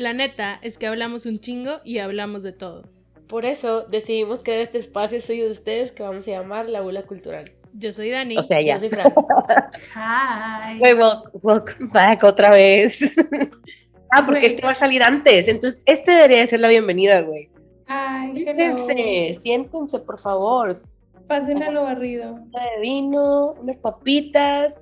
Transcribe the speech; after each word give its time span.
La 0.00 0.14
neta 0.14 0.58
es 0.62 0.78
que 0.78 0.86
hablamos 0.86 1.26
un 1.26 1.38
chingo 1.40 1.80
y 1.84 1.98
hablamos 1.98 2.42
de 2.42 2.52
todo. 2.52 2.84
Por 3.28 3.44
eso 3.44 3.82
decidimos 3.82 4.40
crear 4.42 4.60
este 4.60 4.78
espacio 4.78 5.20
suyo 5.20 5.44
de 5.44 5.50
ustedes 5.50 5.92
que 5.92 6.02
vamos 6.02 6.26
a 6.26 6.30
llamar 6.30 6.70
La 6.70 6.80
Bula 6.80 7.02
Cultural. 7.02 7.52
Yo 7.74 7.92
soy 7.92 8.08
Dani. 8.08 8.38
O 8.38 8.42
sea, 8.42 8.62
ya. 8.62 8.76
Yo 8.76 8.80
soy 8.80 8.88
Franz. 8.88 9.12
Hi. 9.94 10.78
Güey, 10.78 10.94
wel- 10.94 11.22
welcome 11.42 11.90
back 11.92 12.24
otra 12.24 12.50
vez. 12.52 13.02
ah, 14.10 14.24
porque 14.24 14.40
Güey. 14.40 14.52
este 14.52 14.64
va 14.64 14.72
a 14.72 14.74
salir 14.76 15.02
antes. 15.02 15.46
Entonces, 15.48 15.82
este 15.84 16.12
debería 16.12 16.38
de 16.38 16.46
ser 16.46 16.60
la 16.60 16.68
bienvenida, 16.68 17.20
güey. 17.20 17.50
Ay. 17.86 18.32
Siéntense, 18.42 19.38
siéntense, 19.38 19.98
por 19.98 20.18
favor. 20.18 20.80
Pasen 21.26 21.62
a 21.62 21.70
lo 21.70 21.82
barrido. 21.82 22.32
Una 22.32 22.64
de 22.74 22.80
vino, 22.80 23.52
unas 23.60 23.76
papitas, 23.76 24.80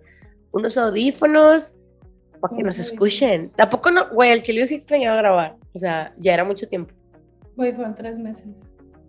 unos 0.53 0.79
audífonos, 0.79 1.75
para 2.41 2.57
que 2.57 2.63
nos 2.63 2.79
escuchen. 2.79 3.51
Tampoco, 3.51 3.91
no, 3.91 4.09
güey, 4.11 4.31
el 4.31 4.43
chile 4.43 4.61
yo 4.61 4.67
sí 4.67 4.75
extrañaba 4.75 5.17
grabar. 5.17 5.57
O 5.75 5.79
sea, 5.79 6.13
ya 6.19 6.35
era 6.35 6.45
mucho 6.45 6.69
tiempo. 6.69 6.95
Güey, 7.57 7.73
fueron 7.73 7.95
tres 7.95 8.19
meses. 8.19 8.47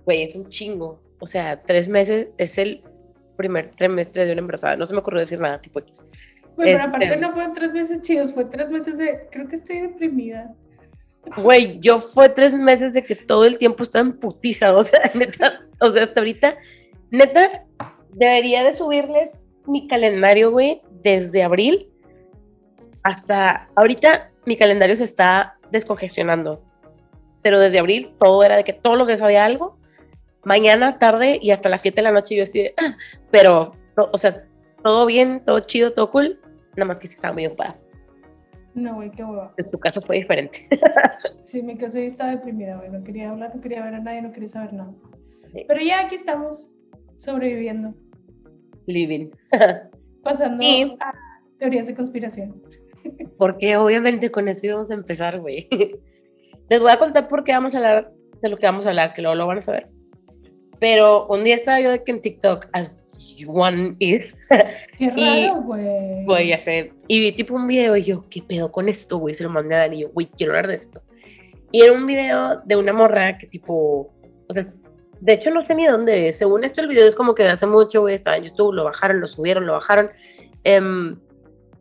Güey, 0.05 0.23
es 0.23 0.35
un 0.35 0.49
chingo. 0.49 1.01
O 1.19 1.25
sea, 1.25 1.61
tres 1.61 1.87
meses 1.87 2.27
es 2.37 2.57
el 2.57 2.81
primer 3.37 3.71
trimestre 3.71 4.25
de 4.25 4.31
una 4.33 4.41
embarazada. 4.41 4.75
No 4.75 4.85
se 4.85 4.93
me 4.93 4.99
ocurrió 4.99 5.21
decir 5.21 5.39
nada, 5.39 5.59
tipo 5.61 5.79
X. 5.79 6.05
Güey, 6.55 6.73
pero 6.73 6.77
Este- 6.77 6.87
aparte 6.89 7.17
no 7.17 7.31
fueron 7.33 7.53
tres 7.53 7.73
meses 7.73 8.01
chidos, 8.01 8.33
fue 8.33 8.45
tres 8.45 8.69
meses 8.69 8.97
de. 8.97 9.27
Creo 9.31 9.47
que 9.47 9.55
estoy 9.55 9.79
deprimida. 9.81 10.53
Güey, 11.37 11.79
yo 11.79 11.99
fue 11.99 12.29
tres 12.29 12.53
meses 12.53 12.93
de 12.93 13.03
que 13.03 13.15
todo 13.15 13.45
el 13.45 13.57
tiempo 13.57 13.83
estaba 13.83 14.09
putiza, 14.11 14.75
o 14.75 14.83
sea, 14.83 14.99
neta, 15.13 15.61
o 15.79 15.91
sea, 15.91 16.03
hasta 16.03 16.21
ahorita, 16.21 16.57
neta, 17.11 17.65
debería 18.13 18.63
de 18.63 18.71
subirles 18.71 19.45
mi 19.67 19.87
calendario, 19.87 20.51
güey, 20.51 20.81
desde 21.03 21.43
abril 21.43 21.89
hasta 23.09 23.67
ahorita 23.75 24.29
mi 24.45 24.55
calendario 24.55 24.95
se 24.95 25.03
está 25.03 25.57
descongestionando, 25.71 26.63
pero 27.41 27.59
desde 27.59 27.79
abril 27.79 28.11
todo 28.19 28.43
era 28.43 28.55
de 28.55 28.63
que 28.63 28.73
todos 28.73 28.97
los 28.97 29.07
días 29.07 29.21
había 29.21 29.45
algo, 29.45 29.77
mañana, 30.43 30.99
tarde 30.99 31.39
y 31.41 31.51
hasta 31.51 31.69
las 31.69 31.81
7 31.81 31.97
de 31.97 32.01
la 32.03 32.11
noche 32.11 32.35
yo 32.35 32.43
así 32.43 32.67
"Ah", 32.77 32.95
pero, 33.31 33.73
no, 33.97 34.09
o 34.11 34.17
sea, 34.17 34.43
todo 34.83 35.05
bien, 35.05 35.43
todo 35.43 35.59
chido, 35.61 35.91
todo 35.93 36.09
cool, 36.11 36.39
nada 36.75 36.85
más 36.85 36.99
que 36.99 37.07
estaba 37.07 37.33
muy 37.33 37.45
ocupada. 37.47 37.77
No, 38.75 38.95
güey, 38.95 39.09
qué 39.11 39.23
hueva. 39.23 39.53
En 39.57 39.69
tu 39.71 39.79
caso 39.79 40.01
fue 40.01 40.17
diferente. 40.17 40.67
Sí, 41.41 41.59
en 41.59 41.65
mi 41.65 41.77
caso 41.77 41.97
yo 41.97 42.03
estaba 42.05 42.31
deprimida, 42.31 42.75
güey. 42.77 42.89
No 42.91 43.03
quería 43.03 43.31
hablar, 43.31 43.55
no 43.55 43.61
quería 43.61 43.83
ver 43.83 43.95
a 43.95 43.99
nadie, 43.99 44.21
no 44.21 44.31
quería 44.31 44.49
saber 44.49 44.73
nada. 44.73 44.91
Sí. 45.51 45.65
Pero 45.67 45.81
ya 45.81 46.01
aquí 46.01 46.15
estamos, 46.15 46.75
sobreviviendo, 47.17 47.93
Living. 48.85 49.29
pasando 50.23 50.61
Sí. 50.63 50.95
a 50.99 51.13
teorías 51.57 51.87
de 51.87 51.95
conspiración. 51.95 52.61
Porque 53.37 53.77
obviamente 53.77 54.31
con 54.31 54.47
eso 54.47 54.65
íbamos 54.67 54.91
a 54.91 54.95
empezar, 54.95 55.39
güey. 55.39 55.67
Les 56.69 56.79
voy 56.81 56.91
a 56.91 56.99
contar 56.99 57.27
por 57.27 57.43
qué 57.43 57.51
vamos 57.53 57.73
a 57.73 57.77
hablar 57.77 58.11
de 58.41 58.49
lo 58.49 58.57
que 58.57 58.65
vamos 58.65 58.85
a 58.85 58.89
hablar, 58.89 59.13
que 59.13 59.21
luego 59.21 59.35
lo 59.35 59.47
van 59.47 59.57
a 59.57 59.61
saber. 59.61 59.87
Pero 60.79 61.27
un 61.27 61.43
día 61.43 61.55
estaba 61.55 61.79
yo 61.81 61.91
de 61.91 62.03
que 62.03 62.11
en 62.11 62.21
TikTok, 62.21 62.67
as 62.73 62.95
one 63.47 63.95
is, 63.99 64.35
Qué 64.97 65.09
raro, 65.47 65.61
güey. 65.61 66.25
güey, 66.25 66.53
y 67.07 67.19
vi 67.19 67.31
tipo 67.31 67.55
un 67.55 67.67
video 67.67 67.95
y 67.95 68.03
yo, 68.03 68.23
¿qué 68.29 68.41
pedo 68.41 68.71
con 68.71 68.89
esto, 68.89 69.17
güey? 69.17 69.33
Se 69.35 69.43
lo 69.43 69.49
mandé 69.49 69.75
a 69.75 69.79
Dani 69.79 69.97
y 69.97 70.01
yo, 70.01 70.09
güey, 70.09 70.27
quiero 70.35 70.53
hablar 70.53 70.67
de 70.67 70.75
esto. 70.75 71.01
Y 71.71 71.81
era 71.81 71.93
un 71.93 72.05
video 72.07 72.61
de 72.65 72.75
una 72.75 72.93
morra 72.93 73.37
que 73.37 73.47
tipo, 73.47 74.11
o 74.47 74.53
sea, 74.53 74.71
de 75.21 75.33
hecho 75.33 75.51
no 75.51 75.65
sé 75.65 75.75
ni 75.75 75.85
dónde 75.85 76.29
es. 76.29 76.37
Según 76.37 76.63
esto 76.63 76.81
el 76.81 76.87
video 76.87 77.05
es 77.07 77.15
como 77.15 77.35
que 77.35 77.43
de 77.43 77.49
hace 77.49 77.65
mucho, 77.67 78.01
güey, 78.01 78.15
estaba 78.15 78.37
en 78.37 78.45
YouTube, 78.45 78.73
lo 78.73 78.85
bajaron, 78.85 79.21
lo 79.21 79.27
subieron, 79.27 79.65
lo 79.65 79.73
bajaron. 79.73 80.09
em, 80.63 81.17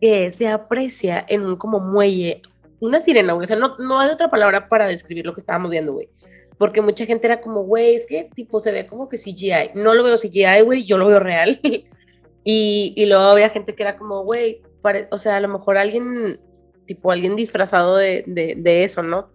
que 0.00 0.30
se 0.30 0.48
aprecia 0.48 1.24
en 1.28 1.44
un 1.44 1.56
como 1.56 1.80
muelle, 1.80 2.42
una 2.80 3.00
sirena, 3.00 3.32
güey. 3.32 3.44
O 3.44 3.46
sea, 3.46 3.56
no, 3.56 3.76
no 3.78 3.98
hay 3.98 4.10
otra 4.10 4.30
palabra 4.30 4.68
para 4.68 4.86
describir 4.86 5.26
lo 5.26 5.34
que 5.34 5.40
estábamos 5.40 5.70
viendo, 5.70 5.92
güey. 5.92 6.08
Porque 6.56 6.80
mucha 6.80 7.06
gente 7.06 7.26
era 7.26 7.40
como, 7.40 7.62
güey, 7.62 7.94
es 7.94 8.06
que 8.06 8.28
tipo 8.34 8.60
se 8.60 8.72
ve 8.72 8.86
como 8.86 9.08
que 9.08 9.16
CGI. 9.16 9.72
No 9.74 9.94
lo 9.94 10.02
veo 10.02 10.16
CGI, 10.16 10.62
güey, 10.64 10.84
yo 10.84 10.98
lo 10.98 11.06
veo 11.06 11.20
real. 11.20 11.60
y, 12.44 12.92
y 12.96 13.06
luego 13.06 13.24
había 13.24 13.50
gente 13.50 13.74
que 13.74 13.82
era 13.82 13.96
como, 13.96 14.24
güey, 14.24 14.62
o 15.10 15.18
sea, 15.18 15.36
a 15.36 15.40
lo 15.40 15.48
mejor 15.48 15.76
alguien, 15.76 16.40
tipo 16.86 17.10
alguien 17.10 17.36
disfrazado 17.36 17.96
de, 17.96 18.24
de, 18.26 18.54
de 18.56 18.84
eso, 18.84 19.02
¿no? 19.02 19.30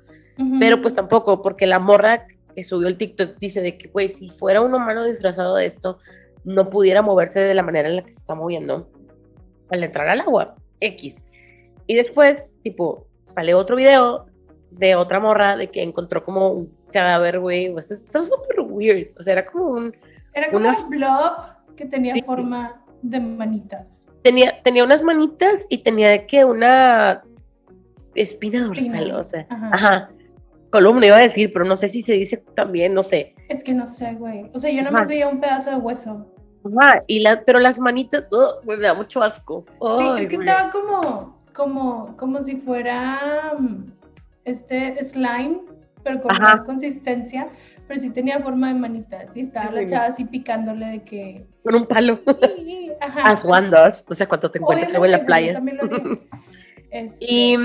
Pero 0.59 0.81
pues 0.81 0.96
tampoco, 0.96 1.44
porque 1.44 1.68
la 1.68 1.78
morra 1.78 2.25
que 2.56 2.63
subió 2.63 2.88
el 2.88 2.97
TikTok 2.97 3.38
dice 3.38 3.62
de 3.62 3.78
que, 3.78 3.88
güey, 3.90 4.09
si 4.09 4.29
fuera 4.29 4.62
un 4.62 4.73
humano 4.73 5.06
disfrazado 5.06 5.56
de 5.56 5.68
esto, 5.68 6.00
no 6.44 6.72
pudiera 6.72 7.03
moverse 7.03 7.40
de 7.40 7.53
la 7.53 7.62
manera 7.62 7.88
en 7.88 7.97
la 7.97 8.02
que 8.03 8.13
se 8.13 8.19
está 8.19 8.34
moviendo 8.34 8.90
al 9.73 9.84
entrar 9.84 10.07
al 10.07 10.22
agua. 10.22 10.56
X. 10.79 11.23
Y 11.88 11.95
después, 11.95 12.53
tipo, 12.63 13.07
sale 13.25 13.53
otro 13.53 13.75
video 13.75 14.25
de 14.72 14.95
otra 14.95 15.19
morra 15.19 15.56
de 15.57 15.67
que 15.69 15.81
encontró 15.81 16.23
como 16.23 16.50
un 16.51 16.73
cadáver, 16.91 17.39
güey. 17.39 17.69
O 17.69 17.81
sea, 17.81 17.97
está 17.97 18.23
súper 18.23 18.59
weird. 18.61 19.07
O 19.19 19.23
sea, 19.23 19.34
era 19.34 19.45
como 19.45 19.67
un. 19.69 19.95
Era 20.34 20.47
como 20.47 20.59
unas- 20.66 20.81
un 20.84 20.89
blob 20.89 21.34
que 21.75 21.85
tenía 21.85 22.13
Sí. 22.13 22.22
forma 22.22 22.81
de 23.01 23.19
manitas. 23.19 24.09
Tenía, 24.23 24.61
tenía 24.63 24.84
unas 24.84 25.03
manitas 25.03 25.66
y 25.69 25.79
tenía 25.79 26.09
de 26.09 26.25
que 26.25 26.45
una 26.45 27.23
espina 28.16 28.59
Espina. 28.59 29.00
dorsal, 29.00 29.11
o 29.19 29.23
sea. 29.23 29.47
Ajá. 29.50 29.69
Ajá. 29.73 30.09
Columna 30.72 31.05
iba 31.05 31.17
a 31.17 31.22
decir, 31.22 31.51
pero 31.53 31.66
no 31.66 31.75
sé 31.75 31.90
si 31.90 32.01
se 32.01 32.13
dice 32.13 32.38
también, 32.55 32.94
no 32.94 33.03
sé. 33.03 33.35
Es 33.50 33.63
que 33.63 33.73
no 33.73 33.85
sé, 33.85 34.13
güey. 34.16 34.50
O 34.53 34.59
sea, 34.59 34.72
yo 34.72 34.81
Ajá. 34.81 34.91
más 34.91 35.07
veía 35.07 35.28
un 35.28 35.40
pedazo 35.40 35.69
de 35.69 35.75
hueso. 35.78 36.25
Ajá, 36.66 37.03
y 37.07 37.19
la, 37.19 37.44
pero 37.44 37.59
las 37.59 37.79
manitas, 37.79 38.25
güey, 38.63 38.78
me 38.78 38.84
da 38.88 38.94
mucho 38.94 39.22
asco. 39.22 39.66
Sí, 39.97 40.06
es 40.19 40.28
que 40.28 40.38
güey. 40.38 40.47
estaba 40.47 40.72
como, 40.72 41.38
como, 41.53 42.16
como 42.18 42.41
si 42.41 42.56
fuera 42.56 43.53
mm, 43.57 43.91
este 44.46 45.03
slime, 45.03 45.62
pero 46.03 46.22
con 46.22 46.31
Ajá. 46.31 46.41
más 46.41 46.63
consistencia, 46.63 47.50
pero 47.88 48.00
sí 48.00 48.12
tenía 48.12 48.40
forma 48.40 48.69
de 48.69 48.75
manitas. 48.75 49.35
Y 49.35 49.41
estaba 49.41 49.69
Sí, 49.69 49.75
la 49.75 49.85
chava 49.88 50.06
así 50.06 50.25
picándole 50.25 50.85
de 50.85 51.03
que. 51.03 51.46
Con 51.63 51.75
un 51.75 51.85
palo. 51.85 52.19
Ajá. 53.02 53.31
As 53.31 53.44
one 53.44 53.69
does, 53.69 54.06
o 54.09 54.16
sea, 54.16 54.28
cuando 54.28 54.50
te 54.50 54.59
encuentras 54.59 54.90
luego 54.91 55.06
en 55.06 55.12
la 55.12 55.25
playa. 55.25 55.62
Este, 56.91 57.25
Y 57.28 57.57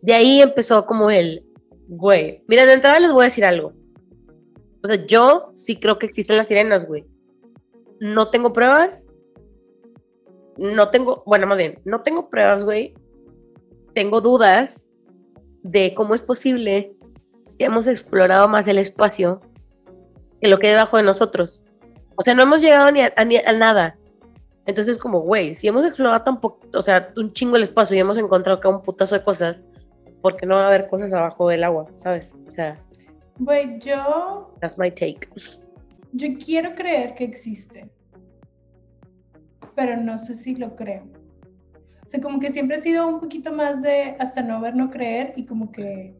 de 0.00 0.14
ahí 0.14 0.40
empezó 0.40 0.86
como 0.86 1.10
el, 1.10 1.44
güey, 1.88 2.42
mira, 2.48 2.64
de 2.64 2.72
entrada 2.72 2.98
les 3.00 3.12
voy 3.12 3.20
a 3.20 3.24
decir 3.24 3.44
algo. 3.44 3.74
O 4.82 4.86
sea, 4.86 4.96
yo 5.04 5.50
sí 5.52 5.76
creo 5.78 5.98
que 5.98 6.06
existen 6.06 6.38
las 6.38 6.46
sirenas, 6.48 6.86
güey. 6.86 7.04
No 8.02 8.30
tengo 8.30 8.52
pruebas. 8.52 9.06
No 10.58 10.90
tengo, 10.90 11.22
bueno, 11.24 11.46
más 11.46 11.56
bien, 11.56 11.78
no 11.84 12.02
tengo 12.02 12.28
pruebas, 12.28 12.64
güey. 12.64 12.94
Tengo 13.94 14.20
dudas 14.20 14.90
de 15.62 15.94
cómo 15.94 16.14
es 16.14 16.22
posible 16.22 16.94
que 17.58 17.64
hemos 17.66 17.86
explorado 17.86 18.48
más 18.48 18.66
el 18.66 18.78
espacio 18.78 19.40
que 20.40 20.48
lo 20.48 20.58
que 20.58 20.66
hay 20.66 20.72
debajo 20.72 20.96
de 20.96 21.04
nosotros. 21.04 21.62
O 22.16 22.22
sea, 22.22 22.34
no 22.34 22.42
hemos 22.42 22.60
llegado 22.60 22.90
ni 22.90 23.00
a, 23.02 23.12
a- 23.16 23.24
ni 23.24 23.36
a 23.36 23.52
nada. 23.52 23.96
Entonces, 24.66 24.98
como, 24.98 25.20
güey, 25.20 25.54
si 25.54 25.68
hemos 25.68 25.84
explorado 25.84 26.22
tan 26.24 26.40
poco, 26.40 26.60
o 26.74 26.82
sea, 26.82 27.12
un 27.16 27.32
chingo 27.32 27.56
el 27.56 27.62
espacio 27.62 27.96
y 27.96 28.00
hemos 28.00 28.18
encontrado 28.18 28.58
acá 28.58 28.68
un 28.68 28.82
putazo 28.82 29.16
de 29.16 29.22
cosas, 29.22 29.62
¿por 30.20 30.36
qué 30.36 30.46
no 30.46 30.56
va 30.56 30.64
a 30.64 30.68
haber 30.68 30.88
cosas 30.88 31.12
abajo 31.12 31.48
del 31.48 31.62
agua? 31.64 31.86
¿Sabes? 31.96 32.34
O 32.46 32.50
sea, 32.50 32.78
Güey, 33.38 33.78
yo, 33.80 34.52
that's 34.60 34.76
my 34.78 34.90
take. 34.90 35.28
Yo 36.12 36.28
quiero 36.44 36.74
creer 36.74 37.14
que 37.14 37.24
existe, 37.24 37.90
pero 39.74 39.96
no 39.96 40.18
sé 40.18 40.34
si 40.34 40.54
lo 40.54 40.76
creo. 40.76 41.04
O 42.04 42.08
sea, 42.08 42.20
como 42.20 42.40
que 42.40 42.50
siempre 42.50 42.76
he 42.76 42.80
sido 42.80 43.06
un 43.08 43.20
poquito 43.20 43.52
más 43.52 43.80
de 43.80 44.16
hasta 44.18 44.42
no 44.42 44.60
ver, 44.60 44.74
no 44.76 44.90
creer 44.90 45.32
y 45.36 45.46
como 45.46 45.70
que 45.72 46.14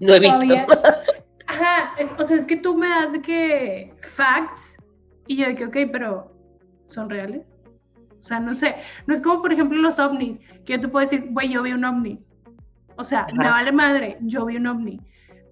No 0.00 0.14
he 0.14 0.20
visto. 0.20 0.36
todavía... 0.38 0.66
Ajá, 1.46 1.94
es- 1.98 2.12
o 2.18 2.24
sea, 2.24 2.36
es 2.36 2.46
que 2.46 2.56
tú 2.56 2.76
me 2.76 2.88
das 2.88 3.12
de 3.12 3.22
que 3.22 3.94
facts 4.02 4.76
y 5.26 5.36
yo 5.36 5.46
de 5.46 5.54
que, 5.54 5.64
ok, 5.64 5.76
pero 5.90 6.32
¿son 6.86 7.08
reales? 7.08 7.58
O 8.18 8.22
sea, 8.22 8.38
no 8.40 8.54
sé, 8.54 8.74
no 9.06 9.14
es 9.14 9.22
como 9.22 9.40
por 9.40 9.52
ejemplo 9.52 9.78
los 9.78 9.98
ovnis, 9.98 10.40
que 10.64 10.74
yo 10.74 10.80
te 10.80 10.88
puedo 10.88 11.04
decir, 11.06 11.26
güey, 11.30 11.48
yo 11.50 11.62
vi 11.62 11.72
un 11.72 11.84
ovni. 11.84 12.22
O 12.96 13.04
sea, 13.04 13.26
me 13.32 13.44
Ajá. 13.44 13.52
vale 13.54 13.72
madre, 13.72 14.18
yo 14.20 14.44
vi 14.44 14.56
un 14.56 14.66
ovni. 14.66 15.00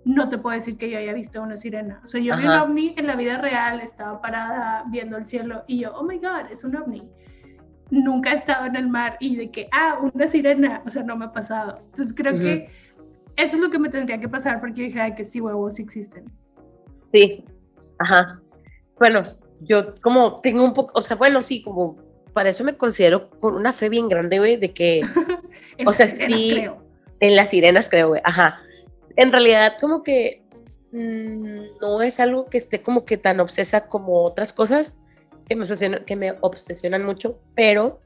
No 0.09 0.29
te 0.29 0.39
puedo 0.39 0.55
decir 0.55 0.79
que 0.79 0.89
yo 0.89 0.99
haya 0.99 1.13
visto 1.13 1.43
una 1.43 1.57
sirena. 1.57 2.01
O 2.05 2.09
sea, 2.09 2.21
yo 2.21 2.37
vi 2.37 2.45
un 2.45 2.51
Ajá. 2.51 2.63
ovni 2.63 2.95
en 2.97 3.09
la 3.09 3.17
vida 3.17 3.39
real, 3.39 3.81
estaba 3.81 4.21
parada 4.21 4.85
viendo 4.89 5.17
el 5.17 5.27
cielo 5.27 5.65
y 5.67 5.81
yo, 5.81 5.93
oh 5.97 6.05
my 6.05 6.19
god, 6.19 6.51
es 6.51 6.63
un 6.63 6.77
ovni. 6.77 7.03
Nunca 7.91 8.31
he 8.33 8.37
estado 8.37 8.67
en 8.67 8.77
el 8.77 8.89
mar 8.89 9.17
y 9.19 9.35
de 9.35 9.51
que, 9.51 9.69
ah, 9.73 9.99
una 10.15 10.29
sirena, 10.29 10.81
o 10.87 10.91
sea, 10.91 11.03
no 11.03 11.17
me 11.17 11.25
ha 11.25 11.33
pasado. 11.33 11.79
Entonces 11.87 12.15
creo 12.15 12.35
Ujú. 12.35 12.43
que 12.45 12.71
eso 13.37 13.57
es 13.57 13.63
lo 13.63 13.69
que 13.69 13.81
me 13.81 13.89
tendría 13.89 14.21
que 14.21 14.29
pasar 14.29 14.61
porque 14.61 14.83
dije, 14.83 15.01
ay, 15.01 15.15
que 15.17 15.25
sí, 15.25 15.41
huevos, 15.41 15.75
sí 15.75 15.83
existen. 15.83 16.25
Sí, 17.13 17.45
ajá. 17.99 18.41
Bueno, 19.01 19.25
yo 19.61 19.95
como 20.03 20.41
tengo 20.41 20.63
un 20.63 20.73
poco, 20.73 20.93
o 20.97 21.03
sea, 21.03 21.17
bueno, 21.17 21.41
sí, 21.41 21.63
como 21.63 21.97
para 22.33 22.51
eso 22.51 22.63
me 22.63 22.77
considero 22.77 23.29
con 23.41 23.57
una 23.57 23.73
fe 23.73 23.89
bien 23.89 24.09
grande, 24.09 24.39
güey, 24.39 24.57
de 24.57 24.73
que 24.73 25.01
En 25.79 25.87
O 25.87 25.91
las 25.91 25.97
sea, 25.97 26.07
sirenas, 26.07 26.41
sí. 26.43 26.51
creo. 26.53 26.79
en 27.21 27.35
las 27.37 27.49
sirenas 27.51 27.89
creo, 27.89 28.09
güey, 28.11 28.21
ajá. 28.25 28.61
En 29.17 29.33
realidad, 29.33 29.77
como 29.81 30.03
que 30.03 30.43
mm, 30.93 31.81
no 31.81 32.03
es 32.03 32.21
algo 32.21 32.47
que 32.47 32.59
esté 32.59 32.83
como 32.83 33.05
que 33.05 33.17
tan 33.17 33.41
obsesa 33.41 33.87
como 33.87 34.23
otras 34.25 34.53
cosas 34.53 34.99
que 35.49 35.57
me 35.57 35.63
obsesionan, 35.63 36.05
que 36.05 36.17
me 36.17 36.35
obsesionan 36.41 37.05
mucho, 37.05 37.41
pero, 37.55 38.01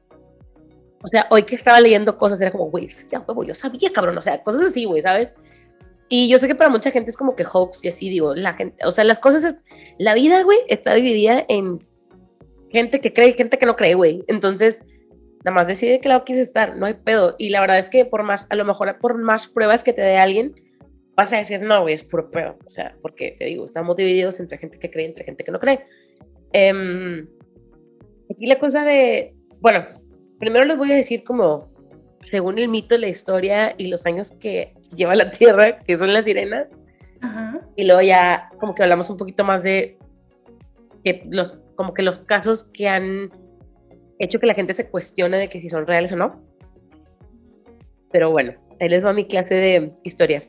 o 1.03 1.07
sea, 1.07 1.27
hoy 1.31 1.45
que 1.45 1.57
estaba 1.57 1.81
leyendo 1.81 2.17
cosas 2.17 2.41
era 2.41 2.53
como, 2.53 2.71
güey, 2.71 2.89
ya 3.11 3.21
huevo, 3.21 3.45
yo 3.45 3.55
sabía, 3.55 3.91
cabrón, 3.93 4.19
o 4.19 4.23
sea, 4.23 4.43
cosas 4.43 4.62
así, 4.62 4.85
güey, 4.85 5.03
¿sabes? 5.03 5.37
Y 6.09 6.29
yo 6.29 6.39
sé 6.39 6.49
que 6.49 6.57
para 6.57 6.71
mucha 6.71 6.91
gente 6.91 7.11
es 7.11 7.17
como 7.17 7.37
que 7.37 7.45
hoax 7.45 7.85
y 7.85 7.89
así, 7.89 8.11
digo, 8.11 8.35
la 8.35 8.55
gente, 8.55 8.85
o 8.85 8.91
sea, 8.91 9.05
las 9.05 9.19
cosas, 9.19 9.45
es, 9.45 9.65
la 9.99 10.15
vida, 10.15 10.43
güey, 10.43 10.59
está 10.69 10.93
dividida 10.95 11.45
en 11.49 11.87
gente 12.71 13.01
que 13.01 13.12
cree 13.12 13.29
y 13.29 13.33
gente 13.35 13.59
que 13.59 13.67
no 13.67 13.77
cree, 13.77 13.95
güey. 13.95 14.25
Entonces, 14.27 14.85
nada 15.45 15.55
más 15.55 15.67
decide 15.67 16.01
que 16.01 16.09
lado 16.09 16.25
quieres 16.25 16.47
estar, 16.47 16.77
no 16.77 16.87
hay 16.87 16.95
pedo. 16.95 17.37
Y 17.39 17.51
la 17.51 17.61
verdad 17.61 17.79
es 17.79 17.89
que 17.89 18.05
por 18.05 18.23
más, 18.23 18.47
a 18.51 18.57
lo 18.57 18.65
mejor 18.65 18.99
por 18.99 19.19
más 19.19 19.47
pruebas 19.47 19.83
que 19.83 19.93
te 19.93 20.03
dé 20.03 20.17
alguien, 20.17 20.55
vas 21.17 21.33
a 21.33 21.39
decir, 21.39 21.61
no, 21.62 21.83
güey, 21.83 21.95
es 21.95 22.03
puro 22.03 22.31
pedo. 22.31 22.57
O 22.65 22.71
sea, 22.71 22.97
porque 23.03 23.35
te 23.37 23.45
digo, 23.45 23.65
estamos 23.65 23.97
divididos 23.97 24.41
entre 24.41 24.59
gente 24.59 24.79
que 24.79 24.91
cree 24.91 25.07
y 25.07 25.09
entre 25.09 25.25
gente 25.25 25.45
que 25.45 25.53
no 25.53 25.61
cree. 25.61 25.85
Em, 26.53 27.29
aquí 28.31 28.47
la 28.47 28.59
cosa 28.59 28.85
de, 28.85 29.35
bueno, 29.61 29.85
primero 30.39 30.65
les 30.65 30.77
voy 30.77 30.93
a 30.93 30.97
decir 30.97 31.25
como, 31.25 31.71
según 32.23 32.59
el 32.59 32.69
mito, 32.69 32.97
la 32.99 33.09
historia 33.09 33.75
y 33.77 33.89
los 33.89 34.07
años 34.07 34.33
que 34.33 34.75
lleva 34.97 35.15
la 35.15 35.31
Tierra, 35.31 35.79
que 35.81 35.97
son 35.97 36.12
las 36.12 36.25
sirenas. 36.25 36.73
Ajá. 37.21 37.61
Y 37.77 37.85
luego 37.85 38.01
ya 38.01 38.51
como 38.59 38.75
que 38.75 38.83
hablamos 38.83 39.11
un 39.11 39.17
poquito 39.17 39.45
más 39.45 39.62
de 39.62 39.99
que 41.05 41.23
los, 41.31 41.62
como 41.77 41.95
que 41.95 42.03
los 42.03 42.19
casos 42.19 42.65
que 42.65 42.89
han 42.89 43.31
hecho 44.19 44.39
que 44.39 44.47
la 44.47 44.55
gente 44.55 44.75
se 44.75 44.91
cuestione 44.91 45.39
de 45.39 45.49
que 45.49 45.61
si 45.61 45.69
son 45.69 45.87
reales 45.87 46.12
o 46.12 46.17
no. 46.17 46.43
Pero 48.12 48.31
bueno, 48.31 48.55
ahí 48.81 48.89
les 48.89 49.05
va 49.05 49.12
mi 49.12 49.27
clase 49.27 49.55
de 49.55 49.93
historia. 50.03 50.45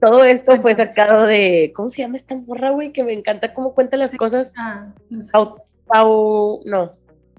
Todo 0.00 0.24
esto 0.24 0.60
fue 0.60 0.74
sacado 0.76 1.26
de, 1.26 1.72
¿cómo 1.74 1.88
se 1.90 2.02
llama 2.02 2.16
esta 2.16 2.34
morra, 2.36 2.70
güey? 2.70 2.92
Que 2.92 3.02
me 3.02 3.12
encanta 3.12 3.52
cómo 3.54 3.74
cuenta 3.74 3.96
las 3.96 4.10
Sí. 4.10 4.16
cosas. 4.16 4.52
Ah, 4.56 4.92
no 5.08 5.22
sé. 5.22 5.30
Pau, 5.32 5.56
Pau, 5.86 6.60
no, 6.64 6.92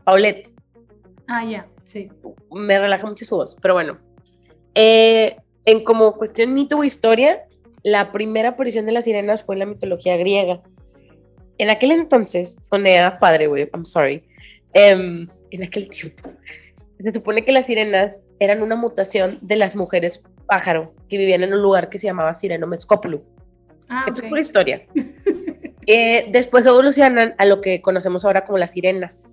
Paulette. 0.04 0.50
Ah, 1.28 1.44
ya, 1.46 1.68
sí. 1.84 2.10
me 2.52 2.80
relaja 2.80 3.06
mucho 3.06 3.26
su 3.26 3.36
voz, 3.36 3.56
pero 3.62 3.74
bueno. 3.76 3.98
Eh, 4.76 5.36
en 5.66 5.84
como 5.84 6.14
cuestión 6.14 6.54
mito 6.54 6.78
o 6.78 6.84
historia, 6.84 7.44
la 7.84 8.12
primera 8.12 8.50
aparición 8.50 8.86
de 8.86 8.92
las 8.94 9.04
sirenas 9.06 9.44
fue 9.44 9.56
en 9.56 9.60
la 9.60 9.66
mitología 9.66 10.16
griega. 10.18 10.62
En 11.58 11.70
aquel 11.70 11.92
entonces, 11.92 12.58
sonea 12.70 13.18
padre, 13.20 13.48
güey, 13.48 13.70
I'm 13.74 13.84
sorry. 13.86 14.24
Em, 14.74 15.28
en 15.52 15.64
aquel 15.64 15.90
tiempo, 15.90 16.30
se 17.00 17.12
supone 17.14 17.44
que 17.44 17.52
las 17.52 17.66
sirenas 17.66 18.26
eran 18.40 18.62
una 18.62 18.76
mutación 18.76 19.38
de 19.42 19.56
las 19.56 19.76
mujeres 19.76 20.24
pájaro 20.48 20.94
que 21.10 21.18
vivían 21.18 21.44
en 21.44 21.54
un 21.54 21.62
lugar 21.62 21.90
que 21.90 22.00
se 22.00 22.08
llamaba 22.08 22.34
Sireno. 22.34 22.68
Ah, 23.90 24.06
Esto 24.08 24.20
ok. 24.20 24.24
es 24.24 24.30
pura 24.30 24.42
historia. 24.42 24.82
Eh, 25.90 26.28
después 26.34 26.66
evolucionan 26.66 27.34
a 27.38 27.46
lo 27.46 27.62
que 27.62 27.82
conocemos 27.82 28.26
ahora 28.26 28.44
como 28.44 28.58
las 28.58 28.72
sirenas. 28.72 29.30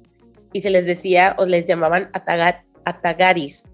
Y 0.52 0.62
se 0.62 0.70
les 0.70 0.86
decía 0.86 1.34
o 1.36 1.46
les 1.46 1.64
llamaban 1.66 2.10
Ataga- 2.12 2.62
Atagaris, 2.84 3.72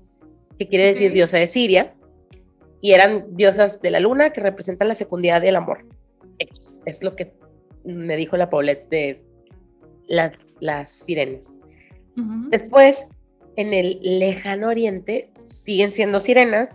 que 0.58 0.66
quiere 0.66 0.86
decir 0.94 1.08
Ok. 1.10 1.14
diosa 1.14 1.36
de 1.36 1.46
Siria. 1.46 1.92
Y 2.80 2.92
eran 2.92 3.36
diosas 3.36 3.82
de 3.82 3.90
la 3.90 4.00
luna 4.00 4.30
que 4.30 4.40
representan 4.40 4.88
la 4.88 4.94
fecundidad 4.94 5.42
y 5.42 5.48
el 5.48 5.56
amor. 5.56 5.84
X, 6.38 6.78
Es 6.86 7.02
lo 7.04 7.14
que 7.16 7.34
me 7.84 8.16
dijo 8.16 8.38
la 8.38 8.48
Paulette 8.48 8.88
de 8.88 9.22
las, 10.06 10.32
las 10.60 10.90
sirenas. 10.90 11.60
Ujú. 12.16 12.48
Después, 12.48 13.08
en 13.56 13.74
el 13.74 13.98
lejano 14.02 14.68
oriente, 14.68 15.28
siguen 15.42 15.90
siendo 15.90 16.18
sirenas 16.18 16.74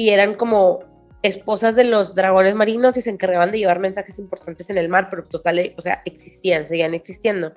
y 0.00 0.08
eran 0.08 0.32
como 0.32 0.80
esposas 1.22 1.76
de 1.76 1.84
los 1.84 2.14
dragones 2.14 2.54
marinos 2.54 2.96
y 2.96 3.02
se 3.02 3.10
encargaban 3.10 3.50
de 3.50 3.58
llevar 3.58 3.80
mensajes 3.80 4.18
importantes 4.18 4.70
en 4.70 4.78
el 4.78 4.88
mar, 4.88 5.08
pero 5.10 5.24
total, 5.24 5.58
eh, 5.58 5.74
o 5.76 5.82
sea, 5.82 6.00
existían, 6.06 6.66
seguían 6.66 6.94
existiendo. 6.94 7.52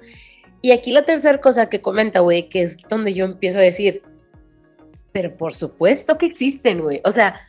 Y 0.61 0.71
aquí 0.71 0.91
la 0.91 1.05
tercera 1.05 1.39
cosa 1.39 1.69
que 1.69 1.79
comenta, 1.79 2.19
güey, 2.19 2.49
que 2.49 2.63
es 2.63 2.75
donde 2.89 3.13
yo 3.13 3.23
empiezo 3.23 3.59
a 3.59 3.61
decir, 3.61 4.01
pero 5.13 5.37
por 5.37 5.53
supuesto 5.53 6.17
que 6.17 6.25
existen, 6.25 6.81
güey. 6.81 6.99
O 7.05 7.11
sea, 7.11 7.39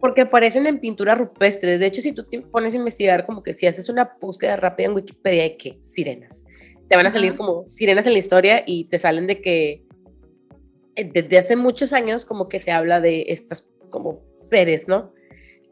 porque 0.00 0.20
aparecen 0.20 0.66
en 0.66 0.80
pinturas 0.80 1.16
rupestres. 1.16 1.80
De 1.80 1.86
hecho, 1.86 2.02
si 2.02 2.12
tú 2.12 2.24
te 2.24 2.42
pones 2.42 2.74
a 2.74 2.76
investigar, 2.76 3.24
como 3.24 3.42
que 3.42 3.56
si 3.56 3.66
haces 3.66 3.88
una 3.88 4.18
búsqueda 4.20 4.56
rápida 4.56 4.88
en 4.88 4.96
Wikipedia 4.96 5.44
de 5.44 5.56
que 5.56 5.78
sirenas, 5.80 6.44
te 6.90 6.94
van 6.94 7.06
a 7.06 7.10
salir 7.10 7.36
como 7.36 7.66
sirenas 7.66 8.04
en 8.04 8.12
la 8.12 8.18
historia 8.18 8.64
y 8.66 8.84
te 8.84 8.98
salen 8.98 9.26
de 9.26 9.40
que 9.40 9.82
eh, 10.96 11.10
desde 11.10 11.38
hace 11.38 11.56
muchos 11.56 11.94
años 11.94 12.26
como 12.26 12.50
que 12.50 12.58
se 12.58 12.70
habla 12.70 13.00
de 13.00 13.24
estas 13.28 13.69
como 13.90 14.20
seres, 14.50 14.88
¿no? 14.88 15.12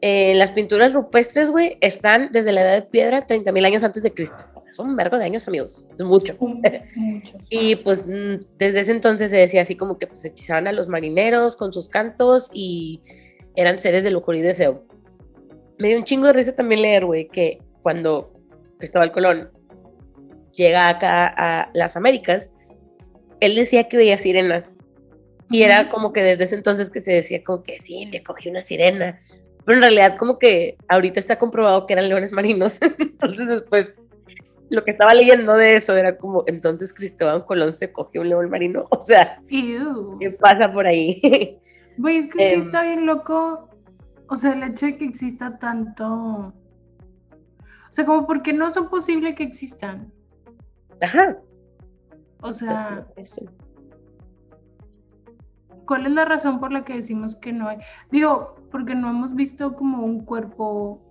Eh, 0.01 0.33
las 0.35 0.51
pinturas 0.51 0.93
rupestres, 0.93 1.51
güey, 1.51 1.77
están 1.81 2.29
desde 2.31 2.53
la 2.53 2.61
edad 2.61 2.73
de 2.73 2.81
piedra, 2.83 3.27
30.000 3.27 3.65
años 3.65 3.83
antes 3.83 4.01
de 4.01 4.13
Cristo. 4.13 4.45
O 4.55 4.61
sea, 4.61 4.71
son 4.71 4.91
un 4.91 4.95
vergo 4.95 5.17
de 5.17 5.25
años, 5.25 5.47
amigos. 5.47 5.83
Es 5.97 6.05
mucho. 6.05 6.35
Muchos. 6.39 7.35
Y 7.49 7.75
pues 7.77 8.07
mm, 8.07 8.45
desde 8.57 8.81
ese 8.81 8.91
entonces 8.91 9.29
se 9.29 9.37
decía 9.37 9.61
así 9.61 9.75
como 9.75 9.97
que 9.97 10.07
pues 10.07 10.23
hechizaban 10.23 10.67
a 10.67 10.71
los 10.71 10.87
marineros 10.87 11.57
con 11.57 11.73
sus 11.73 11.89
cantos 11.89 12.49
y 12.53 13.01
eran 13.55 13.77
seres 13.77 14.05
de 14.05 14.11
locura 14.11 14.37
y 14.37 14.41
deseo. 14.41 14.85
Me 15.77 15.89
dio 15.89 15.97
un 15.97 16.05
chingo 16.05 16.27
de 16.27 16.33
risa 16.33 16.55
también 16.55 16.81
leer, 16.81 17.05
güey, 17.05 17.27
que 17.27 17.61
cuando 17.81 18.33
Cristóbal 18.77 19.11
Colón 19.11 19.49
llega 20.53 20.87
acá 20.87 21.33
a 21.35 21.69
las 21.73 21.97
Américas, 21.97 22.51
él 23.41 23.55
decía 23.55 23.89
que 23.89 23.97
veía 23.97 24.17
sirenas. 24.17 24.77
Y 25.49 25.63
era 25.63 25.89
como 25.89 26.13
que 26.13 26.21
desde 26.21 26.43
ese 26.43 26.55
entonces 26.55 26.89
que 26.89 27.01
se 27.01 27.11
decía 27.11 27.43
como 27.43 27.63
que 27.63 27.79
sí, 27.83 28.07
me 28.11 28.21
cogí 28.23 28.49
una 28.49 28.63
sirena. 28.63 29.19
Pero 29.65 29.77
en 29.77 29.81
realidad 29.81 30.17
como 30.17 30.39
que 30.39 30.77
ahorita 30.87 31.19
está 31.19 31.37
comprobado 31.37 31.85
que 31.85 31.93
eran 31.93 32.09
leones 32.09 32.31
marinos. 32.31 32.79
entonces 32.99 33.47
después 33.47 33.93
lo 34.69 34.83
que 34.83 34.91
estaba 34.91 35.13
leyendo 35.13 35.53
de 35.55 35.75
eso 35.75 35.95
era 35.95 36.17
como, 36.17 36.43
entonces 36.47 36.93
Cristóbal 36.93 37.45
Colón 37.45 37.73
se 37.73 37.91
cogió 37.91 38.21
un 38.21 38.29
león 38.29 38.49
marino. 38.49 38.87
O 38.91 39.01
sea, 39.01 39.41
Ew. 39.49 40.17
¿qué 40.19 40.31
pasa 40.31 40.71
por 40.71 40.85
ahí? 40.85 41.59
Güey, 41.97 42.17
es 42.17 42.27
que 42.27 42.47
sí 42.47 42.53
Em. 42.53 42.59
está 42.61 42.83
bien 42.83 43.05
loco. 43.05 43.67
O 44.27 44.37
sea, 44.37 44.53
el 44.53 44.63
hecho 44.63 44.85
de 44.85 44.95
que 44.95 45.03
exista 45.03 45.57
tanto. 45.59 46.05
O 46.05 46.53
sea, 47.89 48.05
como 48.05 48.25
porque 48.25 48.53
no 48.53 48.71
son 48.71 48.89
posible 48.89 49.35
que 49.35 49.43
existan. 49.43 50.09
Ajá. 51.01 51.39
O 52.41 52.53
sea. 52.53 53.05
¿Cuál 55.89 56.05
es 56.05 56.11
la 56.13 56.23
razón 56.23 56.59
por 56.59 56.71
la 56.71 56.85
que 56.85 56.93
decimos 56.93 57.35
que 57.35 57.51
no 57.51 57.67
hay? 57.67 57.79
Digo, 58.11 58.55
porque 58.71 58.93
no 58.95 59.09
hemos 59.09 59.35
visto 59.35 59.75
como 59.75 60.05
un 60.05 60.23
cuerpo. 60.23 61.01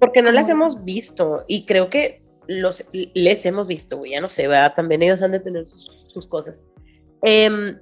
Porque 0.00 0.20
no 0.20 0.32
las 0.32 0.48
Como- 0.50 0.64
hemos 0.64 0.84
visto 0.84 1.44
y 1.46 1.64
creo 1.64 1.88
que 1.88 2.22
los 2.48 2.84
les 2.92 3.46
hemos 3.46 3.66
visto, 3.68 3.96
güey, 3.98 4.10
ya 4.12 4.20
no 4.20 4.28
sé, 4.28 4.46
¿verdad? 4.48 4.74
También 4.74 5.02
ellos 5.02 5.22
han 5.22 5.30
de 5.30 5.40
tener 5.40 5.66
sus, 5.66 5.84
sus 6.08 6.26
cosas. 6.26 6.60
Em, 7.22 7.78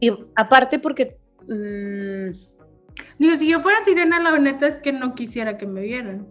y 0.00 0.10
aparte 0.36 0.78
porque... 0.78 1.18
mm, 1.48 2.30
Digo, 3.18 3.36
si 3.36 3.48
yo 3.50 3.60
fuera 3.60 3.80
sirena, 3.82 4.20
la 4.20 4.38
neta 4.38 4.66
es 4.68 4.76
que 4.76 4.92
no 4.92 5.14
quisiera 5.14 5.56
que 5.58 5.66
me 5.66 5.82
vieran. 5.82 6.26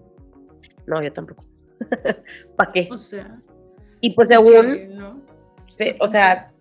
no, 0.87 1.01
yo 1.03 1.11
tampoco. 1.13 1.43
¿Para 2.57 2.71
qué? 2.71 2.87
O 2.91 2.97
sea, 2.97 3.37
Y 4.01 4.13
pues 4.15 4.29
según, 4.29 4.95
¿no? 4.97 5.21
sí, 5.67 5.91
o 5.99 6.07
sea, 6.07 6.51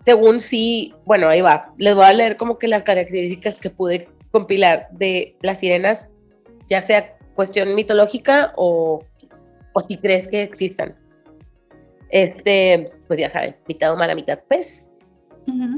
según 0.00 0.40
sí, 0.40 0.94
bueno, 1.04 1.28
ahí 1.28 1.40
va. 1.40 1.72
Les 1.78 1.94
voy 1.94 2.04
a 2.04 2.12
leer 2.12 2.36
como 2.36 2.58
que 2.58 2.68
las 2.68 2.82
características 2.82 3.60
que 3.60 3.70
pude 3.70 4.08
compilar 4.32 4.88
de 4.92 5.36
las 5.42 5.58
sirenas, 5.60 6.10
ya 6.68 6.82
sea 6.82 7.16
cuestión 7.34 7.74
mitológica 7.74 8.52
o, 8.56 9.04
o 9.74 9.80
si 9.80 9.96
crees 9.96 10.28
que 10.28 10.42
existan. 10.42 10.94
Este, 12.10 12.90
pues 13.06 13.20
ya 13.20 13.28
saben, 13.28 13.56
mitad 13.68 13.94
humana, 13.94 14.14
mitad 14.14 14.40
pez. 14.48 14.84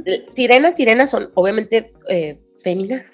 Eh, 0.05 0.27
Sirenas, 0.35 0.75
sirenas 0.77 1.11
son 1.11 1.31
obviamente 1.35 1.93
eh, 2.09 2.39
féminas. 2.63 3.07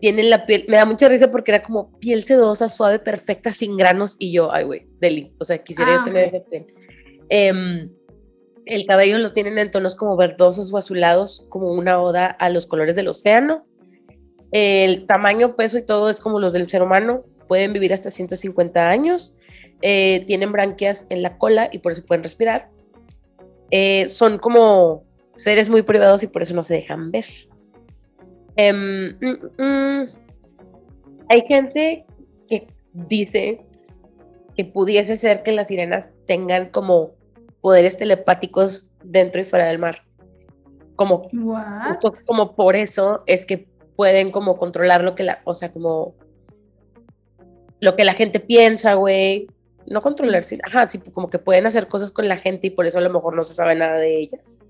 Tienen 0.00 0.30
la 0.30 0.46
piel, 0.46 0.64
me 0.68 0.76
da 0.76 0.84
mucha 0.84 1.08
risa 1.08 1.30
porque 1.30 1.50
era 1.50 1.62
como 1.62 1.90
piel 1.98 2.22
sedosa, 2.22 2.68
suave, 2.68 3.00
perfecta, 3.00 3.52
sin 3.52 3.76
granos. 3.76 4.14
Y 4.18 4.32
yo, 4.32 4.52
ay, 4.52 4.64
güey, 4.64 4.86
deli. 5.00 5.32
O 5.38 5.44
sea, 5.44 5.58
quisiera 5.58 5.94
yo 5.94 6.00
Ah, 6.00 6.04
tener 6.04 6.28
ok. 6.28 6.34
esa 6.34 6.44
piel. 6.50 6.66
Em, 7.30 7.90
el 8.68 8.86
cabello 8.86 9.18
los 9.18 9.32
tienen 9.32 9.58
en 9.58 9.70
tonos 9.70 9.96
como 9.96 10.16
verdosos 10.16 10.72
o 10.72 10.76
azulados, 10.76 11.46
como 11.48 11.72
una 11.72 12.00
oda 12.00 12.26
a 12.26 12.50
los 12.50 12.66
colores 12.66 12.96
del 12.96 13.08
océano. 13.08 13.66
El 14.52 15.06
tamaño, 15.06 15.56
peso 15.56 15.78
y 15.78 15.86
todo 15.86 16.10
es 16.10 16.20
como 16.20 16.38
los 16.38 16.52
del 16.52 16.68
ser 16.68 16.82
humano. 16.82 17.24
Pueden 17.48 17.72
vivir 17.72 17.94
hasta 17.94 18.10
150 18.10 18.90
años. 18.90 19.36
Eh, 19.80 20.24
tienen 20.26 20.52
branquias 20.52 21.06
en 21.08 21.22
la 21.22 21.38
cola 21.38 21.70
y 21.72 21.78
por 21.78 21.92
eso 21.92 22.04
pueden 22.04 22.22
respirar. 22.22 22.68
Eh, 23.70 24.06
son 24.08 24.38
como 24.38 25.04
seres 25.34 25.68
muy 25.68 25.82
privados 25.82 26.22
y 26.22 26.26
por 26.26 26.42
eso 26.42 26.54
no 26.54 26.62
se 26.62 26.74
dejan 26.74 27.10
ver. 27.10 27.24
Em, 28.56 29.16
mm, 29.20 29.62
mm, 29.62 30.08
hay 31.28 31.42
gente 31.46 32.04
que 32.48 32.66
dice 32.92 33.60
que 34.56 34.64
pudiese 34.64 35.16
ser 35.16 35.42
que 35.42 35.52
las 35.52 35.68
sirenas 35.68 36.10
tengan 36.26 36.68
como 36.70 37.17
poderes 37.60 37.96
telepáticos 37.96 38.90
dentro 39.02 39.40
y 39.40 39.44
fuera 39.44 39.66
del 39.66 39.78
mar. 39.78 40.02
Como, 40.96 41.28
What? 41.32 41.98
como 42.26 42.54
por 42.56 42.74
eso 42.74 43.22
es 43.26 43.46
que 43.46 43.68
pueden 43.96 44.30
como 44.30 44.56
controlar 44.56 45.02
lo 45.02 45.14
que 45.14 45.24
la, 45.24 45.40
o 45.44 45.54
sea, 45.54 45.72
como 45.72 46.14
lo 47.80 47.96
que 47.96 48.04
la 48.04 48.14
gente 48.14 48.40
piensa, 48.40 48.94
güey. 48.94 49.48
No 49.86 50.02
controlar, 50.02 50.42
sí, 50.42 50.58
ajá, 50.64 50.86
sí, 50.86 50.98
como 50.98 51.30
que 51.30 51.38
pueden 51.38 51.66
hacer 51.66 51.88
cosas 51.88 52.12
con 52.12 52.28
la 52.28 52.36
gente 52.36 52.66
y 52.66 52.70
por 52.70 52.86
eso 52.86 52.98
a 52.98 53.00
lo 53.00 53.10
mejor 53.10 53.34
no 53.34 53.42
se 53.42 53.54
sabe 53.54 53.74
nada 53.74 53.96
de 53.96 54.18
ellas. 54.18 54.60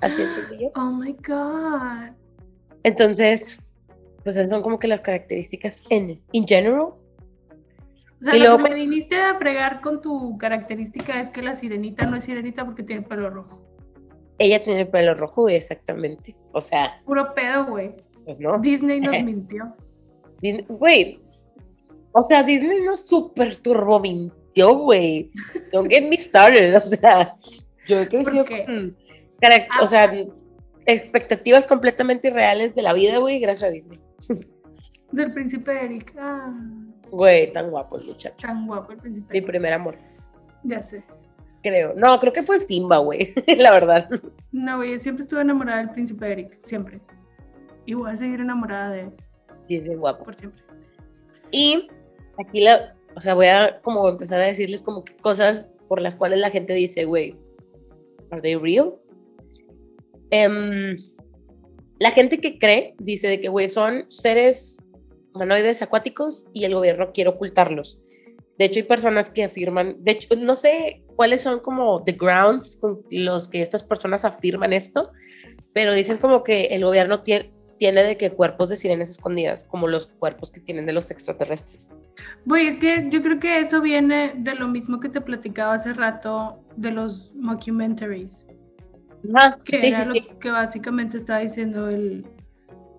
Así. 0.00 0.22
Oh 0.76 0.90
my 0.90 1.12
god. 1.26 2.14
Entonces, 2.84 3.58
pues 4.22 4.36
son 4.36 4.62
como 4.62 4.78
que 4.78 4.88
las 4.88 5.00
características 5.00 5.82
en 5.90 6.20
in 6.32 6.46
general. 6.46 6.90
O 8.20 8.24
sea, 8.24 8.34
Y 8.36 8.38
lo 8.40 8.46
luego- 8.46 8.64
que 8.64 8.70
me 8.70 8.76
viniste 8.76 9.16
a 9.20 9.36
fregar 9.38 9.80
con 9.80 10.00
tu 10.00 10.36
característica 10.38 11.20
es 11.20 11.30
que 11.30 11.42
la 11.42 11.54
sirenita 11.54 12.06
no 12.06 12.16
es 12.16 12.24
sirenita 12.24 12.64
porque 12.64 12.82
tiene 12.82 13.02
pelo 13.02 13.30
rojo. 13.30 13.60
Ella 14.38 14.62
tiene 14.62 14.82
el 14.82 14.88
pelo 14.88 15.14
rojo, 15.14 15.48
exactamente. 15.48 16.34
O 16.52 16.60
sea, 16.60 17.00
Puro 17.04 17.34
pedo, 17.34 17.66
güey. 17.66 17.94
pues 18.24 18.38
no. 18.40 18.58
Disney 18.58 19.00
nos 19.00 19.20
mintió. 19.22 19.74
Güey, 20.68 21.20
o 22.12 22.20
sea, 22.22 22.42
Disney 22.42 22.80
nos 22.82 23.06
super 23.06 23.56
turbo 23.56 23.98
mintió, 24.00 24.74
güey. 24.78 25.30
Don't 25.72 25.90
get 25.90 26.08
me 26.08 26.16
started. 26.16 26.76
O 26.76 26.80
sea, 26.84 27.34
yo 27.86 28.00
he 28.00 28.08
crecido 28.08 28.44
con, 28.44 28.96
Ah. 29.42 29.82
o 29.82 29.86
sea, 29.86 30.12
expectativas 30.86 31.66
completamente 31.66 32.28
irreales 32.28 32.74
de 32.74 32.82
la 32.82 32.92
vida, 32.92 33.18
güey, 33.18 33.38
gracias 33.40 33.70
a 33.70 33.72
Disney. 33.72 34.00
Del 35.12 35.32
príncipe 35.32 35.84
Eric. 35.84 36.14
Ah, 36.18 36.52
Güey, 37.10 37.52
tan 37.52 37.70
guapo 37.70 37.96
el 37.98 38.06
muchacho. 38.06 38.36
tan 38.46 38.66
guapo 38.66 38.92
el 38.92 38.98
príncipe 38.98 39.32
Mi 39.32 39.40
primer 39.40 39.72
amor, 39.72 39.96
Ya 40.64 40.82
sé. 40.82 41.04
creo. 41.62 41.94
No, 41.94 42.18
creo 42.18 42.32
que 42.32 42.42
fue 42.42 42.60
Simba, 42.60 42.98
güey, 42.98 43.32
la 43.58 43.70
verdad. 43.72 44.08
No, 44.52 44.76
güey, 44.78 44.92
yo 44.92 44.98
siempre 44.98 45.22
estuve 45.22 45.40
enamorada 45.42 45.78
del 45.78 45.90
príncipe 45.90 46.30
Eric. 46.30 46.58
Siempre. 46.60 47.00
Y 47.86 47.94
voy 47.94 48.10
a 48.10 48.16
seguir 48.16 48.40
enamorada 48.40 48.90
de 48.90 49.00
él 49.02 49.10
Sí, 49.66 49.76
es 49.76 49.82
bien 49.84 49.98
guapo. 49.98 50.24
por 50.24 50.34
siempre. 50.34 50.62
Y 51.50 51.88
aquí 52.38 52.60
la, 52.60 52.94
o 53.16 53.20
sea, 53.20 53.34
voy 53.34 53.46
a 53.46 53.80
como 53.82 54.08
empezar 54.08 54.40
a 54.40 54.46
decirles 54.46 54.82
como 54.82 55.04
que 55.04 55.16
cosas 55.16 55.72
por 55.88 56.00
las 56.00 56.14
cuales 56.14 56.38
la 56.40 56.50
gente 56.50 56.74
dice, 56.74 57.04
güey, 57.06 57.34
¿are 58.30 58.40
they 58.42 58.56
real? 58.56 58.94
Em, 60.30 60.94
la 61.98 62.10
gente 62.12 62.38
que 62.38 62.58
cree 62.58 62.94
dice 62.98 63.28
de 63.28 63.40
que, 63.40 63.48
güey, 63.48 63.68
son 63.68 64.04
seres 64.08 64.86
humanoides 65.46 65.80
acuáticos 65.82 66.48
y 66.52 66.64
el 66.64 66.74
gobierno 66.74 67.12
quiere 67.12 67.30
ocultarlos. 67.30 67.98
De 68.58 68.64
hecho, 68.64 68.80
hay 68.80 68.82
personas 68.86 69.30
que 69.30 69.44
afirman, 69.44 69.96
de 70.00 70.12
hecho, 70.12 70.28
no 70.36 70.54
sé 70.56 71.04
cuáles 71.16 71.40
son 71.42 71.60
como 71.60 72.02
the 72.04 72.12
grounds 72.12 72.76
con 72.80 73.00
los 73.10 73.48
que 73.48 73.62
estas 73.62 73.84
personas 73.84 74.24
afirman 74.24 74.72
esto, 74.72 75.12
pero 75.72 75.94
dicen 75.94 76.18
como 76.18 76.42
que 76.42 76.66
el 76.66 76.84
gobierno 76.84 77.22
tie- 77.22 77.52
tiene 77.78 78.02
de 78.02 78.16
que 78.16 78.30
cuerpos 78.30 78.68
de 78.68 78.74
sirenas 78.76 79.08
escondidas, 79.10 79.64
como 79.64 79.86
los 79.86 80.08
cuerpos 80.08 80.50
que 80.50 80.60
tienen 80.60 80.86
de 80.86 80.92
los 80.92 81.12
extraterrestres. 81.12 81.88
Güey, 82.46 82.66
es 82.66 82.78
que 82.78 83.06
yo 83.10 83.22
creo 83.22 83.38
que 83.38 83.60
eso 83.60 83.80
viene 83.80 84.32
de 84.36 84.56
lo 84.56 84.66
mismo 84.66 84.98
que 84.98 85.08
te 85.08 85.20
platicaba 85.20 85.74
hace 85.74 85.92
rato 85.92 86.56
de 86.76 86.90
los 86.90 87.32
mockumentaries. 87.36 88.44
Ajá, 89.34 89.58
Que 89.64 89.76
sí, 89.76 89.86
era 89.88 90.02
sí, 90.02 90.08
lo 90.08 90.14
sí. 90.14 90.26
que 90.40 90.50
básicamente 90.50 91.16
estaba 91.16 91.38
diciendo 91.38 91.88
el, 91.88 92.26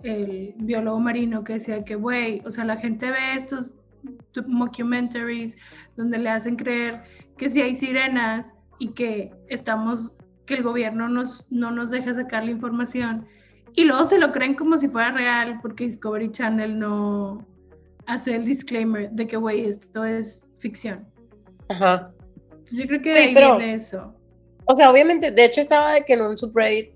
el 0.03 0.53
biólogo 0.58 1.00
marino 1.00 1.44
que 1.44 1.53
decía 1.53 1.84
que, 1.84 1.96
güey, 1.96 2.41
o 2.46 2.51
sea, 2.51 2.65
la 2.65 2.77
gente 2.77 3.12
ve 3.12 3.36
estos 3.36 3.74
mockumentaries 4.48 5.58
donde 5.96 6.18
le 6.18 6.29
hacen 6.29 6.56
creer 6.56 7.01
que 7.38 7.50
sí 7.50 7.62
hay 7.62 7.75
sirenas 7.75 8.53
y 8.77 8.89
que 8.89 9.32
estamos, 9.48 10.13
que 10.46 10.56
el 10.56 10.63
gobierno 10.63 11.10
nos, 11.10 11.46
no 11.51 11.72
nos 11.72 11.89
deja 11.89 12.13
sacar 12.13 12.46
la 12.46 12.51
información 12.51 13.25
y 13.74 13.84
luego 13.84 14.06
se 14.06 14.18
lo 14.20 14.32
creen 14.32 14.56
como 14.56 14.77
si 14.77 14.88
fuera 14.88 15.12
real 15.12 15.60
porque 15.62 15.84
Discovery 15.86 16.32
Channel 16.32 16.79
no 16.79 17.46
hace 18.06 18.36
el 18.36 18.46
disclaimer 18.46 19.12
de 19.12 19.27
que, 19.27 19.38
güey, 19.38 19.65
esto 19.65 20.03
es 20.03 20.41
ficción. 20.58 21.06
Ajá. 21.70 22.12
Entonces 22.51 22.79
yo 22.79 22.88
creo 22.88 23.01
que 23.01 23.13
Sí, 23.15 23.27
ahí 23.29 23.34
pero- 23.34 23.58
viene 23.58 23.75
eso. 23.75 24.15
O 24.65 24.74
sea, 24.74 24.91
obviamente, 24.91 25.32
de 25.32 25.46
hecho 25.46 25.62
estaba 25.62 25.94
de 25.94 26.06
que 26.06 26.13
en 26.13 26.22
un 26.22 26.38
subreddit 26.38 26.91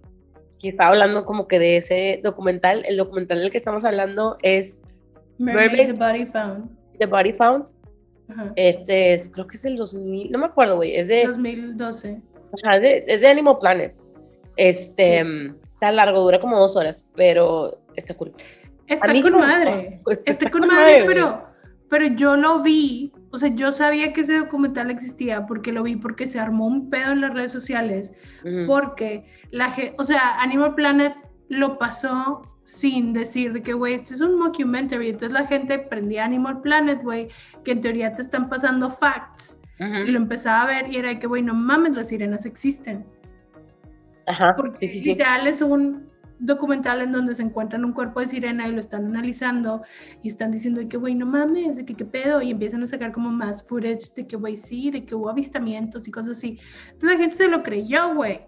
que 0.63 0.69
estaba 0.69 0.89
hablando 0.91 1.25
como 1.25 1.47
que 1.47 1.59
de 1.59 1.77
ese 1.77 2.21
documental, 2.23 2.83
el 2.87 2.95
documental 2.97 3.39
del 3.39 3.51
que 3.51 3.57
estamos 3.57 3.83
hablando 3.85 4.37
es 4.41 4.81
Mermaid, 5.37 5.93
the 5.93 5.99
Body 5.99 6.25
Found. 6.25 6.69
The 6.97 7.05
Body 7.05 7.33
Found. 7.33 7.65
Ajá. 8.29 8.53
Este 8.55 9.13
es, 9.13 9.29
creo 9.29 9.45
que 9.45 9.57
es 9.57 9.65
el 9.65 9.75
2000, 9.75 10.31
no 10.31 10.39
me 10.39 10.45
acuerdo, 10.45 10.77
güey, 10.77 10.95
es 10.95 11.07
de, 11.09 11.27
2012. 11.27 12.21
ajá, 12.63 12.79
de- 12.79 13.03
es 13.07 13.21
de 13.21 13.27
Animal 13.27 13.57
Planet. 13.59 13.93
Este, 14.55 15.23
mm, 15.23 15.55
está 15.73 15.91
largo, 15.91 16.21
dura 16.21 16.39
como 16.39 16.57
dos 16.57 16.75
horas, 16.77 17.07
pero 17.15 17.79
está 17.95 18.13
cool. 18.13 18.33
Está 18.87 19.07
con 19.21 19.37
madre. 19.39 19.95
Está 19.95 20.13
está 20.25 20.49
con 20.49 20.67
madre, 20.67 21.03
pero, 21.05 21.43
pero 21.89 22.07
yo 22.07 22.35
lo 22.37 22.61
vi. 22.61 23.11
O 23.33 23.39
sea, 23.39 23.49
yo 23.49 23.71
sabía 23.71 24.13
que 24.13 24.21
ese 24.21 24.37
documental 24.37 24.91
existía 24.91 25.47
porque 25.47 25.71
lo 25.71 25.81
vi 25.81 25.95
porque 25.95 26.27
se 26.27 26.39
armó 26.39 26.67
un 26.67 26.91
pedo 26.91 27.13
en 27.13 27.21
las 27.21 27.33
redes 27.33 27.51
sociales. 27.51 28.13
Porque 28.67 29.25
la 29.49 29.71
gente, 29.71 29.95
o 29.97 30.03
sea, 30.03 30.39
Animal 30.39 30.75
Planet 30.75 31.15
lo 31.49 31.79
pasó 31.79 32.43
sin 32.61 33.11
decir 33.11 33.51
de 33.51 33.63
que, 33.63 33.73
güey, 33.73 33.95
esto 33.95 34.13
es 34.13 34.21
un 34.21 34.37
mockumentary. 34.37 35.09
Entonces 35.09 35.31
la 35.31 35.47
gente 35.47 35.79
prendía 35.79 36.25
Animal 36.25 36.61
Planet, 36.61 37.01
güey, 37.01 37.29
que 37.65 37.71
en 37.71 37.81
teoría 37.81 38.13
te 38.13 38.21
están 38.21 38.49
pasando 38.49 38.91
facts. 38.91 39.59
Ujú. 39.79 39.95
Y 40.05 40.11
lo 40.11 40.17
empezaba 40.17 40.61
a 40.61 40.67
ver 40.67 40.93
y 40.93 40.97
era 40.97 41.09
de 41.09 41.17
que, 41.17 41.25
güey, 41.25 41.41
no 41.41 41.55
mames, 41.55 41.93
las 41.93 42.09
sirenas 42.09 42.45
existen. 42.45 43.03
Ajá, 44.27 44.53
Porque 44.55 44.77
sí, 44.77 44.87
sí, 44.89 45.01
sí. 45.01 45.09
literal 45.09 45.47
es 45.47 45.59
un 45.63 46.12
documental 46.39 47.01
en 47.01 47.11
donde 47.11 47.35
se 47.35 47.43
encuentran 47.43 47.85
un 47.85 47.93
cuerpo 47.93 48.19
de 48.19 48.27
sirena 48.27 48.67
y 48.67 48.71
lo 48.71 48.79
están 48.79 49.05
analizando 49.05 49.83
y 50.21 50.27
están 50.27 50.51
diciendo 50.51 50.81
de 50.81 50.87
que, 50.87 50.97
güey, 50.97 51.15
no 51.15 51.25
mames, 51.25 51.77
de 51.77 51.85
que 51.85 51.93
qué 51.95 52.05
pedo, 52.05 52.41
y 52.41 52.51
empiezan 52.51 52.83
a 52.83 52.87
sacar 52.87 53.11
como 53.11 53.29
más 53.29 53.65
footage 53.67 54.13
de 54.15 54.27
que, 54.27 54.35
güey, 54.35 54.57
sí, 54.57 54.91
de 54.91 55.05
que 55.05 55.15
hubo 55.15 55.29
avistamientos 55.29 56.07
y 56.07 56.11
cosas 56.11 56.37
así. 56.37 56.59
Entonces 56.91 57.09
la 57.11 57.17
gente 57.17 57.35
se 57.35 57.47
lo 57.47 57.63
creyó, 57.63 58.13
güey. 58.15 58.41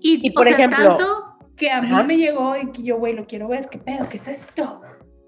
Y, 0.00 0.26
Y, 0.26 0.30
por 0.30 0.46
o 0.46 0.48
sea, 0.48 0.56
ejemplo- 0.58 0.96
tanto 0.96 1.24
que 1.56 1.70
a 1.70 1.82
mí 1.82 1.90
me 2.06 2.16
llegó 2.16 2.56
y 2.56 2.70
que 2.72 2.82
yo, 2.82 2.98
güey, 2.98 3.14
lo 3.14 3.26
quiero 3.26 3.48
ver, 3.48 3.68
qué 3.70 3.78
pedo, 3.78 4.08
qué 4.08 4.16
es 4.16 4.28
esto. 4.28 4.80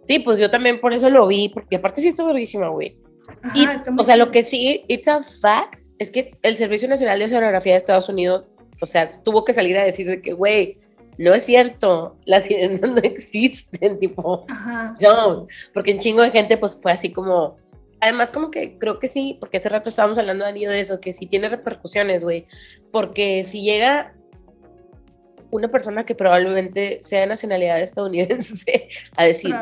Sí, 0.02 0.18
pues 0.20 0.38
yo 0.38 0.50
también 0.50 0.80
por 0.80 0.94
eso 0.94 1.10
lo 1.10 1.26
vi, 1.26 1.50
porque 1.50 1.76
aparte 1.76 2.00
sí 2.00 2.08
está 2.08 2.24
verguísima, 2.24 2.68
güey. 2.68 2.96
Y, 3.54 3.66
o 3.98 4.02
sea, 4.02 4.16
lo 4.16 4.24
chido. 4.24 4.30
que 4.32 4.42
sí, 4.42 4.84
it's 4.88 5.08
a 5.08 5.20
fact, 5.22 5.86
es 5.98 6.10
que 6.10 6.32
el 6.42 6.56
Servicio 6.56 6.88
Nacional 6.88 7.18
de 7.18 7.26
Oceanografía 7.26 7.72
de 7.72 7.78
Estados 7.78 8.08
Unidos, 8.08 8.46
o 8.80 8.86
sea, 8.86 9.08
tuvo 9.22 9.44
que 9.44 9.52
salir 9.52 9.76
a 9.78 9.84
decir 9.84 10.06
de 10.08 10.20
que, 10.22 10.32
güey, 10.32 10.76
no 11.18 11.34
es 11.34 11.44
cierto, 11.44 12.16
las 12.24 12.44
sirenas 12.44 12.90
no 12.90 12.98
existen, 13.02 13.98
tipo, 13.98 14.46
Ajá. 14.48 14.94
no, 15.00 15.46
porque 15.74 15.92
un 15.92 15.98
chingo 15.98 16.22
de 16.22 16.30
gente, 16.30 16.56
pues 16.56 16.78
fue 16.80 16.92
así 16.92 17.12
como, 17.12 17.56
además 18.00 18.30
como 18.30 18.50
que 18.50 18.78
creo 18.78 18.98
que 18.98 19.08
sí, 19.08 19.36
porque 19.40 19.58
hace 19.58 19.68
rato 19.68 19.88
estábamos 19.88 20.18
hablando, 20.18 20.44
Dani, 20.44 20.64
de 20.66 20.80
eso, 20.80 21.00
que 21.00 21.12
sí 21.12 21.26
tiene 21.26 21.48
repercusiones, 21.48 22.24
güey, 22.24 22.46
porque 22.90 23.44
si 23.44 23.62
llega 23.62 24.14
una 25.52 25.68
persona 25.68 26.04
que 26.04 26.14
probablemente 26.14 26.98
sea 27.02 27.20
de 27.20 27.26
nacionalidad 27.26 27.80
estadounidense 27.80 28.88
a 29.16 29.26
decir, 29.26 29.54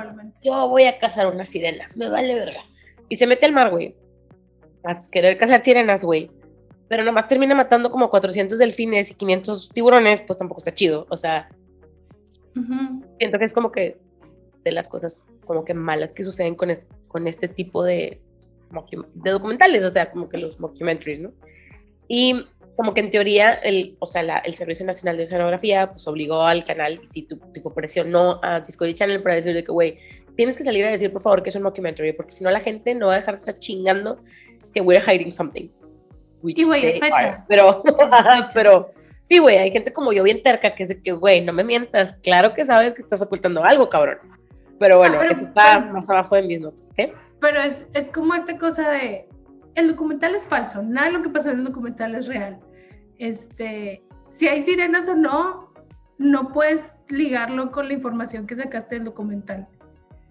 yo 0.42 0.68
voy 0.68 0.84
a 0.84 0.98
cazar 0.98 1.26
una 1.26 1.44
sirena, 1.44 1.88
me 1.96 2.08
vale 2.08 2.34
verga. 2.34 2.62
Y 3.08 3.16
se 3.16 3.26
mete 3.26 3.44
al 3.44 3.52
mar, 3.52 3.70
güey. 3.70 3.96
A 4.84 5.04
querer 5.08 5.36
cazar 5.36 5.64
sirenas, 5.64 6.00
güey. 6.00 6.30
Pero 6.90 7.04
nomás 7.04 7.28
termina 7.28 7.54
matando 7.54 7.88
como 7.90 8.10
400 8.10 8.58
delfines 8.58 9.12
y 9.12 9.14
500 9.14 9.68
tiburones, 9.70 10.22
pues 10.22 10.36
tampoco 10.38 10.58
está 10.58 10.74
chido. 10.74 11.06
O 11.08 11.16
sea, 11.16 11.48
Ujú. 12.56 13.04
siento 13.18 13.38
que 13.38 13.44
es 13.44 13.52
como 13.52 13.70
que 13.70 13.96
de 14.64 14.72
las 14.72 14.88
cosas 14.88 15.24
como 15.44 15.64
que 15.64 15.72
malas 15.72 16.12
que 16.12 16.24
suceden 16.24 16.56
con, 16.56 16.68
es- 16.70 16.82
con 17.06 17.28
este 17.28 17.46
tipo 17.46 17.84
de, 17.84 18.20
de 19.14 19.30
documentales, 19.30 19.84
o 19.84 19.90
sea, 19.92 20.10
como 20.10 20.28
que 20.28 20.36
los 20.38 20.58
mockumentaries, 20.58 21.20
¿no? 21.20 21.32
Y 22.08 22.44
como 22.76 22.92
que 22.92 23.00
en 23.02 23.10
teoría, 23.10 23.52
el, 23.54 23.96
o 24.00 24.06
sea, 24.06 24.24
la- 24.24 24.38
el 24.38 24.54
Servicio 24.54 24.84
Nacional 24.84 25.16
de 25.16 25.22
Oceanografía, 25.24 25.90
pues 25.92 26.06
obligó 26.08 26.42
al 26.42 26.64
canal, 26.64 27.00
y 27.02 27.06
sí, 27.06 27.22
tu, 27.22 27.36
tipo 27.52 27.72
presionó 27.72 28.40
a 28.42 28.60
Discovery 28.60 28.94
Channel 28.94 29.22
para 29.22 29.36
decir 29.36 29.54
de 29.54 29.62
que, 29.62 29.70
güey, 29.70 29.98
tienes 30.36 30.56
que 30.56 30.64
salir 30.64 30.84
a 30.84 30.90
decir, 30.90 31.12
por 31.12 31.22
favor, 31.22 31.42
que 31.42 31.50
es 31.50 31.56
un 31.56 31.62
mockumentary, 31.62 32.12
porque 32.14 32.32
si 32.32 32.42
no 32.42 32.50
la 32.50 32.60
gente 32.60 32.94
no 32.96 33.06
va 33.06 33.14
a 33.14 33.16
dejar 33.18 33.34
de 33.34 33.38
estar 33.38 33.58
chingando 33.60 34.18
que 34.74 34.80
we're 34.80 35.00
hiding 35.06 35.32
something. 35.32 35.68
Y, 36.44 36.64
güey, 36.64 36.86
es 36.86 36.98
fecha. 37.00 37.14
are. 37.16 37.36
Pero, 37.48 37.82
pero, 38.54 38.90
sí, 39.24 39.38
güey, 39.38 39.58
hay 39.58 39.70
gente 39.70 39.92
como 39.92 40.12
yo 40.12 40.22
bien 40.22 40.42
terca 40.42 40.74
que 40.74 40.86
de 40.86 41.02
que, 41.02 41.12
güey, 41.12 41.44
no 41.44 41.52
me 41.52 41.64
mientas, 41.64 42.12
claro 42.22 42.54
que 42.54 42.64
sabes 42.64 42.94
que 42.94 43.02
estás 43.02 43.20
ocultando 43.22 43.62
algo, 43.64 43.88
cabrón. 43.90 44.18
Pero 44.78 44.98
bueno, 44.98 45.16
Ah, 45.16 45.20
pero- 45.20 45.32
eso 45.34 45.42
está 45.42 45.80
pero- 45.80 45.92
más 45.92 46.08
abajo 46.08 46.36
de 46.36 46.42
mis 46.42 46.60
notas, 46.60 46.80
¿eh? 46.96 47.12
Pero 47.40 47.60
es, 47.62 47.86
es 47.94 48.08
como 48.08 48.34
esta 48.34 48.56
cosa 48.58 48.90
de, 48.90 49.28
el 49.74 49.88
documental 49.88 50.34
es 50.34 50.46
falso, 50.46 50.82
nada 50.82 51.06
de 51.08 51.12
lo 51.12 51.22
que 51.22 51.28
pasó 51.30 51.50
en 51.50 51.58
el 51.58 51.64
documental 51.64 52.14
es 52.14 52.26
real. 52.26 52.58
Este, 53.18 54.02
si 54.28 54.48
hay 54.48 54.62
sirenas 54.62 55.08
o 55.08 55.14
no, 55.14 55.72
no 56.18 56.52
puedes 56.52 56.94
ligarlo 57.08 57.70
con 57.72 57.88
la 57.88 57.94
información 57.94 58.46
que 58.46 58.56
sacaste 58.56 58.96
del 58.96 59.04
documental. 59.04 59.68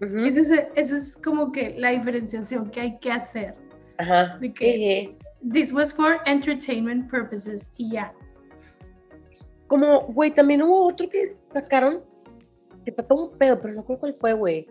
Ujú. 0.00 0.18
Esa 0.24 0.40
es, 0.74 0.90
es 0.92 1.16
como 1.22 1.52
que 1.52 1.74
la 1.76 1.90
diferenciación 1.90 2.70
que 2.70 2.80
hay 2.80 2.98
que 2.98 3.12
hacer. 3.12 3.54
Ajá. 3.98 4.38
de 4.38 4.52
que- 4.54 4.64
Sí, 4.64 4.76
sí. 4.78 5.16
This 5.48 5.72
was 5.72 5.92
for 5.92 6.20
entertainment 6.26 7.10
purposes 7.10 7.72
y 7.76 7.92
ya. 7.92 8.12
Como, 9.66 10.06
güey, 10.08 10.30
también 10.32 10.62
hubo 10.62 10.88
otro 10.88 11.08
que 11.08 11.36
sacaron 11.52 12.02
que 12.84 12.92
trató 12.92 13.14
un 13.14 13.38
pedo, 13.38 13.60
pero 13.60 13.74
no 13.74 13.84
creo 13.84 13.98
cuál 13.98 14.12
fue, 14.12 14.32
güey. 14.32 14.66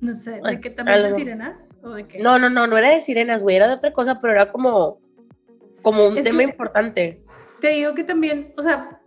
No 0.00 0.14
sé, 0.14 0.40
¿de 0.42 0.60
que 0.60 0.70
también 0.70 1.02
de 1.02 1.10
sirenas? 1.10 1.76
¿O 1.82 1.90
de 1.90 2.06
qué? 2.06 2.22
No, 2.22 2.38
no, 2.38 2.48
no, 2.48 2.66
no 2.66 2.78
era 2.78 2.90
de 2.90 3.00
sirenas, 3.00 3.42
güey, 3.42 3.56
era 3.56 3.68
de 3.68 3.74
otra 3.74 3.92
cosa, 3.92 4.20
pero 4.20 4.32
era 4.32 4.50
como, 4.50 4.98
como 5.82 6.08
un 6.08 6.18
Es 6.18 6.24
tema 6.24 6.42
importante. 6.42 7.22
Te 7.60 7.68
digo 7.68 7.94
que 7.94 8.04
también, 8.04 8.54
o 8.56 8.62
sea, 8.62 9.02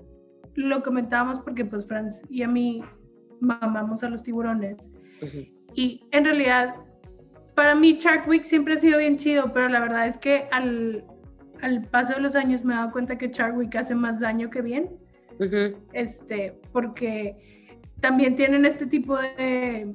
lo 0.55 0.84
comentábamos 0.84 1.39
porque 1.39 1.65
pues 1.65 1.88
Franz 1.88 2.22
y 2.29 2.43
a 2.43 2.48
mí 2.48 2.84
mamamos 3.39 4.03
a 4.03 4.10
los 4.10 4.22
tiburones. 4.22 4.77
Y 5.74 6.01
en 6.12 6.25
realidad, 6.25 6.75
para 7.55 7.75
mí 7.75 7.98
Shark 8.00 8.27
Week 8.27 8.43
siempre 8.43 8.74
ha 8.75 8.77
sido 8.77 9.00
bien 9.00 9.17
chido, 9.17 9.51
pero 9.53 9.69
la 9.69 9.79
verdad 9.79 10.07
es 10.07 10.17
que 10.17 10.48
al, 10.51 11.05
al 11.62 11.83
paso 11.89 12.13
de 12.15 12.22
los 12.22 12.36
años 12.36 12.63
me 12.63 12.74
he 12.74 12.77
dado 12.77 12.91
cuenta 12.91 13.17
que 13.17 13.29
Shark 13.29 13.57
Week 13.57 13.75
hace 13.75 13.95
más 13.95 14.19
daño 14.19 14.50
que 14.50 14.62
bien, 14.62 14.89
Ujú. 15.39 15.77
este, 15.93 16.60
porque 16.72 17.38
también 18.00 18.36
tienen 18.36 18.65
este 18.65 18.86
tipo 18.86 19.17
de 19.17 19.93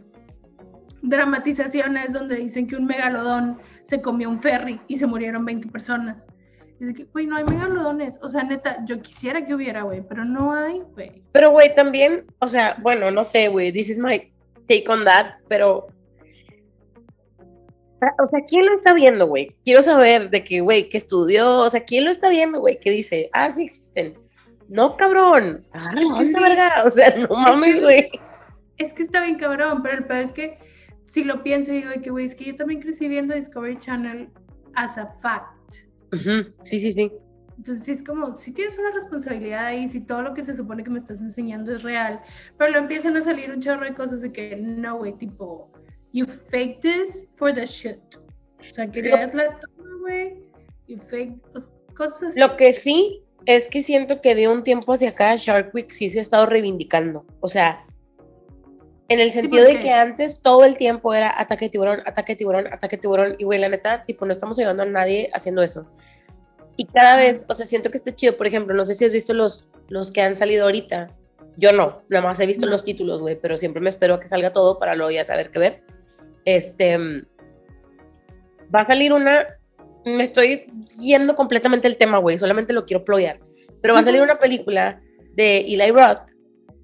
dramatizaciones 1.03 2.13
donde 2.13 2.37
dicen 2.37 2.67
que 2.67 2.77
un 2.77 2.87
megalodón 2.87 3.59
se 3.85 4.03
comió 4.03 4.29
un 4.29 4.41
ferry 4.41 4.81
y 4.89 4.99
se 4.99 5.07
murieron 5.07 5.45
20 5.45 5.69
personas. 5.69 6.27
Dice 6.79 6.95
que, 6.95 7.05
güey, 7.05 7.27
no 7.27 7.37
hay 7.37 7.45
megalodones. 7.45 8.19
O 8.23 8.29
sea, 8.29 8.45
neta, 8.45 8.85
yo 8.85 9.01
quisiera 9.03 9.45
que 9.45 9.55
hubiera, 9.55 9.83
güey, 9.83 10.03
pero 10.07 10.25
no 10.25 10.53
hay, 10.53 10.81
güey. 10.95 11.23
Pero, 11.33 11.51
güey, 11.51 11.75
también, 11.75 12.25
o 12.39 12.47
sea, 12.47 12.77
bueno, 12.81 13.11
no 13.11 13.25
sé, 13.25 13.49
güey, 13.49 13.73
this 13.73 13.89
is 13.89 13.99
my 13.99 14.33
take 14.69 14.85
on 14.89 15.05
that, 15.05 15.37
pero. 15.49 15.89
Ah, 18.01 18.15
O 18.23 18.27
sea, 18.27 18.41
¿quién 18.47 18.67
lo 18.67 18.75
está 18.75 18.95
viendo, 18.95 19.27
güey? 19.27 19.49
Quiero 19.65 19.83
saber 19.83 20.31
de 20.31 20.45
que, 20.45 20.61
güey, 20.61 20.89
que 20.89 20.99
estudió, 20.99 21.59
o 21.59 21.71
sea, 21.71 21.85
¿quién 21.85 22.05
lo 22.05 22.11
está 22.11 22.29
viendo, 22.31 22.61
güey? 22.61 22.79
Que 22.79 22.91
dice, 22.91 23.29
ah, 23.33 23.51
sí 23.51 23.65
existen. 23.65 24.15
No, 24.69 24.97
cabrón, 24.97 25.67
agarra 25.73 25.99
que 25.99 26.05
onda, 26.05 26.25
sí. 26.25 26.45
verga, 26.45 26.83
o 26.85 26.91
sea, 26.91 27.17
no 27.17 27.35
mames, 27.35 27.83
güey. 27.83 28.11
Es 28.77 28.93
que 28.93 29.03
está 29.03 29.23
bien 29.23 29.37
cabrón, 29.37 29.83
pero 29.83 29.99
el 29.99 30.05
peor 30.05 30.21
es 30.21 30.33
que 30.33 30.59
si 31.07 31.25
lo 31.25 31.43
pienso 31.43 31.73
y 31.73 31.77
digo 31.77 31.91
de 31.91 32.01
que, 32.03 32.11
güey, 32.11 32.27
es 32.27 32.35
que 32.35 32.45
yo 32.45 32.55
también 32.57 32.81
crecí 32.81 33.09
viendo 33.09 33.35
Discovery 33.35 33.79
Channel 33.79 34.29
as 34.75 34.99
a 34.99 35.07
fact. 35.21 35.75
Ujú, 36.13 36.53
Sí, 36.63 36.79
sí, 36.79 36.93
sí. 36.93 37.11
Entonces 37.57 37.85
sí 37.85 37.93
es 37.93 38.05
como, 38.05 38.37
si 38.37 38.53
tienes 38.53 38.79
una 38.79 38.93
responsabilidad 38.93 39.67
ahí, 39.67 39.89
si 39.89 40.01
todo 40.01 40.23
lo 40.23 40.33
que 40.33 40.45
se 40.45 40.55
supone 40.55 40.85
que 40.85 40.91
me 40.91 41.01
estás 41.01 41.21
enseñando 41.21 41.75
es 41.75 41.83
real, 41.83 42.21
pero 42.57 42.71
lo 42.71 42.79
empiezan 42.79 43.17
a 43.17 43.23
salir 43.23 43.51
un 43.51 43.61
chorro 43.61 43.85
de 43.85 43.95
cosas 43.95 44.21
de 44.21 44.31
que, 44.31 44.55
no, 44.55 44.99
güey, 44.99 45.15
tipo, 45.15 45.73
you 46.19 46.27
fake 46.51 46.81
this 46.81 47.29
for 47.37 47.55
the 47.55 47.65
shit. 47.67 47.99
O 48.69 48.73
sea, 48.73 48.91
querías 48.91 49.33
la 49.35 49.45
toma, 49.61 49.91
güey, 50.01 50.43
you 50.89 50.99
fake, 51.09 51.35
cosas. 51.97 52.37
Lo 52.37 52.57
que 52.57 52.73
sí 52.73 53.23
es 53.47 53.69
que 53.69 53.83
siento 53.83 54.21
que 54.21 54.35
de 54.35 54.49
un 54.49 54.65
tiempo 54.65 54.93
hacia 54.93 55.11
acá 55.11 55.37
Shark 55.37 55.73
Week 55.75 55.91
sí 55.91 56.11
se 56.11 56.19
ha 56.19 56.23
estado 56.23 56.47
reivindicando. 56.47 57.25
O 57.41 57.49
sea, 57.49 57.85
en 59.09 59.21
el 59.21 59.31
Sí, 59.33 59.41
sentido 59.41 59.65
de 59.65 59.71
porque- 59.73 59.85
que 59.85 59.93
antes 59.93 60.43
todo 60.43 60.65
el 60.65 60.77
tiempo 60.77 61.15
era 61.15 61.41
ataque 61.41 61.67
de 61.67 61.71
tiburón, 61.71 62.01
ataque 62.05 62.33
de 62.33 62.37
tiburón, 62.37 62.67
ataque 62.67 62.97
de 62.97 63.01
tiburón. 63.01 63.37
Y 63.39 63.45
güey, 63.45 63.59
la 63.61 63.69
neta, 63.69 64.05
tipo, 64.05 64.27
no 64.27 64.33
estamos 64.33 64.59
ayudando 64.59 64.83
a 64.83 64.87
nadie 64.87 65.31
haciendo 65.33 65.63
eso. 65.63 65.87
Y 66.77 66.85
cada 66.87 67.17
vez, 67.17 67.45
o 67.49 67.55
sea, 67.55 67.65
siento 67.65 67.91
que 67.91 67.97
está 67.97 68.15
chido. 68.15 68.37
Por 68.37 68.47
ejemplo, 68.47 68.75
no 68.75 68.85
sé 68.85 68.95
si 68.95 69.05
has 69.05 69.13
visto 69.13 69.33
los, 69.35 69.69
los 69.89 70.11
que 70.13 70.21
han 70.21 70.35
salido 70.37 70.65
ahorita. 70.65 71.11
Yo 71.57 71.73
no, 71.73 72.03
nada 72.09 72.25
más 72.27 72.39
he 72.39 72.47
visto 72.47 72.67
No. 72.67 72.73
los 72.73 72.85
títulos, 72.85 73.21
güey, 73.21 73.37
pero 73.41 73.57
siempre 73.57 73.81
me 73.81 73.89
espero 73.89 74.15
a 74.15 74.21
que 74.21 74.29
salga 74.29 74.53
todo 74.53 74.79
para 74.79 74.95
luego 74.95 75.11
ya 75.11 75.25
saber 75.25 75.51
qué 75.51 75.59
ver. 75.59 75.83
Este. 76.57 76.97
Va 78.75 78.81
a 78.81 78.87
salir 78.87 79.13
una. 79.13 79.47
Me 80.05 80.23
estoy 80.23 80.67
yendo 81.01 81.35
completamente 81.35 81.87
el 81.89 81.97
tema, 81.99 82.19
güey, 82.19 82.39
solamente 82.39 82.73
lo 82.73 82.87
quiero 82.87 83.05
ployar. 83.05 83.41
Pero 83.83 83.95
va 83.95 84.01
a 84.01 84.05
salir 84.05 84.23
una 84.23 84.39
película 84.39 85.01
de 85.35 85.59
Eli 85.59 85.91
Roth 85.91 86.31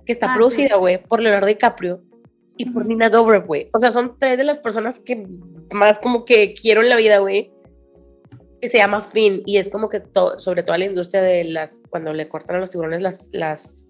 que 0.04 0.12
está 0.12 0.32
Ah, 0.32 0.34
producida, 0.36 0.76
güey, 0.76 1.02
por 1.02 1.20
Leonardo 1.20 1.46
DiCaprio 1.46 2.02
y 2.58 2.66
por. 2.70 2.86
Nina 2.86 3.08
Dobrev, 3.08 3.46
güey. 3.46 3.70
O 3.72 3.78
sea, 3.78 3.90
son 3.90 4.16
tres 4.18 4.36
de 4.36 4.44
las 4.44 4.58
personas 4.58 4.98
que 5.00 5.26
más 5.72 5.98
como 5.98 6.24
que 6.24 6.52
quiero 6.54 6.82
en 6.82 6.90
la 6.90 6.96
vida, 6.96 7.18
güey. 7.18 7.50
Que 8.60 8.68
se 8.68 8.78
llama 8.78 9.02
Finn 9.02 9.42
y 9.46 9.56
es 9.56 9.68
como 9.70 9.88
que 9.88 10.00
to- 10.00 10.38
sobre 10.38 10.62
toda 10.62 10.76
la 10.78 10.84
industria 10.86 11.22
de 11.22 11.44
las 11.44 11.82
cuando 11.90 12.12
le 12.12 12.28
cortan 12.28 12.56
a 12.56 12.60
los 12.60 12.70
tiburones 12.70 13.00
las 13.02 13.28
las 13.32 13.84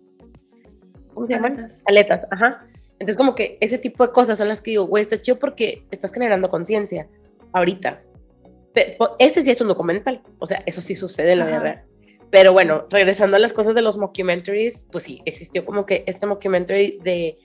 ¿cómo 1.12 1.26
se 1.26 1.32
llaman? 1.34 1.68
Aletas, 1.86 2.22
ajá. 2.30 2.64
Entonces 3.04 3.18
como 3.18 3.34
que 3.34 3.58
ese 3.60 3.76
tipo 3.76 4.06
de 4.06 4.14
cosas 4.14 4.38
son 4.38 4.48
las 4.48 4.62
que 4.62 4.70
digo, 4.70 4.86
güey, 4.86 5.02
está 5.02 5.20
chido 5.20 5.38
porque 5.38 5.86
estás 5.90 6.10
generando 6.10 6.48
conciencia 6.48 7.06
ahorita. 7.52 8.02
Ese 9.18 9.42
sí 9.42 9.50
es 9.50 9.60
un 9.60 9.68
documental, 9.68 10.22
o 10.38 10.46
sea, 10.46 10.62
eso 10.64 10.80
sí 10.80 10.96
sucede 10.96 11.32
en 11.32 11.40
la 11.40 11.46
vida 11.46 11.58
real. 11.58 11.84
Pero 12.30 12.54
bueno, 12.54 12.86
regresando 12.88 13.36
a 13.36 13.40
las 13.40 13.52
cosas 13.52 13.74
de 13.74 13.82
los 13.82 13.98
mockumentaries, 13.98 14.88
pues 14.90 15.04
sí, 15.04 15.20
existió 15.26 15.66
como 15.66 15.84
que 15.84 16.02
este 16.06 16.26
mockumentary 16.26 16.98
de 17.04 17.36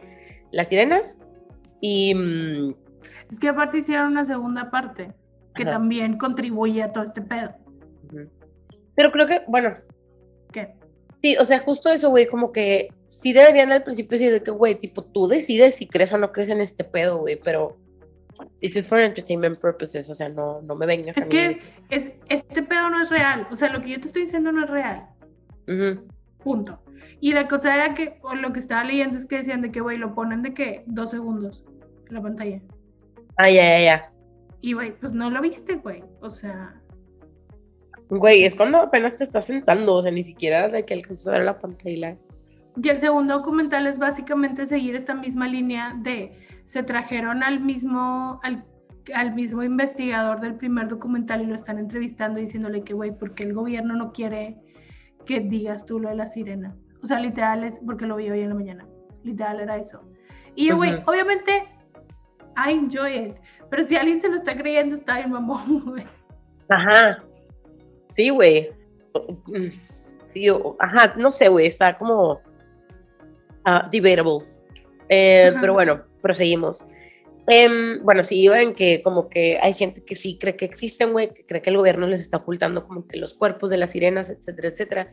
las 0.51 0.67
sirenas 0.67 1.19
y 1.81 2.15
mm, 2.15 2.73
Es 3.29 3.37
que 3.41 3.49
aparte 3.49 3.79
hicieron 3.79 4.13
una 4.13 4.23
segunda 4.23 4.71
parte 4.71 5.11
que 5.55 5.63
Ajá. 5.63 5.71
también 5.71 6.17
contribuye 6.17 6.81
a 6.83 6.93
todo 6.93 7.03
este 7.03 7.21
pedo. 7.21 7.53
pero 8.95 9.11
creo 9.11 9.27
que, 9.27 9.41
bueno, 9.49 9.71
¿Qué? 10.53 10.73
sí, 11.21 11.35
o 11.35 11.43
sea, 11.43 11.59
justo 11.59 11.89
eso, 11.89 12.11
güey, 12.11 12.27
como 12.27 12.53
que 12.53 12.87
sí 13.09 13.33
deberían 13.33 13.71
al 13.73 13.83
principio 13.83 14.11
decir 14.17 14.31
de 14.31 14.41
que, 14.41 14.51
güey, 14.51 14.75
tipo, 14.75 15.03
tú 15.03 15.27
decides 15.27 15.75
si 15.75 15.87
crees 15.87 16.13
o 16.13 16.17
no 16.17 16.31
crees 16.31 16.47
en 16.49 16.61
este 16.61 16.83
pedo, 16.85 17.17
güey, 17.19 17.37
pero 17.43 17.75
this 18.61 18.77
is 18.77 18.87
for 18.87 18.99
entertainment 19.01 19.59
purposes, 19.59 20.09
o 20.09 20.13
sea, 20.15 20.29
no, 20.29 20.61
no 20.61 20.75
me 20.75 20.85
vengas 20.85 21.17
a 21.17 21.21
Es 21.21 21.27
mí 21.27 21.31
que 21.31 21.45
es, 21.47 21.57
es- 21.89 22.13
este 22.29 22.63
pedo 22.63 22.89
no 22.89 23.01
es 23.01 23.09
real. 23.09 23.45
O 23.51 23.55
sea, 23.57 23.69
lo 23.73 23.81
que 23.81 23.89
yo 23.89 23.99
te 23.99 24.07
estoy 24.07 24.21
diciendo 24.23 24.51
no 24.53 24.63
es 24.63 24.69
real. 24.69 25.07
Punto. 26.43 26.79
Y 27.19 27.33
la 27.33 27.47
cosa 27.49 27.75
era 27.75 27.93
que, 27.93 28.17
o 28.21 28.33
lo 28.33 28.53
que 28.53 28.59
estaba 28.59 28.83
leyendo 28.85 29.17
es 29.17 29.25
que 29.25 29.37
decían 29.37 29.59
de 29.61 29.71
que, 29.71 29.81
güey, 29.81 29.97
lo 29.97 30.15
ponen 30.15 30.41
de 30.41 30.53
que 30.53 30.83
dos 30.87 31.09
segundos 31.11 31.65
en 32.07 32.15
la 32.15 32.21
pantalla. 32.21 32.61
Ah, 33.35 33.49
ya, 33.49 33.61
ya, 33.77 33.79
ya. 33.83 34.11
Y, 34.61 34.73
güey, 34.73 34.97
pues 34.97 35.11
no 35.13 35.29
lo 35.29 35.41
viste, 35.41 35.75
güey. 35.75 36.03
O 36.21 36.29
sea, 36.29 36.75
Güey, 38.09 38.43
es 38.43 38.55
cuando 38.55 38.79
apenas 38.79 39.15
te 39.15 39.23
estás 39.25 39.45
sentando, 39.45 39.93
o 39.95 40.01
sea, 40.01 40.11
ni 40.11 40.23
siquiera 40.23 40.67
de 40.69 40.83
que 40.83 40.95
alcanzas 40.95 41.27
a 41.27 41.31
ver 41.33 41.45
la 41.45 41.59
pantalla. 41.59 42.17
Y 42.81 42.89
el 42.89 42.97
segundo 42.97 43.35
documental 43.35 43.87
es 43.87 43.99
básicamente 43.99 44.65
seguir 44.65 44.95
esta 44.95 45.13
misma 45.15 45.47
línea 45.47 45.95
de 45.97 46.37
se 46.65 46.83
trajeron 46.83 47.41
al 47.43 47.59
mismo, 47.61 48.39
al, 48.43 48.63
al 49.13 49.33
mismo 49.33 49.63
investigador 49.63 50.39
del 50.39 50.55
primer 50.55 50.87
documental 50.87 51.41
y 51.41 51.45
lo 51.47 51.55
están 51.55 51.79
entrevistando 51.79 52.39
diciéndole 52.39 52.83
que, 52.83 52.93
güey, 52.93 53.17
porque 53.17 53.43
el 53.43 53.53
gobierno 53.53 53.95
no 53.95 54.11
quiere 54.11 54.57
que 55.25 55.39
digas 55.39 55.85
tú 55.85 55.99
lo 55.99 56.09
de 56.09 56.15
las 56.15 56.33
sirenas. 56.33 56.93
O 57.01 57.05
sea, 57.05 57.19
literal 57.19 57.63
es 57.63 57.79
porque 57.85 58.05
lo 58.05 58.15
vi 58.17 58.29
hoy 58.29 58.41
en 58.41 58.49
la 58.49 58.55
mañana. 58.55 58.87
Literal 59.23 59.59
era 59.59 59.77
eso. 59.77 60.01
Y 60.55 60.67
yo, 60.67 60.77
güey, 60.77 60.93
Ujú. 60.95 61.11
obviamente, 61.11 61.63
I 62.55 62.71
enjoy 62.73 63.15
it. 63.15 63.35
Pero 63.69 63.83
si 63.83 63.95
alguien 63.95 64.21
se 64.21 64.29
lo 64.29 64.35
está 64.35 64.55
creyendo, 64.55 64.95
está 64.95 65.17
bien 65.17 65.31
mamón, 65.31 65.81
güey. 65.85 66.05
Ajá. 66.69 67.23
Sí, 68.09 68.29
güey. 68.29 68.69
Mm, 69.47 69.69
Sí, 70.33 70.47
o- 70.51 70.75
ajá, 70.79 71.15
no 71.17 71.31
sé, 71.31 71.47
güey, 71.49 71.65
está 71.65 71.95
como 71.95 72.41
ah, 73.65 73.87
debatable. 73.91 74.45
Eh, 75.09 75.53
pero 75.59 75.73
bueno, 75.73 76.03
proseguimos. 76.21 76.85
Em, 77.47 78.03
bueno, 78.03 78.23
sí, 78.23 78.41
iba 78.41 78.61
en 78.61 78.75
que 78.75 79.01
como 79.01 79.27
que 79.27 79.57
hay 79.59 79.73
gente 79.73 80.03
que 80.03 80.13
sí 80.15 80.37
cree 80.39 80.55
que 80.55 80.65
existen, 80.65 81.11
güey, 81.13 81.33
que 81.33 81.43
cree 81.45 81.61
que 81.63 81.71
el 81.71 81.77
gobierno 81.77 82.05
les 82.05 82.21
está 82.21 82.37
ocultando 82.37 82.87
como 82.87 83.07
que 83.07 83.17
los 83.17 83.33
cuerpos 83.33 83.71
de 83.71 83.77
las 83.77 83.91
sirenas, 83.91 84.29
etcétera, 84.29 84.67
etcétera. 84.67 85.11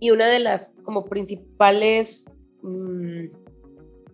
Y 0.00 0.10
una 0.10 0.26
de 0.26 0.40
las 0.40 0.74
como 0.82 1.04
principales, 1.04 2.32
mm, 2.62 3.26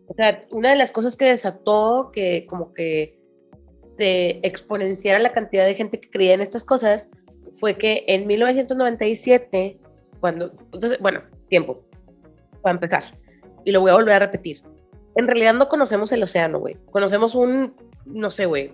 o 0.06 0.14
sea, 0.14 0.44
una 0.50 0.70
de 0.70 0.76
las 0.76 0.92
cosas 0.92 1.16
que 1.16 1.24
desató 1.24 2.10
que 2.12 2.44
como 2.46 2.74
que 2.74 3.18
se 3.86 4.46
exponenciara 4.46 5.18
la 5.18 5.32
cantidad 5.32 5.64
de 5.64 5.74
gente 5.74 5.98
que 5.98 6.10
creía 6.10 6.34
en 6.34 6.42
estas 6.42 6.64
cosas 6.64 7.08
fue 7.54 7.76
que 7.76 8.04
en 8.06 8.26
1997, 8.26 9.78
cuando, 10.20 10.52
entonces, 10.72 10.98
bueno, 11.00 11.22
tiempo, 11.48 11.82
para 12.62 12.74
empezar, 12.74 13.04
y 13.64 13.72
lo 13.72 13.80
voy 13.80 13.90
a 13.90 13.94
volver 13.94 14.14
a 14.14 14.18
repetir. 14.20 14.62
En 15.14 15.26
realidad 15.26 15.54
no 15.54 15.68
conocemos 15.68 16.12
el 16.12 16.22
océano, 16.22 16.58
güey. 16.58 16.76
Conocemos 16.90 17.34
un, 17.34 17.74
no 18.06 18.30
sé, 18.30 18.46
güey, 18.46 18.72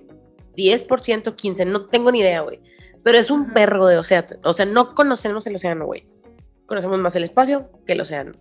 10%, 0.57 0.87
15%, 0.89 1.67
no 1.67 1.87
tengo 1.87 2.13
ni 2.13 2.21
idea, 2.21 2.41
güey. 2.41 2.61
Pero 3.03 3.19
es 3.19 3.31
un 3.31 3.53
perro 3.53 3.87
de 3.87 3.99
océano. 3.99 4.29
O 4.45 4.53
sea, 4.53 4.67
no 4.67 4.95
conocemos 4.95 5.47
el 5.47 5.55
océano, 5.55 5.87
güey. 5.87 6.07
Conocemos 6.67 6.99
más 6.99 7.17
el 7.17 7.25
espacio 7.25 7.71
que 7.87 7.95
el 7.95 8.01
océano. 8.01 8.33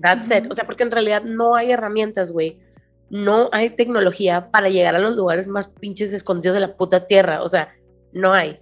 That's 0.00 0.30
it. 0.30 0.44
Ujú. 0.44 0.52
O 0.52 0.54
sea, 0.54 0.64
porque 0.64 0.82
en 0.82 0.90
realidad 0.90 1.22
no 1.24 1.54
hay 1.54 1.72
herramientas, 1.72 2.30
güey. 2.30 2.60
No 3.08 3.48
hay 3.52 3.70
tecnología 3.70 4.50
para 4.50 4.68
llegar 4.68 4.94
a 4.94 4.98
los 4.98 5.16
lugares 5.16 5.48
más 5.48 5.68
pinches 5.68 6.12
escondidos 6.12 6.54
de 6.54 6.60
la 6.60 6.76
puta 6.76 7.06
tierra. 7.06 7.42
O 7.42 7.48
sea, 7.48 7.74
no 8.12 8.32
hay. 8.32 8.60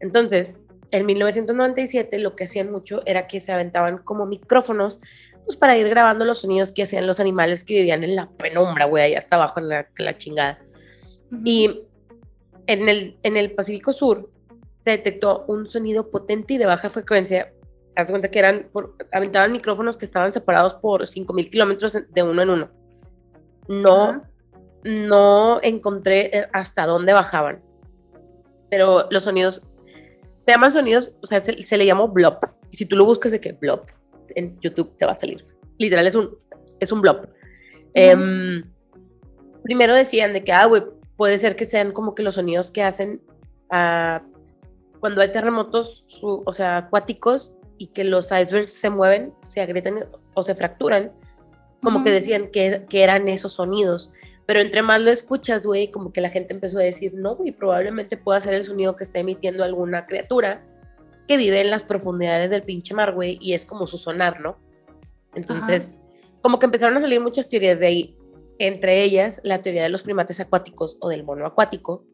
Entonces, 0.00 0.56
en 0.90 1.06
1997 1.06 2.18
lo 2.18 2.36
que 2.36 2.44
hacían 2.44 2.70
mucho 2.70 3.02
era 3.06 3.26
que 3.26 3.40
se 3.40 3.52
aventaban 3.52 3.98
como 3.98 4.26
micrófonos 4.26 5.00
pues 5.44 5.56
para 5.56 5.76
ir 5.76 5.88
grabando 5.88 6.24
los 6.24 6.40
sonidos 6.40 6.72
que 6.72 6.82
hacían 6.84 7.06
los 7.06 7.20
animales 7.20 7.64
que 7.64 7.74
vivían 7.74 8.04
en 8.04 8.16
la 8.16 8.28
penumbra, 8.30 8.84
güey, 8.86 9.04
allá 9.04 9.18
hasta 9.18 9.36
abajo 9.36 9.60
en 9.60 9.68
la, 9.68 9.80
en 9.80 10.04
la 10.04 10.16
chingada. 10.16 10.58
Y 11.44 11.82
en 12.66 12.88
el, 12.88 13.16
en 13.22 13.36
el 13.36 13.52
Pacífico 13.52 13.92
Sur 13.92 14.30
se 14.84 14.90
detectó 14.90 15.44
un 15.48 15.66
sonido 15.68 16.10
potente 16.10 16.54
y 16.54 16.58
de 16.58 16.66
baja 16.66 16.90
frecuencia. 16.90 17.52
Haz 17.96 18.10
cuenta 18.10 18.30
que 18.30 18.38
eran, 18.38 18.68
por- 18.72 18.96
aventaban 19.12 19.52
micrófonos 19.52 19.96
que 19.96 20.06
estaban 20.06 20.32
separados 20.32 20.74
por 20.74 21.06
5000 21.06 21.50
kilómetros 21.50 21.92
de 22.08 22.22
uno 22.22 22.42
en 22.42 22.50
uno. 22.50 22.70
No, 23.68 24.22
no 24.84 25.60
encontré 25.62 26.36
eh, 26.36 26.46
hasta 26.52 26.86
dónde 26.86 27.12
bajaban. 27.12 27.62
Pero 28.70 29.06
los 29.10 29.24
sonidos, 29.24 29.62
se 30.42 30.50
llaman 30.52 30.72
sonidos, 30.72 31.12
o 31.22 31.26
sea, 31.26 31.42
se, 31.44 31.60
se 31.66 31.76
le 31.76 31.86
llamó 31.86 32.08
blob. 32.08 32.38
Y 32.70 32.76
si 32.76 32.86
tú 32.86 32.96
lo 32.96 33.04
buscas 33.04 33.32
de 33.32 33.40
que 33.40 33.52
blob 33.52 33.84
en 34.36 34.58
YouTube 34.60 34.96
te 34.96 35.06
va 35.06 35.12
a 35.12 35.16
salir. 35.16 35.44
Literal 35.78 36.06
es 36.06 36.14
un, 36.14 36.36
es 36.80 36.92
un 36.92 37.00
blob. 37.00 37.28
Em, 37.94 38.62
primero 39.62 39.94
decían 39.94 40.32
de 40.32 40.42
que, 40.44 40.52
ah, 40.52 40.66
güey, 40.66 40.82
puede 41.16 41.38
ser 41.38 41.56
que 41.56 41.66
sean 41.66 41.92
como 41.92 42.14
que 42.14 42.22
los 42.22 42.34
sonidos 42.36 42.70
que 42.70 42.82
hacen 42.82 43.20
ah, 43.70 44.22
cuando 45.00 45.20
hay 45.20 45.32
terremotos, 45.32 46.04
su- 46.06 46.42
o 46.46 46.52
sea, 46.52 46.76
acuáticos 46.76 47.56
y 47.78 47.88
que 47.88 48.04
los 48.04 48.26
icebergs 48.26 48.72
se 48.72 48.90
mueven, 48.90 49.32
se 49.48 49.60
agrietan 49.60 50.06
o 50.34 50.42
se 50.42 50.54
fracturan, 50.54 51.12
como 51.82 52.04
que 52.04 52.10
decían 52.12 52.48
que, 52.52 52.84
que 52.88 53.02
eran 53.02 53.28
esos 53.28 53.54
sonidos. 53.54 54.12
Pero 54.46 54.60
entre 54.60 54.82
más 54.82 55.00
lo 55.02 55.10
escuchas, 55.10 55.64
güey, 55.66 55.90
como 55.90 56.12
que 56.12 56.20
la 56.20 56.28
gente 56.28 56.52
empezó 56.54 56.78
a 56.78 56.82
decir, 56.82 57.12
no, 57.14 57.34
güey, 57.36 57.50
probablemente 57.52 58.16
pueda 58.16 58.40
ser 58.40 58.54
el 58.54 58.62
sonido 58.62 58.94
que 58.94 59.04
está 59.04 59.18
emitiendo 59.18 59.64
alguna 59.64 60.06
criatura 60.06 60.64
que 61.32 61.38
vive 61.38 61.62
en 61.62 61.70
las 61.70 61.82
profundidades 61.82 62.50
del 62.50 62.62
pinche 62.62 62.92
mar, 62.92 63.14
güey, 63.14 63.38
y 63.40 63.54
es 63.54 63.64
como 63.64 63.86
su 63.86 63.96
sonar, 63.96 64.40
¿no? 64.40 64.58
Entonces, 65.34 65.98
como 66.42 66.58
que 66.58 66.66
empezaron 66.66 66.94
a 66.98 67.00
salir 67.00 67.22
muchas 67.22 67.48
teorías 67.48 67.80
de 67.80 67.86
ahí, 67.86 68.16
entre 68.58 69.02
ellas 69.02 69.40
la 69.42 69.62
teoría 69.62 69.84
de 69.84 69.88
los 69.88 70.02
primates 70.02 70.40
acuáticos 70.40 70.98
o 71.00 71.08
del 71.08 71.24
mono 71.24 71.46
acuático, 71.46 72.04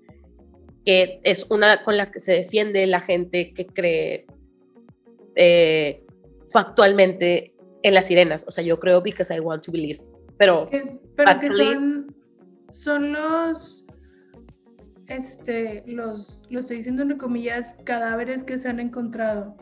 que 0.85 1.21
es 1.25 1.51
una 1.51 1.83
con 1.83 1.97
las 1.97 2.13
que 2.13 2.21
se 2.21 2.31
defiende 2.31 2.87
la 2.87 3.01
gente 3.01 3.53
que 3.53 3.67
cree 3.67 4.27
eh, 5.35 6.07
factualmente 6.53 7.49
en 7.83 7.95
las 7.95 8.07
sirenas. 8.07 8.45
O 8.47 8.53
sea, 8.53 8.63
yo 8.63 8.79
creo 8.79 9.03
because 9.03 9.35
I 9.35 9.41
want 9.41 9.65
to 9.65 9.73
believe. 9.73 9.99
Pero 10.37 10.71
pero 11.17 11.41
que 11.41 11.51
son 12.71 13.13
los, 13.13 13.78
este, 15.09 15.83
los, 15.87 16.41
lo 16.51 16.61
estoy 16.61 16.77
diciendo 16.77 17.03
entre 17.03 17.19
comillas, 17.19 17.77
cadáveres 17.85 18.43
que 18.45 18.59
se 18.59 18.69
han 18.69 18.81
encontrado. 18.81 19.57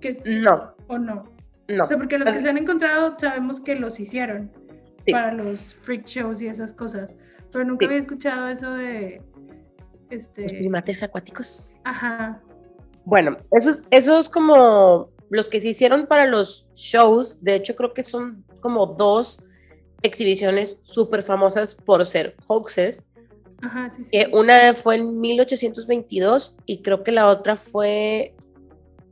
Que, 0.00 0.22
no, 0.24 0.74
¿O 0.86 0.98
no? 0.98 1.24
no. 1.68 1.84
O 1.84 1.86
sea, 1.86 1.96
porque 1.98 2.18
los 2.18 2.28
que 2.30 2.40
se 2.40 2.48
han 2.48 2.58
encontrado 2.58 3.16
sabemos 3.18 3.60
que 3.60 3.74
los 3.74 3.98
hicieron 4.00 4.50
Sí. 5.04 5.12
para 5.12 5.32
los 5.32 5.74
freak 5.74 6.04
shows 6.06 6.40
y 6.42 6.48
esas 6.48 6.72
cosas. 6.74 7.16
Pero 7.52 7.64
nunca 7.64 7.84
Sí. 7.84 7.86
había 7.86 7.98
escuchado 7.98 8.48
eso 8.48 8.70
de, 8.74 9.22
Los 10.10 10.22
este, 10.24 10.44
primates 10.44 11.02
acuáticos. 11.02 11.74
ajá, 11.84 12.40
Bueno, 13.04 13.38
esos, 13.52 13.82
esos 13.90 14.28
como 14.28 15.08
los 15.30 15.48
que 15.48 15.60
se 15.62 15.68
hicieron 15.68 16.06
para 16.06 16.26
los 16.26 16.68
shows, 16.74 17.42
de 17.42 17.54
hecho 17.56 17.74
creo 17.74 17.94
que 17.94 18.04
son 18.04 18.44
como 18.60 18.86
dos 18.86 19.40
exhibiciones 20.02 20.80
súper 20.84 21.22
famosas 21.22 21.74
por 21.74 22.04
ser 22.06 22.36
hoaxes. 22.46 23.06
Ajá, 23.62 23.90
sí, 23.90 24.04
sí. 24.04 24.10
que 24.10 24.30
una 24.32 24.74
fue 24.74 24.96
en 24.96 25.20
1822 25.20 26.56
y 26.66 26.82
creo 26.82 27.02
que 27.02 27.12
la 27.12 27.28
otra 27.28 27.56
fue, 27.56 28.34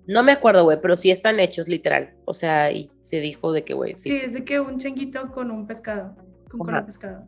no 0.07 0.23
me 0.23 0.33
acuerdo, 0.33 0.65
güey, 0.65 0.79
pero 0.81 0.97
sí 0.97 1.11
están 1.11 1.41
hechos 1.41 1.69
literal. 1.69 2.15
O 2.25 2.35
sea, 2.35 2.71
y 2.73 2.91
se 3.03 3.21
dijo 3.21 3.53
de 3.53 3.65
que, 3.65 3.75
güey, 3.75 3.97
Sí, 3.99 4.17
es 4.17 4.33
de 4.33 4.45
que 4.45 4.61
un 4.61 4.79
changuito 4.79 5.31
con 5.31 5.51
un 5.51 5.67
pescado, 5.67 6.15
con 6.51 6.69
Ajá. 6.75 6.87
pescado. 6.87 7.27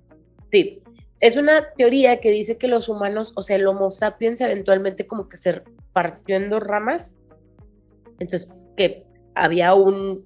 Sí, 0.51 0.83
es 1.21 1.37
una 1.37 1.73
teoría 1.77 2.21
que 2.21 2.31
dice 2.31 2.59
que 2.59 2.69
los 2.69 2.89
humanos, 2.89 3.33
o 3.37 3.43
sea, 3.43 3.57
el 3.57 3.67
Homo 3.67 3.91
sapiens 3.91 4.41
eventualmente 4.41 5.07
como 5.07 5.29
que 5.29 5.37
se 5.37 5.63
partió 5.93 6.37
en 6.37 6.51
dos 6.51 6.63
ramas. 6.63 7.15
Entonces, 8.21 8.53
que 8.77 9.05
había 9.35 9.75
un, 9.75 10.25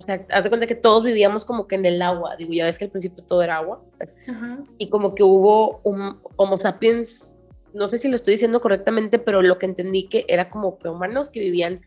o 0.00 0.02
sea, 0.02 0.26
haz 0.30 0.42
de 0.42 0.48
cuenta 0.48 0.66
que 0.66 0.74
todos 0.74 1.04
vivíamos 1.04 1.44
como 1.44 1.68
que 1.68 1.74
en 1.74 1.84
el 1.84 2.00
agua. 2.00 2.34
Digo, 2.36 2.52
ya 2.52 2.64
ves 2.64 2.78
que 2.78 2.86
al 2.86 2.90
principio 2.90 3.22
todo 3.22 3.42
era 3.42 3.58
agua. 3.58 3.84
Ajá. 4.28 4.58
Y 4.78 4.88
como 4.88 5.14
que 5.14 5.22
hubo 5.22 5.80
un 5.84 6.18
Homo 6.36 6.58
sapiens, 6.58 7.36
no 7.74 7.86
sé 7.86 7.98
si 7.98 8.08
lo 8.08 8.14
estoy 8.14 8.32
diciendo 8.32 8.62
correctamente, 8.62 9.18
pero 9.18 9.42
lo 9.42 9.58
que 9.58 9.66
entendí 9.66 10.08
que 10.08 10.24
era 10.26 10.48
como 10.48 10.78
que 10.78 10.88
humanos 10.88 11.28
que 11.28 11.40
vivían 11.40 11.82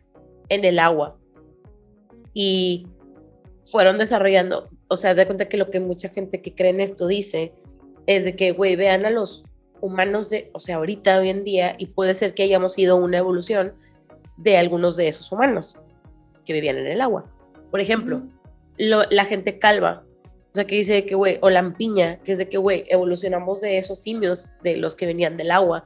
en 0.48 0.64
el 0.64 0.78
agua. 0.78 1.18
Y 2.32 2.86
fueron 3.66 3.98
desarrollando, 3.98 4.68
o 4.88 4.96
sea, 4.96 5.10
haz 5.10 5.16
de 5.16 5.26
cuenta 5.26 5.48
que 5.48 5.56
lo 5.56 5.70
que 5.70 5.80
mucha 5.80 6.08
gente 6.08 6.40
que 6.40 6.54
cree 6.54 6.70
en 6.70 6.80
esto 6.80 7.08
dice 7.08 7.52
es 8.06 8.24
de 8.24 8.36
que, 8.36 8.52
güey, 8.52 8.76
vean 8.76 9.06
a 9.06 9.10
los 9.10 9.44
humanos 9.80 10.30
de, 10.30 10.50
o 10.52 10.60
sea, 10.60 10.76
ahorita, 10.76 11.18
hoy 11.18 11.30
en 11.30 11.42
día, 11.42 11.74
y 11.78 11.86
puede 11.86 12.14
ser 12.14 12.34
que 12.34 12.44
hayamos 12.44 12.74
sido 12.74 12.96
una 12.96 13.18
evolución 13.18 13.74
de 14.36 14.56
algunos 14.56 14.96
de 14.96 15.08
esos 15.08 15.32
humanos 15.32 15.76
que 16.44 16.52
vivían 16.52 16.76
en 16.76 16.86
el 16.86 17.00
agua. 17.00 17.33
Por 17.74 17.80
ejemplo, 17.80 18.22
lo- 18.78 19.02
la 19.10 19.24
gente 19.24 19.58
calva, 19.58 20.04
o 20.22 20.54
sea, 20.54 20.64
que 20.64 20.76
dice 20.76 20.92
de 20.92 21.06
que, 21.06 21.16
güey, 21.16 21.38
o 21.40 21.50
lampiña, 21.50 22.20
que 22.22 22.30
es 22.30 22.38
de 22.38 22.48
que, 22.48 22.56
güey, 22.56 22.84
evolucionamos 22.86 23.60
de 23.60 23.78
esos 23.78 23.98
simios, 24.00 24.52
de 24.62 24.76
los 24.76 24.94
que 24.94 25.06
venían 25.06 25.36
del 25.36 25.50
agua, 25.50 25.84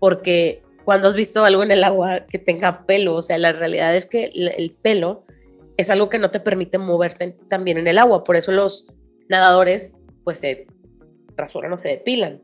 porque 0.00 0.64
cuando 0.84 1.06
has 1.06 1.14
visto 1.14 1.44
algo 1.44 1.62
en 1.62 1.70
el 1.70 1.84
agua 1.84 2.26
que 2.26 2.40
tenga 2.40 2.84
pelo, 2.86 3.14
o 3.14 3.22
sea, 3.22 3.38
la 3.38 3.52
realidad 3.52 3.94
es 3.94 4.06
que 4.06 4.32
el, 4.34 4.48
el 4.48 4.72
pelo 4.82 5.22
es 5.76 5.90
algo 5.90 6.08
que 6.08 6.18
no 6.18 6.32
te 6.32 6.40
permite 6.40 6.76
moverte 6.76 7.36
también 7.48 7.78
en 7.78 7.86
el 7.86 7.98
agua, 7.98 8.24
por 8.24 8.34
eso 8.34 8.50
los 8.50 8.88
nadadores, 9.28 9.96
pues, 10.24 10.40
se 10.40 10.66
rasuran 11.36 11.72
o 11.72 11.78
se 11.78 11.86
depilan. 11.86 12.42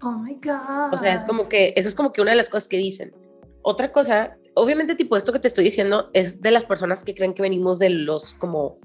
Oh 0.00 0.12
my 0.12 0.38
God. 0.42 0.94
O 0.94 0.96
sea, 0.96 1.12
es 1.12 1.22
como 1.26 1.50
que, 1.50 1.74
eso 1.76 1.86
es 1.86 1.94
como 1.94 2.14
que 2.14 2.22
una 2.22 2.30
de 2.30 2.38
las 2.38 2.48
cosas 2.48 2.66
que 2.66 2.78
dicen. 2.78 3.12
Otra 3.60 3.92
cosa, 3.92 4.38
obviamente, 4.54 4.94
tipo, 4.94 5.16
esto 5.16 5.32
que 5.32 5.38
te 5.38 5.48
estoy 5.48 5.64
diciendo 5.64 6.10
es 6.12 6.40
de 6.40 6.50
las 6.50 6.64
personas 6.64 7.04
que 7.04 7.14
creen 7.14 7.34
que 7.34 7.42
venimos 7.42 7.78
de 7.78 7.90
los 7.90 8.34
como 8.34 8.78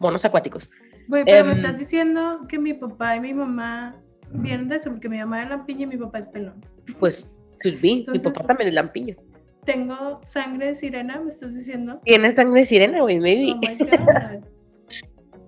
monos 0.00 0.24
acuáticos. 0.24 0.70
Güey, 1.08 1.24
pero 1.24 1.44
me 1.44 1.52
Em, 1.52 1.58
estás 1.58 1.78
diciendo 1.78 2.40
que 2.48 2.58
mi 2.58 2.74
papá 2.74 3.16
y 3.16 3.20
mi 3.20 3.34
mamá 3.34 4.00
vienen 4.30 4.68
de 4.68 4.76
eso, 4.76 4.90
porque 4.90 5.08
mi 5.08 5.18
mamá 5.18 5.42
es 5.42 5.48
lampiña 5.50 5.82
y 5.82 5.86
mi 5.86 5.96
papá 5.96 6.20
es 6.20 6.26
pelón. 6.28 6.64
Pues, 6.98 7.34
could 7.62 7.74
be. 7.76 7.80
Mi 7.82 7.98
Entonces- 8.00 8.32
papá 8.32 8.46
también 8.48 8.68
es 8.68 8.74
lampiño. 8.74 9.16
Tengo 9.64 10.20
sangre 10.24 10.68
de 10.68 10.74
sirena, 10.76 11.20
me 11.20 11.30
estás 11.30 11.54
diciendo. 11.54 12.00
Tiene 12.04 12.34
sangre 12.34 12.60
de 12.60 12.66
sirena, 12.66 13.00
güey, 13.00 13.20
maybe. 13.20 13.52
Oh 13.52 13.58
my 13.58 13.76
God. 13.78 14.44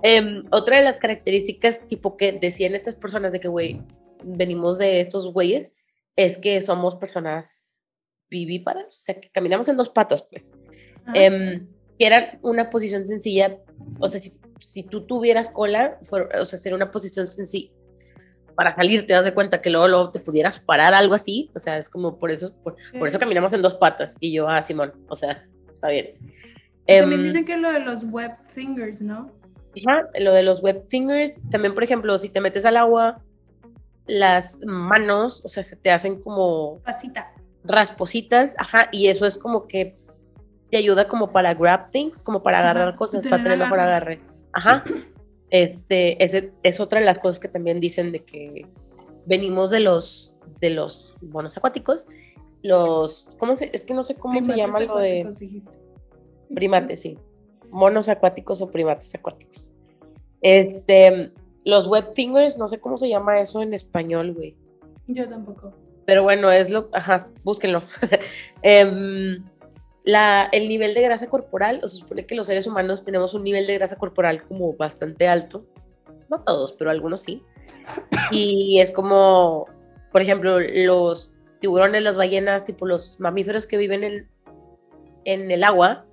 Em, 0.03 0.42
otra 0.50 0.77
de 0.79 0.85
las 0.85 0.98
características, 0.98 1.81
tipo, 1.88 2.16
que 2.18 2.33
decían 2.33 2.74
estas 2.74 2.94
personas 2.94 3.33
de 3.33 3.40
que, 3.40 3.48
güey, 3.48 3.81
venimos 4.22 4.77
de 4.79 5.00
estos 5.00 5.33
güeyes, 5.33 5.72
es 6.14 6.38
que 6.38 6.61
somos 6.61 6.94
personas 6.96 7.73
vivíparas, 8.35 8.97
o 8.97 9.01
sea, 9.01 9.20
que 9.20 9.31
caminamos 9.31 9.68
en 9.68 9.77
dos 9.77 9.90
patas, 9.90 10.27
pues. 10.31 10.51
Ajá. 11.07 11.12
Em, 11.14 11.66
que 11.99 12.07
era 12.07 12.38
una 12.42 12.70
posición 12.70 13.07
sencilla, 13.07 13.57
o 14.01 14.09
sea, 14.09 14.18
si, 14.18 14.33
si 14.59 14.83
tú 14.83 15.07
tuvieras 15.07 15.49
cola, 15.49 15.99
o 16.40 16.44
sea, 16.44 16.59
sería 16.59 16.77
una 16.77 16.90
posición 16.90 17.27
sencilla 17.29 17.70
para 18.57 18.75
salir, 18.75 19.07
te 19.07 19.14
das 19.14 19.25
de 19.25 19.35
cuenta 19.35 19.61
que 19.61 19.70
luego, 19.70 19.88
luego 19.88 20.11
te 20.11 20.20
pudieras 20.20 20.59
parar, 20.59 20.94
algo 20.94 21.14
así, 21.14 21.51
o 21.55 21.59
sea, 21.59 21.79
es 21.79 21.88
como 21.88 22.18
por 22.18 22.31
eso, 22.31 22.55
por, 22.62 22.77
por 22.99 23.07
eso 23.07 23.18
caminamos 23.18 23.53
en 23.53 23.62
dos 23.62 23.75
patas, 23.75 24.16
y 24.20 24.33
yo, 24.33 24.49
ah, 24.49 24.62
Simón, 24.62 24.92
o 25.09 25.16
sea, 25.16 25.47
está 25.73 25.88
bien. 25.88 26.14
También 26.87 27.20
Em, 27.20 27.23
dicen 27.25 27.44
que 27.44 27.57
lo 27.57 27.73
de 27.73 27.81
los 27.81 28.05
web 28.05 28.33
fingers, 28.44 29.01
¿no? 29.01 29.31
Ajá, 29.87 30.09
lo 30.20 30.33
de 30.33 30.42
los 30.42 30.62
web 30.62 30.85
fingers, 30.88 31.40
también, 31.51 31.75
por 31.75 31.83
ejemplo, 31.83 32.16
si 32.18 32.29
te 32.29 32.40
metes 32.40 32.64
al 32.64 32.77
agua, 32.77 33.23
las 34.07 34.61
manos, 34.64 35.44
o 35.44 35.49
sea, 35.49 35.64
se 35.64 35.77
te 35.77 35.90
hacen 35.90 36.20
como 36.20 36.79
Pasita. 36.85 37.33
Raspositas, 37.64 38.55
ajá, 38.59 38.88
y 38.92 39.09
eso 39.09 39.27
es 39.27 39.38
como 39.38 39.66
que 39.66 39.96
te 40.70 40.77
ayuda 40.77 41.09
como 41.09 41.31
para 41.31 41.55
grab 41.55 41.90
things, 41.90 42.22
como 42.22 42.42
para 42.42 42.59
Ajá, 42.59 42.70
agarrar 42.70 42.96
cosas, 42.96 43.22
tener 43.22 43.31
para 43.31 43.42
tener 43.42 43.59
mejor 43.59 43.81
agarre. 43.81 44.20
Ajá. 44.53 44.85
Este, 45.50 46.22
ese 46.22 46.53
es 46.62 46.81
otra 46.81 47.00
de 47.00 47.07
las 47.07 47.18
cosas 47.18 47.38
que 47.38 47.48
también 47.48 47.81
dicen 47.81 48.11
de 48.11 48.24
que 48.24 48.66
venimos 49.27 49.70
de 49.70 49.81
los 49.81 50.35
de 50.61 50.70
los 50.70 51.16
monos 51.22 51.57
acuáticos, 51.57 52.07
los 52.62 53.29
¿cómo 53.38 53.57
se 53.57 53.70
es 53.72 53.85
que 53.85 53.94
no 53.94 54.05
sé 54.05 54.16
cómo 54.16 54.42
se 54.42 54.57
llama 54.57 54.81
lo 54.81 54.98
de 54.98 55.33
dijiste. 55.38 55.70
primates, 56.55 57.03
sí. 57.03 57.18
Monos 57.70 58.09
acuáticos 58.09 58.62
o 58.62 58.70
primates 58.70 59.14
acuáticos. 59.14 59.74
Este, 60.40 61.33
los 61.64 61.87
web 61.88 62.12
fingers, 62.14 62.59
no 62.59 62.66
sé 62.66 62.81
cómo 62.81 62.96
se 62.98 63.09
llama 63.09 63.40
eso 63.40 63.62
en 63.62 63.74
español, 63.74 64.35
güey. 64.35 64.57
Yo 65.07 65.29
tampoco. 65.29 65.72
Pero 66.06 66.22
bueno, 66.22 66.50
es 66.52 66.70
lo, 66.70 66.88
ajá, 66.92 67.28
búsquenlo. 67.42 67.82
Em, 68.66 69.44
la, 70.04 70.48
el 70.52 70.68
nivel 70.68 70.94
de 70.94 71.02
grasa 71.02 71.28
corporal, 71.28 71.80
o 71.82 71.88
se 71.88 71.98
supone 71.98 72.26
que 72.26 72.34
los 72.34 72.46
seres 72.46 72.66
humanos 72.66 73.04
tenemos 73.04 73.34
un 73.34 73.44
nivel 73.44 73.66
de 73.66 73.74
grasa 73.74 73.96
corporal 73.96 74.42
como 74.42 74.74
bastante 74.74 75.28
alto. 75.28 75.66
No 76.30 76.42
todos, 76.42 76.72
pero 76.72 76.90
algunos 76.90 77.20
sí. 77.20 77.42
Y 78.30 78.80
es 78.80 78.90
como, 78.90 79.66
por 80.12 80.22
ejemplo, 80.22 80.58
los 80.60 81.34
tiburones, 81.60 82.02
las 82.02 82.16
ballenas, 82.16 82.64
tipo 82.64 82.86
los 82.86 83.20
mamíferos 83.20 83.66
que 83.66 83.76
viven 83.76 84.04
en, 84.04 84.28
en 85.24 85.50
el 85.50 85.64
agua, 85.64 86.06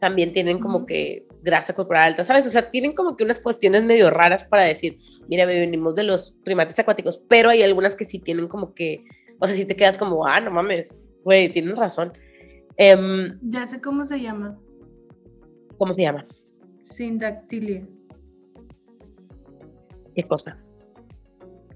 también 0.00 0.32
tienen 0.32 0.58
como 0.58 0.86
que 0.86 1.27
grasa 1.48 1.72
corporal 1.72 2.08
alta, 2.08 2.24
¿sabes? 2.24 2.46
O 2.46 2.50
sea, 2.50 2.70
tienen 2.70 2.94
como 2.94 3.16
que 3.16 3.24
unas 3.24 3.40
cuestiones 3.40 3.82
medio 3.82 4.10
raras 4.10 4.44
para 4.44 4.64
decir, 4.64 4.98
mira, 5.28 5.46
venimos 5.46 5.94
de 5.94 6.04
los 6.04 6.38
primates 6.44 6.78
acuáticos, 6.78 7.18
pero 7.28 7.48
hay 7.48 7.62
algunas 7.62 7.96
que 7.96 8.04
sí 8.04 8.18
tienen 8.18 8.48
como 8.48 8.74
que, 8.74 9.04
o 9.40 9.46
sea, 9.46 9.56
sí 9.56 9.64
te 9.64 9.74
quedas 9.74 9.96
como, 9.96 10.26
ah, 10.26 10.40
no 10.40 10.50
mames, 10.50 11.08
güey, 11.24 11.50
tienen 11.50 11.76
razón. 11.76 12.12
Em, 12.76 13.38
Ya 13.42 13.66
sé 13.66 13.80
cómo 13.80 14.04
se 14.04 14.20
llama. 14.20 14.58
¿Cómo 15.78 15.94
se 15.94 16.02
llama? 16.02 16.24
Sindactilia. 16.84 17.86
¿Qué 20.14 20.22
cosa? 20.24 20.58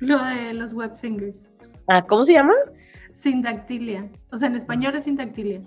Lo 0.00 0.22
de 0.24 0.52
los 0.52 0.74
web 0.74 0.94
fingers. 0.96 1.42
Ah, 1.86 2.04
¿cómo 2.06 2.24
se 2.24 2.32
llama? 2.34 2.54
Sindactilia. 3.12 4.10
O 4.30 4.36
sea, 4.36 4.48
en 4.48 4.56
español 4.56 4.94
es 4.96 5.04
sindactilia. 5.04 5.62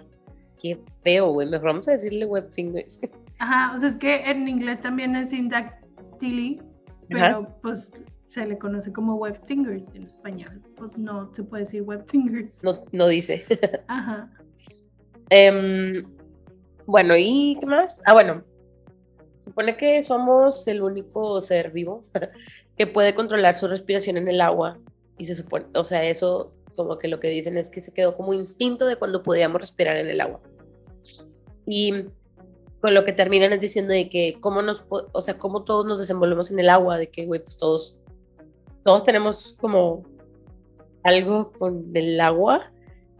Qué 0.62 0.80
feo, 1.04 1.32
güey, 1.32 1.48
mejor 1.48 1.68
vamos 1.68 1.88
a 1.88 1.94
decirle 1.94 2.26
web 2.26 2.50
fingers. 2.54 3.02
Ajá, 3.40 3.74
o 3.74 3.78
sea, 3.78 3.90
es 3.90 3.98
que 3.98 4.30
en 4.30 4.48
inglés 4.48 4.82
también 4.82 5.16
es 5.16 5.30
sindac 5.30 5.84
Tilly, 6.20 6.62
pero 7.10 7.48
pues 7.62 7.92
se 8.26 8.46
le 8.46 8.58
conoce 8.58 8.92
como 8.92 9.16
web 9.16 9.40
fingers 9.46 9.88
en 9.94 10.04
español. 10.04 10.62
Pues 10.76 10.98
no 10.98 11.34
se 11.34 11.44
puede 11.44 11.64
decir 11.64 11.84
web 11.84 12.04
fingers. 12.08 12.64
No, 12.64 12.84
no 12.92 13.08
dice. 13.08 13.46
Ajá. 13.88 14.30
Em, 15.30 16.04
bueno, 16.86 17.16
¿y 17.18 17.58
qué 17.60 17.66
más? 17.66 18.02
Ah, 18.06 18.14
bueno. 18.14 18.44
Supone 19.42 19.78
que 19.78 20.02
somos 20.02 20.68
el 20.68 20.82
único 20.82 21.40
ser 21.40 21.72
vivo 21.72 22.04
que 22.78 22.88
puede 22.88 23.14
controlar 23.14 23.56
su 23.56 23.68
respiración 23.68 24.18
en 24.18 24.28
el 24.28 24.42
agua. 24.42 24.80
Y 25.18 25.26
se 25.26 25.36
supone, 25.36 25.66
o 25.76 25.84
sea, 25.84 26.04
eso 26.04 26.52
como 26.76 26.98
que 26.98 27.08
lo 27.08 27.20
que 27.20 27.30
dicen 27.30 27.58
es 27.58 27.70
que 27.70 27.82
se 27.82 27.94
quedó 27.94 28.18
como 28.18 28.34
instinto 28.34 28.86
de 28.86 28.98
cuando 28.98 29.24
podíamos 29.24 29.62
respirar 29.62 29.98
en 29.98 30.08
el 30.08 30.20
agua. 30.20 30.42
Y 31.66 32.08
con 32.86 32.94
lo 32.94 33.04
que 33.04 33.14
terminan 33.14 33.52
es 33.52 33.62
diciendo 33.62 33.94
de 33.94 34.10
que 34.12 34.38
cómo 34.40 34.62
nos, 34.62 34.86
o 34.90 35.20
sea, 35.20 35.40
cómo 35.40 35.64
todos 35.64 35.88
nos 35.88 35.98
desenvolvemos 35.98 36.52
en 36.52 36.60
el 36.60 36.70
agua, 36.70 37.00
de 37.00 37.08
que, 37.08 37.26
güey, 37.26 37.42
pues 37.42 37.58
todos, 37.58 37.98
todos 38.84 39.04
tenemos 39.04 39.56
como 39.60 40.04
algo 41.02 41.52
con 41.52 41.90
el 41.96 42.22
agua. 42.22 42.72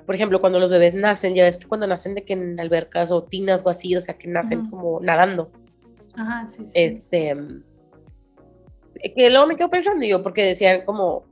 Por 0.06 0.14
ejemplo, 0.14 0.40
cuando 0.40 0.60
los 0.60 0.70
bebés 0.70 0.94
nacen, 0.94 1.34
ya 1.34 1.46
ves 1.46 1.58
que 1.58 1.68
cuando 1.68 1.88
nacen 1.88 2.14
de 2.14 2.24
que 2.24 2.34
en 2.34 2.60
albercas 2.60 3.10
o 3.10 3.24
tinas 3.24 3.66
o 3.66 3.70
así, 3.70 3.96
o 3.96 4.00
sea, 4.00 4.20
que 4.20 4.28
nacen 4.28 4.60
Ujú. 4.60 4.70
como 4.70 5.00
nadando. 5.00 5.50
Ajá, 6.14 6.46
sí, 6.46 6.64
sí. 6.64 6.72
Este, 6.76 7.36
que 9.16 9.30
luego 9.32 9.48
me 9.48 9.56
quedo 9.56 9.72
pensando 9.72 10.06
yo, 10.06 10.22
porque 10.22 10.46
decían 10.46 10.86
como, 10.86 11.26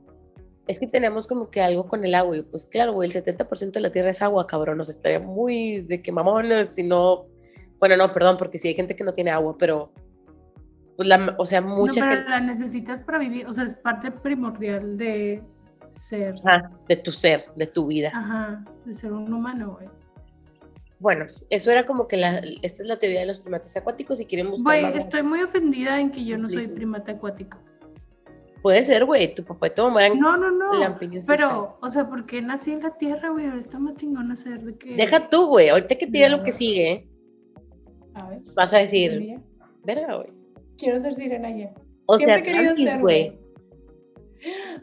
es 0.66 0.80
que 0.80 0.88
tenemos 0.88 1.28
como 1.28 1.50
que 1.50 1.60
algo 1.60 1.86
con 1.86 2.04
el 2.04 2.16
agua. 2.16 2.36
Y 2.36 2.42
pues 2.42 2.66
claro, 2.66 2.94
güey, 2.94 3.08
el 3.08 3.14
70% 3.14 3.70
de 3.70 3.80
la 3.80 3.92
tierra 3.92 4.10
es 4.10 4.22
agua, 4.22 4.48
cabrón. 4.48 4.84
Sea, 4.84 4.92
estaría 4.92 5.20
muy 5.20 5.82
de 5.82 6.02
que 6.02 6.10
mamones, 6.10 6.74
si 6.74 6.82
no. 6.82 7.26
Bueno, 7.78 7.96
no, 7.96 8.12
perdón, 8.12 8.36
porque 8.36 8.58
sí 8.58 8.68
hay 8.68 8.74
gente 8.74 8.96
que 8.96 9.04
no 9.04 9.12
tiene 9.12 9.30
agua, 9.30 9.56
pero. 9.58 9.92
Pues 10.96 11.08
la, 11.08 11.34
o 11.38 11.44
sea, 11.44 11.60
mucha 11.60 12.00
no, 12.00 12.06
pero 12.06 12.16
gente. 12.20 12.30
la 12.30 12.40
necesitas 12.40 13.02
para 13.02 13.18
vivir, 13.18 13.46
o 13.46 13.52
sea, 13.52 13.64
es 13.64 13.74
parte 13.74 14.12
primordial 14.12 14.96
de 14.96 15.42
ser, 15.90 16.36
Ajá, 16.44 16.70
de 16.88 16.96
tu 16.96 17.10
ser, 17.10 17.40
de 17.56 17.66
tu 17.66 17.88
vida. 17.88 18.12
ajá, 18.14 18.64
de 18.84 18.92
ser 18.92 19.12
un 19.12 19.32
humano, 19.32 19.72
güey. 19.76 19.88
Bueno, 21.00 21.26
eso 21.50 21.70
era 21.70 21.84
como 21.84 22.08
que 22.08 22.16
la, 22.16 22.40
esta 22.62 22.82
es 22.82 22.88
la 22.88 22.98
teoría 22.98 23.20
de 23.20 23.26
los 23.26 23.40
primates 23.40 23.76
acuáticos. 23.76 24.18
Si 24.18 24.24
quieren 24.24 24.50
buscar. 24.50 24.80
Güey, 24.80 24.96
estoy 24.96 25.22
muy 25.22 25.42
ofendida 25.42 26.00
en 26.00 26.10
que 26.10 26.24
yo 26.24 26.38
no 26.38 26.48
soy 26.48 26.68
primate 26.68 27.12
acuático. 27.12 27.58
Puede 28.62 28.82
ser, 28.86 29.04
güey, 29.04 29.34
tu 29.34 29.44
papá 29.44 29.66
y 29.66 29.70
tu 29.74 29.82
mamá 29.82 30.06
eran 30.06 30.18
No, 30.18 30.38
no, 30.38 30.50
no. 30.50 30.70
Pero, 31.26 31.76
o 31.82 31.90
sea, 31.90 32.08
¿por 32.08 32.24
qué 32.24 32.40
nací 32.40 32.72
en 32.72 32.82
la 32.82 32.96
tierra, 32.96 33.28
güey? 33.28 33.44
Ahora 33.44 33.60
está 33.60 33.78
más 33.78 33.96
chingón 33.96 34.32
hacer 34.32 34.62
de 34.62 34.78
que. 34.78 34.96
Deja 34.96 35.28
tú, 35.28 35.48
güey. 35.48 35.68
Ahorita 35.68 35.96
que 35.96 36.06
te 36.06 36.12
diga 36.12 36.30
lo 36.30 36.42
que 36.42 36.52
sigue, 36.52 36.82
ver. 36.82 37.13
Vas 38.54 38.74
a 38.74 38.78
decir, 38.78 39.38
verga, 39.84 40.16
güey. 40.16 40.28
Quiero 40.78 41.00
ser 41.00 41.14
sirena 41.14 41.50
ya. 41.56 41.72
O 42.06 42.16
Siempre 42.16 42.44
sea, 42.44 42.62
he 42.62 42.74
querido 42.74 43.00
güey. 43.00 43.38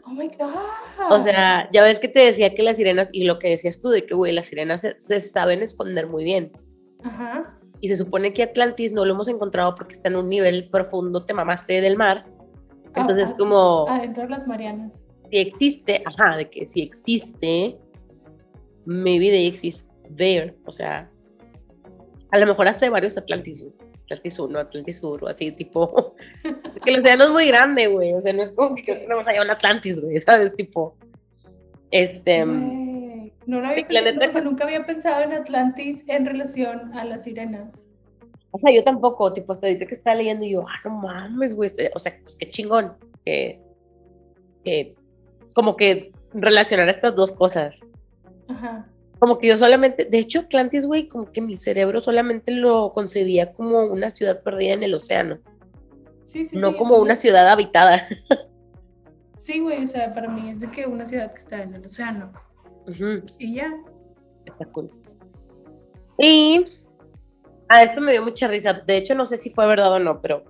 Oh 0.04 0.10
my 0.10 0.28
god. 0.28 1.10
O 1.10 1.18
sea, 1.18 1.68
ya 1.72 1.84
ves 1.84 2.00
que 2.00 2.08
te 2.08 2.18
decía 2.20 2.54
que 2.54 2.62
las 2.62 2.76
sirenas, 2.76 3.10
y 3.12 3.24
lo 3.24 3.38
que 3.38 3.50
decías 3.50 3.80
tú, 3.80 3.90
de 3.90 4.04
que, 4.04 4.14
güey, 4.14 4.32
las 4.32 4.48
sirenas 4.48 4.80
se, 4.80 5.00
se 5.00 5.20
saben 5.20 5.62
esconder 5.62 6.08
muy 6.08 6.24
bien. 6.24 6.50
Ajá. 7.04 7.58
Y 7.80 7.88
se 7.88 7.96
supone 7.96 8.32
que 8.32 8.42
Atlantis 8.42 8.92
no 8.92 9.04
lo 9.04 9.12
hemos 9.12 9.28
encontrado 9.28 9.74
porque 9.74 9.92
está 9.94 10.08
en 10.08 10.16
un 10.16 10.28
nivel 10.28 10.68
profundo, 10.70 11.24
te 11.24 11.34
mamaste 11.34 11.80
del 11.80 11.96
mar. 11.96 12.26
Entonces, 12.94 13.30
Ah, 13.32 13.36
como, 13.38 13.86
Adentro 13.88 14.24
de 14.24 14.28
las 14.30 14.46
Marianas. 14.46 14.92
si 15.30 15.38
existe, 15.38 16.02
ajá, 16.04 16.36
de 16.36 16.50
que 16.50 16.68
si 16.68 16.82
existe, 16.82 17.78
maybe 18.84 19.30
they 19.30 19.46
exist 19.46 19.90
there. 20.16 20.56
O 20.66 20.72
sea, 20.72 21.10
a 22.32 22.38
lo 22.38 22.46
mejor 22.46 22.66
hasta 22.66 22.86
hay 22.86 22.90
varios 22.90 23.16
Atlantis. 23.16 23.64
Atlantis 24.04 24.38
1, 24.38 24.58
Atlantis 24.58 24.98
Sur, 24.98 25.22
o 25.22 25.28
así, 25.28 25.52
tipo. 25.52 26.14
que 26.84 26.90
el 26.90 27.00
océano 27.00 27.24
es 27.24 27.30
muy 27.30 27.46
grande, 27.46 27.86
güey. 27.86 28.14
O 28.14 28.20
sea, 28.20 28.32
no 28.32 28.42
es 28.42 28.52
como 28.52 28.74
que 28.74 28.94
tenemos 28.94 29.26
allá 29.28 29.42
un 29.42 29.50
Atlantis, 29.50 30.00
güey, 30.00 30.20
¿sabes? 30.20 30.54
Tipo. 30.54 30.96
Este. 31.90 32.44
No 32.44 33.60
lo 33.60 33.68
había 33.68 33.86
pensado, 33.86 34.12
neta 34.12 34.26
o 34.26 34.30
sea, 34.30 34.40
que- 34.40 34.48
nunca 34.48 34.64
había 34.64 34.86
pensado 34.86 35.22
en 35.22 35.32
Atlantis 35.32 36.04
en 36.08 36.26
relación 36.26 36.94
a 36.94 37.04
las 37.04 37.24
sirenas. 37.24 37.88
O 38.50 38.58
sea, 38.58 38.72
yo 38.74 38.82
tampoco, 38.82 39.32
tipo, 39.32 39.52
hasta 39.52 39.66
ahorita 39.66 39.86
que 39.86 39.94
estaba 39.94 40.16
leyendo, 40.16 40.44
y 40.44 40.52
yo, 40.52 40.64
ah, 40.66 40.80
no 40.84 40.90
mames, 40.90 41.54
güey, 41.54 41.70
o 41.94 41.98
sea, 41.98 42.18
pues 42.22 42.36
qué 42.36 42.50
chingón, 42.50 42.92
que, 43.24 43.60
que, 44.62 44.94
como 45.54 45.74
que 45.76 46.12
relacionar 46.34 46.88
estas 46.88 47.14
dos 47.14 47.32
cosas. 47.32 47.74
Ajá. 48.48 48.86
Como 49.22 49.38
que 49.38 49.46
yo 49.46 49.56
solamente, 49.56 50.04
de 50.04 50.18
hecho, 50.18 50.40
Atlantis, 50.40 50.84
güey, 50.84 51.06
como 51.06 51.30
que 51.30 51.40
mi 51.40 51.56
cerebro 51.56 52.00
solamente 52.00 52.50
lo 52.50 52.92
concebía 52.92 53.52
como 53.52 53.84
una 53.84 54.10
ciudad 54.10 54.42
perdida 54.42 54.72
en 54.72 54.82
el 54.82 54.94
océano, 54.94 55.38
Sí, 56.24 56.48
sí, 56.48 56.56
no 56.56 56.72
sí, 56.72 56.76
como 56.76 56.96
una 56.96 57.14
ciudad 57.14 57.48
habitada. 57.48 58.04
Sí, 59.36 59.60
güey, 59.60 59.84
o 59.84 59.86
sea, 59.86 60.12
para 60.12 60.28
mí 60.28 60.50
es 60.50 60.60
de 60.60 60.70
que 60.72 60.86
una 60.86 61.04
ciudad 61.04 61.32
que 61.32 61.38
está 61.38 61.62
en 61.62 61.74
el 61.74 61.86
océano. 61.86 62.32
Y 63.38 63.54
ya. 63.54 63.72
está 64.44 64.64
cool. 64.66 64.90
Y 66.18 66.64
a 67.68 67.82
esto 67.84 68.00
me 68.00 68.10
dio 68.10 68.22
mucha 68.22 68.48
risa. 68.48 68.72
De 68.72 68.96
hecho, 68.96 69.14
no 69.14 69.26
sé 69.26 69.38
si 69.38 69.50
fue 69.50 69.68
verdad 69.68 69.92
o 69.92 69.98
no, 70.00 70.20
pero 70.20 70.44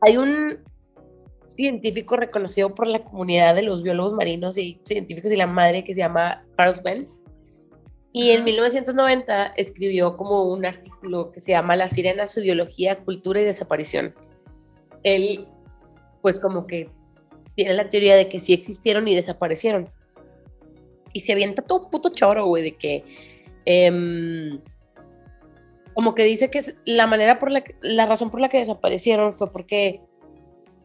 hay 0.00 0.16
un 0.16 0.58
científico 1.48 2.16
reconocido 2.16 2.74
por 2.74 2.86
la 2.86 3.04
comunidad 3.04 3.54
de 3.54 3.62
los 3.62 3.82
biólogos 3.84 4.14
marinos 4.14 4.58
y 4.58 4.80
científicos 4.84 5.30
y 5.30 5.36
la 5.36 5.46
madre 5.46 5.84
que 5.84 5.94
se 5.94 6.00
llama 6.00 6.44
Carl 6.56 6.74
Benz. 6.84 7.23
Y 8.16 8.30
en 8.30 8.36
Ajá. 8.36 8.44
1990 8.44 9.46
escribió 9.56 10.16
como 10.16 10.44
un 10.44 10.64
artículo 10.64 11.32
que 11.32 11.40
se 11.40 11.50
llama 11.50 11.74
La 11.74 11.90
sirena, 11.90 12.28
su 12.28 12.42
biología, 12.42 13.00
cultura 13.04 13.40
y 13.40 13.44
desaparición. 13.44 14.14
Él, 15.02 15.48
pues 16.22 16.38
como 16.38 16.68
que 16.68 16.88
tiene 17.56 17.74
la 17.74 17.90
teoría 17.90 18.14
de 18.14 18.28
que 18.28 18.38
sí 18.38 18.52
existieron 18.52 19.08
y 19.08 19.16
desaparecieron. 19.16 19.90
Y 21.12 21.20
se 21.20 21.32
avienta 21.32 21.62
todo 21.62 21.86
un 21.86 21.90
puto 21.90 22.10
choro, 22.10 22.46
güey, 22.46 22.62
de 22.62 22.76
que... 22.76 23.04
em, 23.64 24.60
como 25.92 26.14
que 26.14 26.22
dice 26.22 26.50
que 26.50 26.60
la 26.84 27.08
manera 27.08 27.40
por 27.40 27.50
la 27.50 27.62
que, 27.62 27.74
la 27.80 28.06
razón 28.06 28.30
por 28.30 28.40
la 28.40 28.48
que 28.48 28.58
desaparecieron 28.58 29.34
fue 29.34 29.50
porque 29.52 30.02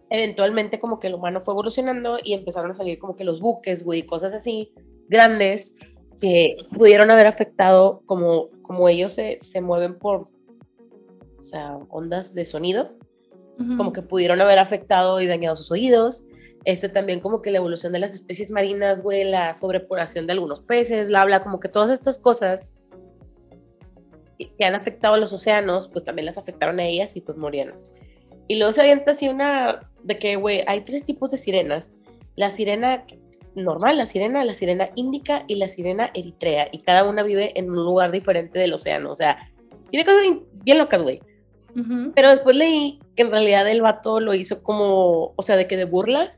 eventualmente 0.09 0.79
como 0.79 0.99
que 0.99 1.07
el 1.07 1.15
humano 1.15 1.39
fue 1.41 1.53
evolucionando 1.53 2.17
y 2.23 2.33
empezaron 2.33 2.71
a 2.71 2.75
salir 2.75 2.97
como 2.97 3.15
que 3.15 3.23
los 3.23 3.39
buques, 3.39 3.83
güey, 3.83 4.03
cosas 4.03 4.33
así 4.33 4.73
grandes 5.09 5.73
que 6.19 6.57
pudieron 6.75 7.11
haber 7.11 7.27
afectado 7.27 8.01
como, 8.05 8.49
como 8.61 8.89
ellos 8.89 9.13
se, 9.13 9.37
se 9.39 9.61
mueven 9.61 9.97
por, 9.97 10.25
o 11.39 11.43
sea, 11.43 11.77
ondas 11.89 12.33
de 12.33 12.45
sonido, 12.45 12.95
Ujú. 13.59 13.77
como 13.77 13.93
que 13.93 14.01
pudieron 14.01 14.41
haber 14.41 14.59
afectado 14.59 15.19
y 15.21 15.27
dañado 15.27 15.55
sus 15.55 15.71
oídos. 15.71 16.25
Este 16.65 16.89
también 16.89 17.21
como 17.21 17.41
que 17.41 17.51
la 17.51 17.57
evolución 17.57 17.93
de 17.93 17.99
las 17.99 18.13
especies 18.13 18.51
marinas, 18.51 19.01
güey, 19.01 19.23
la 19.23 19.55
sobrepoblación 19.55 20.27
de 20.27 20.33
algunos 20.33 20.61
peces, 20.61 21.07
bla, 21.07 21.25
bla, 21.25 21.41
como 21.41 21.59
que 21.59 21.69
todas 21.69 21.91
estas 21.91 22.19
cosas 22.19 22.67
que 24.37 24.53
que 24.59 24.65
han 24.65 24.75
afectado 24.75 25.15
a 25.15 25.17
los 25.17 25.33
océanos, 25.33 25.89
pues 25.89 26.03
también 26.03 26.25
las 26.25 26.37
afectaron 26.37 26.79
a 26.79 26.85
ellas 26.85 27.15
y 27.15 27.21
pues 27.21 27.37
murieron. 27.37 27.79
Y 28.47 28.55
luego 28.55 28.73
se 28.73 28.81
avienta 28.81 29.11
así 29.11 29.29
una, 29.29 29.91
de 30.03 30.17
que, 30.17 30.35
güey, 30.35 30.63
hay 30.65 30.81
tres 30.81 31.05
tipos 31.05 31.29
de 31.31 31.37
sirenas. 31.37 31.93
La 32.35 32.49
sirena 32.49 33.05
normal, 33.55 33.97
la 33.97 34.05
sirena, 34.05 34.43
la 34.45 34.53
sirena 34.53 34.89
índica 34.95 35.43
y 35.47 35.55
la 35.55 35.67
sirena 35.67 36.11
eritrea. 36.13 36.69
Y 36.71 36.79
cada 36.79 37.03
una 37.09 37.23
vive 37.23 37.57
en 37.59 37.69
un 37.69 37.77
lugar 37.83 38.11
diferente 38.11 38.59
del 38.59 38.73
océano. 38.73 39.11
O 39.11 39.15
sea, 39.15 39.37
tiene 39.89 40.05
cosas 40.05 40.21
bien- 40.63 40.77
locas, 40.77 41.01
güey. 41.01 41.19
Ujú. 41.75 42.11
Pero 42.15 42.29
después 42.29 42.55
leí 42.55 42.99
que 43.15 43.23
en 43.23 43.31
realidad 43.31 43.67
el 43.69 43.81
vato 43.81 44.19
lo 44.19 44.33
hizo 44.33 44.63
como, 44.63 45.33
o 45.35 45.41
sea, 45.41 45.55
de 45.55 45.67
que 45.67 45.77
de 45.77 45.85
burla. 45.85 46.35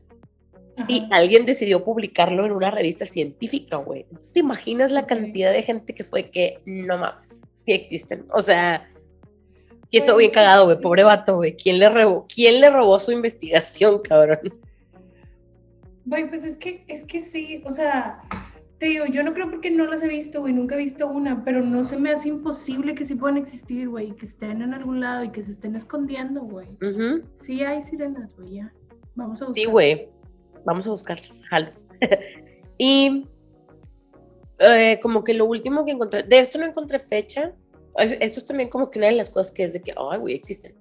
Y 0.87 1.01
Ajá. 1.03 1.15
alguien 1.17 1.45
decidió 1.45 1.83
publicarlo 1.83 2.45
en 2.45 2.53
una 2.53 2.71
revista 2.71 3.05
científica, 3.05 3.77
güey. 3.77 4.01
Entonces, 4.09 4.33
¿Te 4.33 4.39
imaginas 4.39 4.91
la 4.91 5.05
cantidad 5.05 5.51
de 5.51 5.61
gente 5.63 5.93
que 5.93 6.03
fue 6.03 6.31
que 6.31 6.59
no 6.65 6.97
mames, 6.97 7.41
sí 7.65 7.71
existen? 7.73 8.25
O 8.33 8.41
sea, 8.41 8.89
y 9.91 9.97
estuvo 9.97 10.17
bien 10.17 10.31
cagado, 10.31 10.65
güey, 10.65 10.79
pobre 10.79 11.03
vato, 11.03 11.35
güey. 11.35 11.55
¿Quién 11.57 11.77
le 11.77 11.89
robó, 11.89 12.25
quién 12.33 12.61
le 12.61 12.69
robó 12.69 12.97
su 12.97 13.11
investigación, 13.11 13.99
cabrón? 14.03 14.39
Güey, 16.05 16.27
pues 16.29 16.43
es 16.45 16.57
que, 16.57 16.83
es 16.87 17.05
que 17.05 17.19
sí, 17.19 17.61
o 17.65 17.69
sea, 17.69 18.21
te 18.79 18.87
digo, 18.87 19.05
yo 19.05 19.23
no 19.23 19.33
creo 19.33 19.49
porque 19.49 19.69
no 19.69 19.85
las 19.85 20.01
he 20.03 20.07
visto, 20.07 20.41
güey, 20.41 20.53
nunca 20.53 20.75
he 20.75 20.79
visto 20.79 21.07
una, 21.07 21.43
pero 21.43 21.61
no 21.61 21.83
se 21.83 21.97
me 21.97 22.11
hace 22.11 22.29
imposible 22.29 22.95
que 22.95 23.05
sí 23.05 23.15
puedan 23.15 23.37
existir, 23.37 23.87
güey, 23.89 24.15
que 24.15 24.25
estén 24.25 24.61
en 24.63 24.73
algún 24.73 24.99
lado 24.99 25.23
y 25.23 25.29
que 25.29 25.41
se 25.41 25.51
estén 25.51 25.75
escondiendo, 25.75 26.41
güey. 26.41 26.67
Ujú. 26.81 27.27
Sí 27.33 27.63
hay 27.63 27.81
sirenas, 27.83 28.35
güey, 28.35 28.55
ya. 28.55 28.73
Vamos 29.15 29.41
a 29.41 29.45
buscar. 29.45 29.63
Sí, 29.63 29.69
güey. 29.69 30.09
Vamos 30.65 30.87
a 30.87 30.89
buscar. 30.89 31.19
Jalo. 31.49 31.71
y 32.77 33.27
eh, 34.59 34.99
como 35.01 35.23
que 35.23 35.33
lo 35.33 35.45
último 35.45 35.85
que 35.85 35.91
encontré, 35.91 36.23
de 36.23 36.39
esto 36.39 36.57
no 36.57 36.65
encontré 36.65 36.99
fecha. 36.99 37.53
Es- 37.97 38.13
Esto 38.19 38.39
es 38.39 38.45
también 38.45 38.69
como 38.69 38.89
que 38.89 38.99
una 38.99 39.07
de 39.09 39.13
las 39.17 39.29
cosas 39.29 39.51
que 39.51 39.63
es 39.65 39.73
de 39.73 39.81
que, 39.81 39.93
ay, 39.97 40.19
güey, 40.19 40.35
existen. 40.35 40.73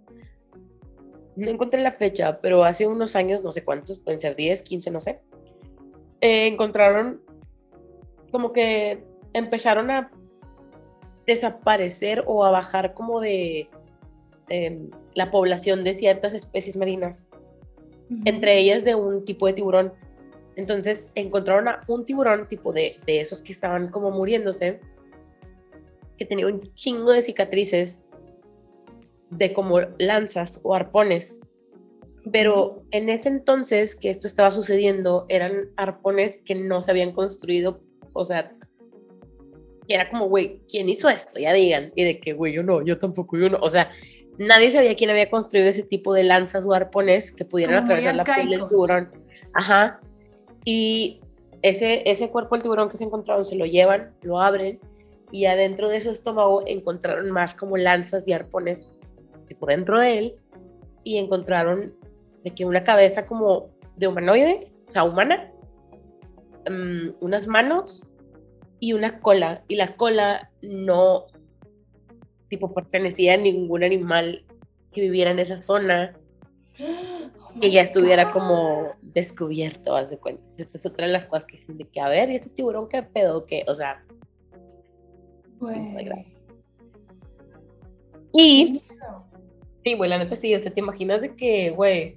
No 1.41 1.51
encontré 1.51 1.81
la 1.81 1.91
fecha, 1.91 2.41
pero 2.41 2.65
hace 2.65 2.87
unos 2.87 3.17
años, 3.17 3.43
no 3.43 3.51
sé 3.51 3.65
cuántos, 3.65 3.99
pueden 3.99 4.21
ser 4.21 4.37
10, 4.37 4.63
15, 4.63 4.91
no 4.91 5.01
sé. 5.01 5.21
eh, 6.21 6.47
encontraron 6.47 7.23
como 8.31 8.53
que 8.53 9.03
empezaron 9.33 9.91
a 9.91 10.11
desaparecer 11.27 12.23
o 12.27 12.45
a 12.45 12.51
bajar 12.51 12.95
como 12.95 13.21
de 13.21 13.69
em, 14.49 14.91
la 15.15 15.31
población 15.31 15.83
de 15.83 15.95
ciertas 15.95 16.35
especies 16.35 16.77
marinas 16.77 17.27
entre 18.25 18.59
ellas 18.59 18.85
de 18.85 18.95
un 18.95 19.25
tipo 19.25 19.47
de 19.47 19.53
tiburón. 19.53 19.93
Entonces 20.57 21.09
encontraron 21.15 21.69
a 21.69 21.85
un 21.87 22.05
tiburón 22.05 22.49
tipo 22.49 22.73
de, 22.73 22.97
de 23.07 23.21
esos 23.21 23.41
que 23.43 23.53
estaban 23.53 23.89
como 23.89 24.11
muriéndose, 24.11 24.81
que 26.19 26.27
tenía 26.27 26.47
un 26.47 26.61
chingo 26.75 27.13
de 27.13 27.23
cicatrices 27.23 28.03
de 29.31 29.53
como 29.53 29.81
lanzas 29.99 30.61
o 30.63 30.75
arpones. 30.75 31.41
Pero 32.33 32.83
en 32.91 33.09
ese 33.09 33.29
entonces 33.29 33.97
que 33.97 34.11
esto 34.11 34.27
estaba 34.27 34.53
sucediendo, 34.53 35.25
eran 35.29 35.71
arpones 35.77 36.43
que 36.45 36.55
no 36.55 36.81
se 36.81 36.91
habían 36.91 37.13
construido, 37.13 37.81
o 38.13 38.25
sea, 38.25 38.53
era 39.89 40.09
como, 40.11 40.29
güey, 40.29 40.61
¿quién 40.69 40.89
hizo 40.89 41.09
esto? 41.09 41.39
Ya 41.39 41.53
digan. 41.53 41.93
Y 41.97 42.05
de 42.05 42.21
que, 42.21 42.33
güey, 42.33 42.53
yo 42.53 42.63
no, 42.63 42.85
yo 42.85 42.99
tampoco, 42.99 43.37
yo 43.37 43.49
no. 43.49 43.59
O 43.61 43.71
sea, 43.71 43.91
nadie 44.39 44.71
sabía 44.71 44.95
quién 44.95 45.11
había 45.11 45.31
construido 45.31 45.69
ese 45.69 45.83
tipo 45.83 46.13
de 46.15 46.25
lanzas 46.25 46.67
o 46.67 46.73
arpones 46.73 47.33
que 47.33 47.45
pudieran 47.45 47.77
Como 47.77 47.85
atravesar 47.87 48.15
la 48.15 48.25
piel 48.25 48.51
del 48.51 48.69
tiburón. 48.69 49.11
Ajá. 49.55 50.01
Y 50.65 51.21
ese, 51.63 52.09
ese 52.09 52.31
cuerpo 52.31 52.55
del 52.55 52.63
tiburón 52.63 52.89
que 52.89 52.97
se 52.97 53.05
encontraron 53.05 53.45
se 53.45 53.57
lo 53.57 53.65
llevan, 53.65 54.13
lo 54.23 54.41
abren 54.41 54.79
y 55.33 55.47
adentro 55.47 55.89
de 55.89 56.01
su 56.01 56.11
estómago 56.11 56.63
encontraron 56.67 57.31
más 57.31 57.55
como 57.55 57.77
lanzas 57.77 58.27
y 58.27 58.33
arpones 58.33 58.91
por 59.55 59.71
dentro 59.71 60.01
de 60.01 60.19
él 60.19 60.37
y 61.05 61.19
encontraron 61.19 61.95
de 62.45 62.55
que 62.55 62.65
una 62.65 62.85
cabeza 62.85 63.27
como 63.27 63.71
de 63.97 64.09
humanoide, 64.09 64.73
o 64.89 64.91
sea, 64.91 65.05
humana, 65.05 65.53
mm, 66.69 67.11
unas 67.21 67.47
manos 67.47 68.09
y 68.79 68.93
una 68.93 69.21
cola. 69.21 69.63
Y 69.69 69.77
la 69.77 69.95
cola 69.97 70.51
no, 70.63 71.27
tipo, 72.49 72.73
pertenecía 72.73 73.35
a 73.35 73.37
ningún 73.37 73.85
animal 73.85 74.45
que 74.93 75.03
viviera 75.03 75.31
en 75.31 75.39
esa 75.39 75.63
zona, 75.63 76.15
Oh 76.79 77.61
que 77.61 77.71
ya 77.71 77.83
estuviera 77.83 78.27
God. 78.27 78.33
como 78.33 78.89
descubierto, 79.03 79.95
haz 79.95 80.11
de 80.11 80.19
cuenta. 80.19 80.43
Esta 80.57 80.79
es 80.79 80.87
otra 80.87 81.07
de 81.07 81.13
las 81.13 81.27
cosas 81.27 81.45
que 81.47 81.57
dicen 81.57 81.79
de 81.79 81.89
que, 81.89 82.01
a 82.01 82.09
ver, 82.09 82.31
¿y 82.31 82.37
este 82.37 82.51
tiburón 82.51 82.89
qué 82.89 83.03
pedo? 83.03 83.45
que 83.45 83.65
O 83.69 83.75
sea, 83.75 83.99
y 88.33 88.81
Sí, 89.85 89.95
güey, 89.95 90.11
la 90.11 90.19
neta 90.19 90.37
sí, 90.37 90.55
o 90.55 90.61
sea, 90.61 90.73
te 90.73 90.81
imaginas 90.81 91.23
de 91.23 91.35
que, 91.35 91.71
güey, 91.71 92.17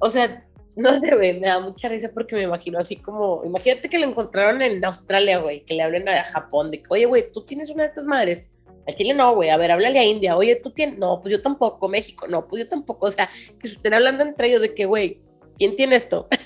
o 0.00 0.08
sea, 0.08 0.44
no 0.76 0.98
sé, 0.98 1.14
güey, 1.14 1.38
me 1.38 1.46
da 1.46 1.60
mucha 1.60 1.88
risa 1.88 2.10
porque 2.12 2.34
me 2.34 2.42
imagino 2.42 2.78
así 2.78 2.96
como, 2.96 3.44
imagínate 3.44 3.88
que 3.88 3.98
lo 3.98 4.06
encontraron 4.06 4.60
en 4.62 4.84
Australia, 4.84 5.38
güey, 5.38 5.64
que 5.64 5.74
le 5.74 5.82
hablen 5.82 6.08
a 6.08 6.24
Japón, 6.24 6.70
de 6.70 6.82
que, 6.82 6.86
oye, 6.90 7.06
güey, 7.06 7.32
tú 7.32 7.44
tienes 7.44 7.70
una 7.70 7.84
de 7.84 7.90
estas 7.90 8.04
madres, 8.04 8.46
a 8.86 8.94
Chile 8.94 9.14
no, 9.14 9.34
güey, 9.34 9.50
a 9.50 9.56
ver, 9.56 9.70
háblale 9.70 9.98
a 9.98 10.04
India, 10.04 10.36
oye, 10.36 10.56
tú 10.56 10.70
tienes, 10.70 10.98
no, 10.98 11.20
pues 11.22 11.36
yo 11.36 11.42
tampoco, 11.42 11.88
México, 11.88 12.26
no, 12.26 12.46
pues 12.46 12.64
yo 12.64 12.68
tampoco, 12.68 13.06
o 13.06 13.10
sea, 13.10 13.30
que 13.60 13.68
se 13.68 13.76
estén 13.76 13.94
hablando 13.94 14.24
entre 14.24 14.48
ellos 14.48 14.60
de 14.60 14.74
que, 14.74 14.84
güey, 14.86 15.20
¿quién 15.58 15.76
tiene 15.76 15.96
esto? 15.96 16.28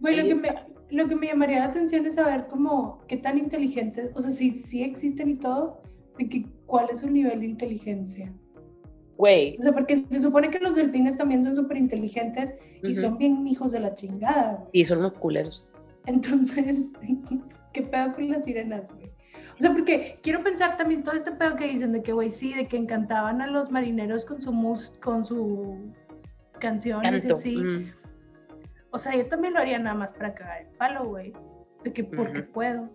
Güey, 0.00 0.16
lo 0.16 0.24
que, 0.24 0.34
me, 0.34 0.52
lo 0.90 1.06
que 1.06 1.14
me 1.14 1.28
llamaría 1.28 1.60
la 1.60 1.66
atención 1.66 2.04
es 2.06 2.16
saber 2.16 2.48
cómo, 2.48 3.04
qué 3.06 3.16
tan 3.16 3.38
inteligentes, 3.38 4.10
o 4.16 4.20
sea, 4.20 4.32
si 4.32 4.50
sí 4.50 4.82
existen 4.82 5.28
y 5.28 5.36
todo, 5.36 5.80
de 6.18 6.28
que 6.28 6.46
cuál 6.66 6.88
es 6.90 6.98
su 6.98 7.08
nivel 7.08 7.38
de 7.38 7.46
inteligencia. 7.46 8.32
Güey, 9.22 9.56
O 9.60 9.62
sea, 9.62 9.70
porque 9.70 9.98
se 9.98 10.18
supone 10.18 10.50
que 10.50 10.58
los 10.58 10.74
delfines 10.74 11.16
también 11.16 11.44
son 11.44 11.54
súper 11.54 11.76
inteligentes 11.76 12.56
y 12.82 12.92
son 12.92 13.18
bien 13.18 13.46
hijos 13.46 13.70
de 13.70 13.78
la 13.78 13.94
chingada. 13.94 14.64
y 14.72 14.84
son 14.84 14.98
unos 14.98 15.12
culeros. 15.12 15.64
Entonces, 16.06 16.88
¿qué 17.72 17.82
pedo 17.82 18.14
con 18.14 18.28
las 18.28 18.42
sirenas, 18.44 18.88
güey? 18.92 19.12
O 19.56 19.60
sea, 19.60 19.70
porque 19.70 20.18
quiero 20.24 20.42
pensar 20.42 20.76
también 20.76 21.04
todo 21.04 21.14
este 21.14 21.30
pedo 21.30 21.54
que 21.54 21.68
dicen 21.68 21.92
de 21.92 22.02
que, 22.02 22.12
güey, 22.12 22.32
sí, 22.32 22.52
de 22.52 22.66
que 22.66 22.76
encantaban 22.76 23.40
a 23.40 23.46
los 23.46 23.70
marineros 23.70 24.24
con 24.24 24.42
su 24.42 24.50
mus 24.52 24.90
con 25.00 25.24
su 25.24 25.78
así. 27.32 27.56
mm, 27.56 27.92
O 28.90 28.98
sea, 28.98 29.14
yo 29.14 29.26
también 29.26 29.54
lo 29.54 29.60
haría 29.60 29.78
nada 29.78 29.94
más 29.94 30.12
para 30.14 30.34
cagar 30.34 30.62
el 30.62 30.76
palo, 30.76 31.04
güey. 31.04 31.32
De 31.84 31.92
que 31.92 32.02
porque 32.02 32.42
puedo. 32.42 32.90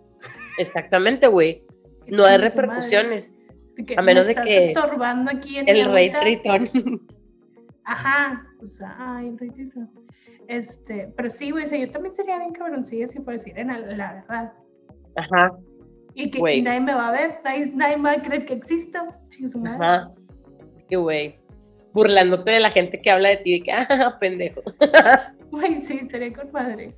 Exactamente, 0.57 1.27
güey. 1.27 1.63
No 2.05 2.25
hay 2.25 2.37
repercusiones. 2.37 3.36
Que 3.85 3.95
a 3.97 4.01
menos 4.01 4.27
me 4.27 4.33
de 4.33 4.41
que 4.41 4.67
estorbando 4.69 5.29
aquí 5.31 5.57
en 5.59 5.67
El 5.67 5.91
rey. 5.91 6.11
Tritón. 6.11 6.63
Ajá. 7.85 8.45
O 8.61 8.65
sea, 8.65 8.95
ay, 8.97 9.27
el 9.29 9.37
rey 9.37 9.49
Tritón. 9.51 9.89
Este, 10.47 11.11
pero 11.15 11.29
sí, 11.29 11.51
güey, 11.51 11.65
o 11.65 11.67
sea, 11.67 11.77
yo 11.77 11.91
también 11.91 12.15
sería 12.15 12.37
bien 12.39 12.53
cabroncilla 12.53 13.07
si 13.07 13.19
fuera 13.19 13.37
sirena, 13.39 13.77
la 13.79 14.13
verdad. 14.13 14.53
Ajá, 15.15 15.51
Y 16.13 16.31
que 16.31 16.39
Güey. 16.39 16.61
nadie 16.61 16.79
me 16.79 16.93
va 16.93 17.09
a 17.09 17.11
ver, 17.11 17.39
nadie, 17.43 17.71
nadie 17.75 17.97
me 17.97 18.03
va 18.03 18.11
a 18.13 18.21
creer 18.21 18.45
que 18.45 18.53
existo. 18.53 18.99
Chingue 19.29 19.49
su 19.49 19.59
madre. 19.59 19.85
ajá. 19.85 20.11
Es 20.75 20.83
que, 20.85 20.95
güey, 20.95 21.35
burlándote 21.93 22.51
de 22.51 22.59
la 22.61 22.69
gente 22.71 23.01
que 23.01 23.11
habla 23.11 23.29
de 23.29 23.37
ti, 23.37 23.51
de 23.59 23.63
que, 23.63 23.71
ah, 23.73 24.17
pendejo. 24.21 24.61
Güey, 25.51 25.75
sí, 25.81 25.99
estaría 26.01 26.33
con 26.33 26.51
madre. 26.51 26.93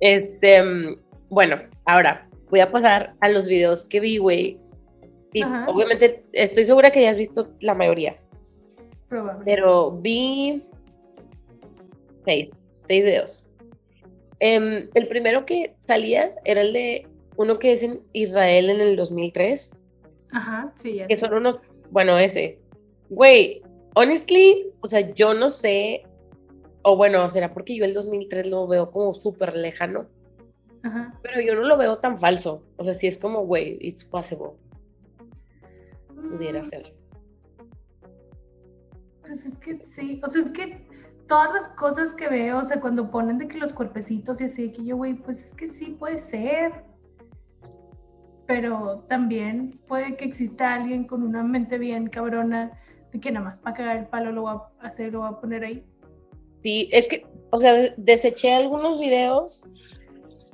Este, 0.00 0.62
mm, 0.62 0.96
bueno, 1.28 1.56
ahora 1.84 2.28
voy 2.48 2.60
a 2.60 2.70
pasar 2.70 3.14
a 3.20 3.28
los 3.28 3.46
videos 3.48 3.84
que 3.84 3.98
vi, 4.00 4.16
güey. 4.18 4.58
Y 5.32 5.42
Ajá. 5.42 5.66
obviamente 5.70 6.24
estoy 6.32 6.64
segura 6.64 6.90
que 6.90 7.02
ya 7.02 7.10
has 7.10 7.16
visto 7.16 7.48
la 7.60 7.74
mayoría, 7.74 8.16
Probable. 9.08 9.42
pero 9.44 9.92
vi 9.92 10.62
seis, 12.24 12.50
seis 12.88 13.04
videos. 13.04 13.46
Em, 14.40 14.88
el 14.94 15.08
primero 15.08 15.44
que 15.44 15.74
salía 15.80 16.34
era 16.44 16.62
el 16.62 16.72
de 16.72 17.06
uno 17.36 17.58
que 17.58 17.72
es 17.72 17.82
en 17.82 18.00
Israel 18.12 18.70
en 18.70 18.80
el 18.80 18.96
2003, 18.96 19.76
Ajá, 20.32 20.72
sí, 20.80 20.94
ya 20.96 21.06
que 21.06 21.16
son 21.16 21.34
unos, 21.34 21.60
bueno, 21.90 22.18
ese. 22.18 22.58
Güey, 23.08 23.62
honestly, 23.94 24.70
o 24.80 24.86
sea, 24.86 25.00
yo 25.12 25.34
no 25.34 25.48
sé, 25.50 26.02
o 26.82 26.96
bueno, 26.96 27.28
será 27.28 27.52
porque 27.52 27.76
yo 27.76 27.84
el 27.84 27.94
2003 27.94 28.46
lo 28.46 28.66
veo 28.66 28.90
como 28.90 29.12
súper 29.14 29.54
lejano, 29.56 30.06
Ajá. 30.82 31.18
pero 31.22 31.40
yo 31.40 31.54
no 31.54 31.62
lo 31.62 31.76
veo 31.76 31.98
tan 31.98 32.18
falso. 32.18 32.62
O 32.76 32.84
sea, 32.84 32.94
sí 32.94 33.06
es 33.06 33.18
como, 33.18 33.44
güey, 33.44 33.76
it's 33.80 34.04
possible, 34.04 34.50
pudiera 36.20 36.60
Mm, 36.60 36.64
ser. 36.64 36.94
Pues 39.22 39.46
es 39.46 39.56
que 39.56 39.78
sí, 39.78 40.20
o 40.24 40.28
sea, 40.28 40.42
es 40.42 40.50
que 40.50 40.86
todas 41.28 41.52
las 41.52 41.68
cosas 41.70 42.14
que 42.14 42.28
veo, 42.28 42.58
o 42.58 42.64
sea, 42.64 42.80
cuando 42.80 43.10
ponen 43.10 43.38
de 43.38 43.46
que 43.48 43.58
los 43.58 43.72
cuerpecitos 43.72 44.40
y 44.40 44.44
así, 44.44 44.72
que 44.72 44.84
yo, 44.84 44.96
güey, 44.96 45.14
pues 45.14 45.46
es 45.48 45.54
que 45.54 45.68
sí 45.68 45.96
puede 45.98 46.18
ser. 46.18 46.84
Pero 48.46 49.04
también 49.08 49.80
puede 49.86 50.16
que 50.16 50.24
exista 50.24 50.74
alguien 50.74 51.04
con 51.06 51.22
una 51.22 51.44
mente 51.44 51.78
bien 51.78 52.08
cabrona 52.08 52.72
de 53.12 53.20
que 53.20 53.30
nada 53.30 53.44
más 53.46 53.58
para 53.58 53.76
cagar 53.76 53.96
el 53.98 54.06
palo 54.08 54.32
lo 54.32 54.42
va 54.44 54.72
a 54.80 54.86
hacer, 54.88 55.12
lo 55.12 55.20
va 55.20 55.28
a 55.28 55.40
poner 55.40 55.62
ahí. 55.64 55.84
Sí, 56.48 56.88
es 56.92 57.06
que, 57.06 57.24
o 57.50 57.56
sea, 57.58 57.74
de- 57.74 57.94
deseché 57.96 58.52
algunos 58.52 58.98
videos 58.98 59.70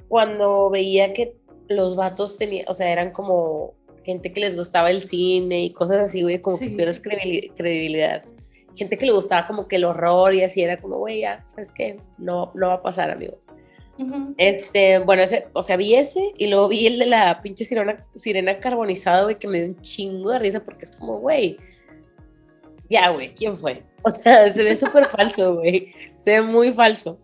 cuando 0.09 0.68
veía 0.68 1.14
que 1.14 1.38
los 1.68 1.96
vatos 1.96 2.37
tenían, 2.37 2.66
o 2.68 2.74
sea, 2.74 2.92
eran 2.92 3.12
como 3.12 3.72
gente 4.06 4.32
que 4.32 4.40
les 4.40 4.56
gustaba 4.56 4.90
el 4.90 5.02
cine 5.02 5.64
y 5.64 5.70
cosas 5.72 5.98
así, 5.98 6.22
güey, 6.22 6.40
como 6.40 6.58
que 6.58 6.66
Sí. 6.68 6.70
pierdes 6.76 7.02
credi- 7.02 7.52
credibilidad. 7.56 8.22
Gente 8.76 8.96
que 8.96 9.04
le 9.06 9.12
gustaba 9.12 9.46
como 9.46 9.68
que 9.68 9.76
el 9.76 9.84
horror 9.84 10.32
y 10.34 10.42
así 10.42 10.62
era 10.62 10.80
como, 10.80 10.96
güey, 10.98 11.20
ya, 11.20 11.44
¿sabes 11.46 11.72
qué? 11.72 11.98
No, 12.16 12.52
no 12.54 12.68
va 12.68 12.74
a 12.74 12.82
pasar, 12.82 13.10
amigo. 13.10 13.38
Ujú. 13.98 14.34
Este, 14.38 14.98
bueno, 15.00 15.22
ese, 15.22 15.46
o 15.54 15.62
sea, 15.62 15.76
vi 15.76 15.94
ese 15.94 16.20
y 16.38 16.48
luego 16.48 16.68
vi 16.68 16.86
el 16.86 16.98
de 16.98 17.06
la 17.06 17.40
pinche 17.42 17.64
sirena, 17.64 18.06
sirena 18.14 18.58
carbonizada, 18.60 19.24
güey, 19.24 19.38
que 19.38 19.48
me 19.48 19.58
dio 19.58 19.68
un 19.68 19.80
chingo 19.80 20.30
de 20.30 20.38
risa 20.38 20.62
porque 20.62 20.84
es 20.84 20.94
como, 20.96 21.18
güey, 21.18 21.56
ya, 22.88 23.10
güey, 23.10 23.34
¿quién 23.34 23.54
fue? 23.54 23.82
O 24.02 24.10
sea, 24.10 24.52
se 24.54 24.62
ve 24.62 24.76
súper 24.76 25.06
falso, 25.06 25.56
güey, 25.56 25.92
se 26.20 26.32
ve 26.32 26.42
muy 26.42 26.72
falso. 26.72 27.18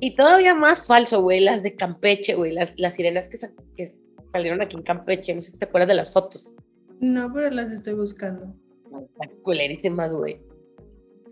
Y 0.00 0.14
todavía 0.16 0.54
más 0.54 0.86
falso, 0.86 1.22
güey, 1.22 1.40
las 1.40 1.62
de 1.62 1.74
Campeche, 1.74 2.34
güey, 2.34 2.52
las, 2.52 2.74
las 2.78 2.94
sirenas 2.94 3.28
que, 3.28 3.38
que 3.76 3.92
salieron 4.38 4.62
aquí 4.62 4.76
en 4.76 4.82
Campeche, 4.82 5.34
no 5.34 5.40
sé 5.42 5.52
si 5.52 5.58
te 5.58 5.64
acuerdas 5.64 5.88
de 5.88 5.94
las 5.94 6.12
fotos. 6.12 6.54
No, 7.00 7.32
pero 7.32 7.50
las 7.50 7.72
estoy 7.72 7.94
buscando. 7.94 8.54
Están 8.84 9.36
culerísimas, 9.42 10.14
güey. 10.14 10.40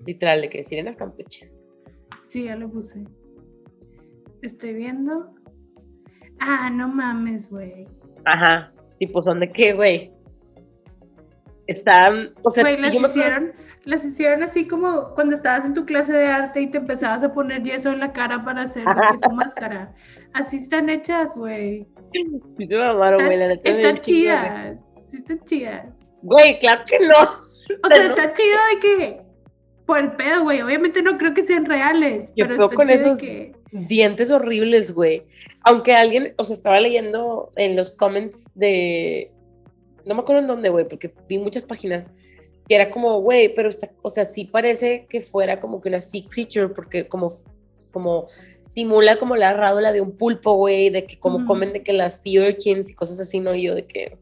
Literal, 0.07 0.41
de 0.43 0.49
que 0.51 0.63
sirenas 0.65 0.97
Campeche. 0.97 1.51
Sí, 2.27 2.45
ya 2.45 2.57
lo 2.57 2.69
puse. 2.71 3.05
Estoy 4.43 4.75
viendo. 4.75 5.35
Ah, 6.41 6.69
no 6.71 6.89
mames, 6.89 7.49
güey. 7.49 7.87
Ajá, 8.25 8.73
tipo, 8.99 9.23
son 9.23 9.41
de 9.41 9.51
qué, 9.53 9.73
güey. 9.73 10.13
Están, 11.67 12.35
o 12.43 12.51
sea, 12.51 12.63
Güey, 12.65 12.79
las 12.79 12.91
acuerdo- 12.95 13.09
hicieron, 13.09 13.53
las 13.85 14.05
hicieron 14.05 14.43
así 14.43 14.67
como 14.67 15.11
cuando 15.15 15.35
estabas 15.35 15.65
en 15.65 15.75
tu 15.75 15.85
clase 15.85 16.13
de 16.13 16.27
arte 16.27 16.61
y 16.61 16.67
te 16.71 16.79
empezabas 16.79 17.23
a 17.23 17.33
poner 17.33 17.63
yeso 17.63 17.91
en 17.93 18.01
la 18.01 18.13
cara 18.13 18.45
para 18.45 18.63
hacer 18.63 18.85
de 18.85 19.19
tu 19.21 19.31
máscara. 19.35 19.95
Así 20.33 20.57
están 20.57 20.89
hechas, 20.89 21.37
güey. 21.37 21.87
Sí 22.59 22.67
te 22.67 22.77
mamaron, 22.77 23.25
güey, 23.27 23.41
Están 23.41 23.77
de 23.77 23.83
risa. 23.93 24.01
chidas. 24.01 24.91
Sí 25.07 25.17
están 25.19 25.41
chidas. 25.45 26.11
Güey, 26.23 26.59
claro 26.59 26.83
que 26.87 26.99
no. 27.01 27.15
O 27.83 27.89
sea, 27.89 27.99
¿no? 27.99 28.05
está 28.11 28.33
chido 28.33 28.59
de 28.75 28.81
que 28.81 29.21
por 29.87 29.99
el 29.99 30.13
pedo, 30.13 30.43
güey. 30.45 30.63
Obviamente 30.63 31.03
no 31.03 31.19
creo 31.19 31.35
que 31.35 31.43
sean 31.43 31.67
reales, 31.67 32.33
Yo 32.37 32.47
pero 32.47 32.57
creo 32.57 32.65
está 32.67 32.77
con 32.77 32.87
chido 32.89 32.99
de 33.01 33.09
esos- 33.09 33.21
que 33.21 33.53
Dientes 33.73 34.31
horribles, 34.31 34.95
güey. 34.95 35.25
Aunque 35.63 35.95
alguien, 35.95 36.33
o 36.39 36.45
sea, 36.45 36.55
estaba 36.55 36.81
leyendo 36.81 37.53
en 37.57 37.75
los 37.77 37.91
comments 37.91 38.49
de. 38.55 39.31
No 40.07 40.15
me 40.15 40.21
acuerdo 40.21 40.41
en 40.43 40.47
dónde, 40.47 40.69
güey, 40.69 40.87
porque 40.89 41.13
vi 41.29 41.39
muchas 41.39 41.65
páginas 41.65 42.07
que 42.69 42.75
era 42.75 42.91
como, 42.91 43.21
güey, 43.21 43.55
pero 43.55 43.69
esta, 43.69 43.91
o 44.03 44.11
sea, 44.11 44.27
sí 44.27 44.47
parece 44.47 45.07
que 45.09 45.21
fuera 45.21 45.61
como 45.61 45.81
que 45.81 45.89
una 45.89 46.01
sea 46.01 46.23
creature, 46.29 46.69
porque 46.69 47.07
como, 47.07 47.31
como 47.93 48.29
simula 48.69 49.17
como 49.19 49.37
la 49.37 49.53
rádula 49.53 49.93
de 49.93 50.01
un 50.01 50.13
pulpo, 50.13 50.55
güey, 50.55 50.91
de 50.91 51.05
que 51.05 51.19
como 51.19 51.47
comen 51.47 51.73
de 51.73 51.83
que 51.83 51.93
las 51.93 52.23
sea 52.23 52.49
urchins 52.49 52.91
y 52.91 52.95
cosas 52.95 53.21
así, 53.21 53.41
¿no? 53.41 53.55
Y 53.55 53.63
yo 53.63 53.75
de 53.75 53.87
que, 53.87 54.17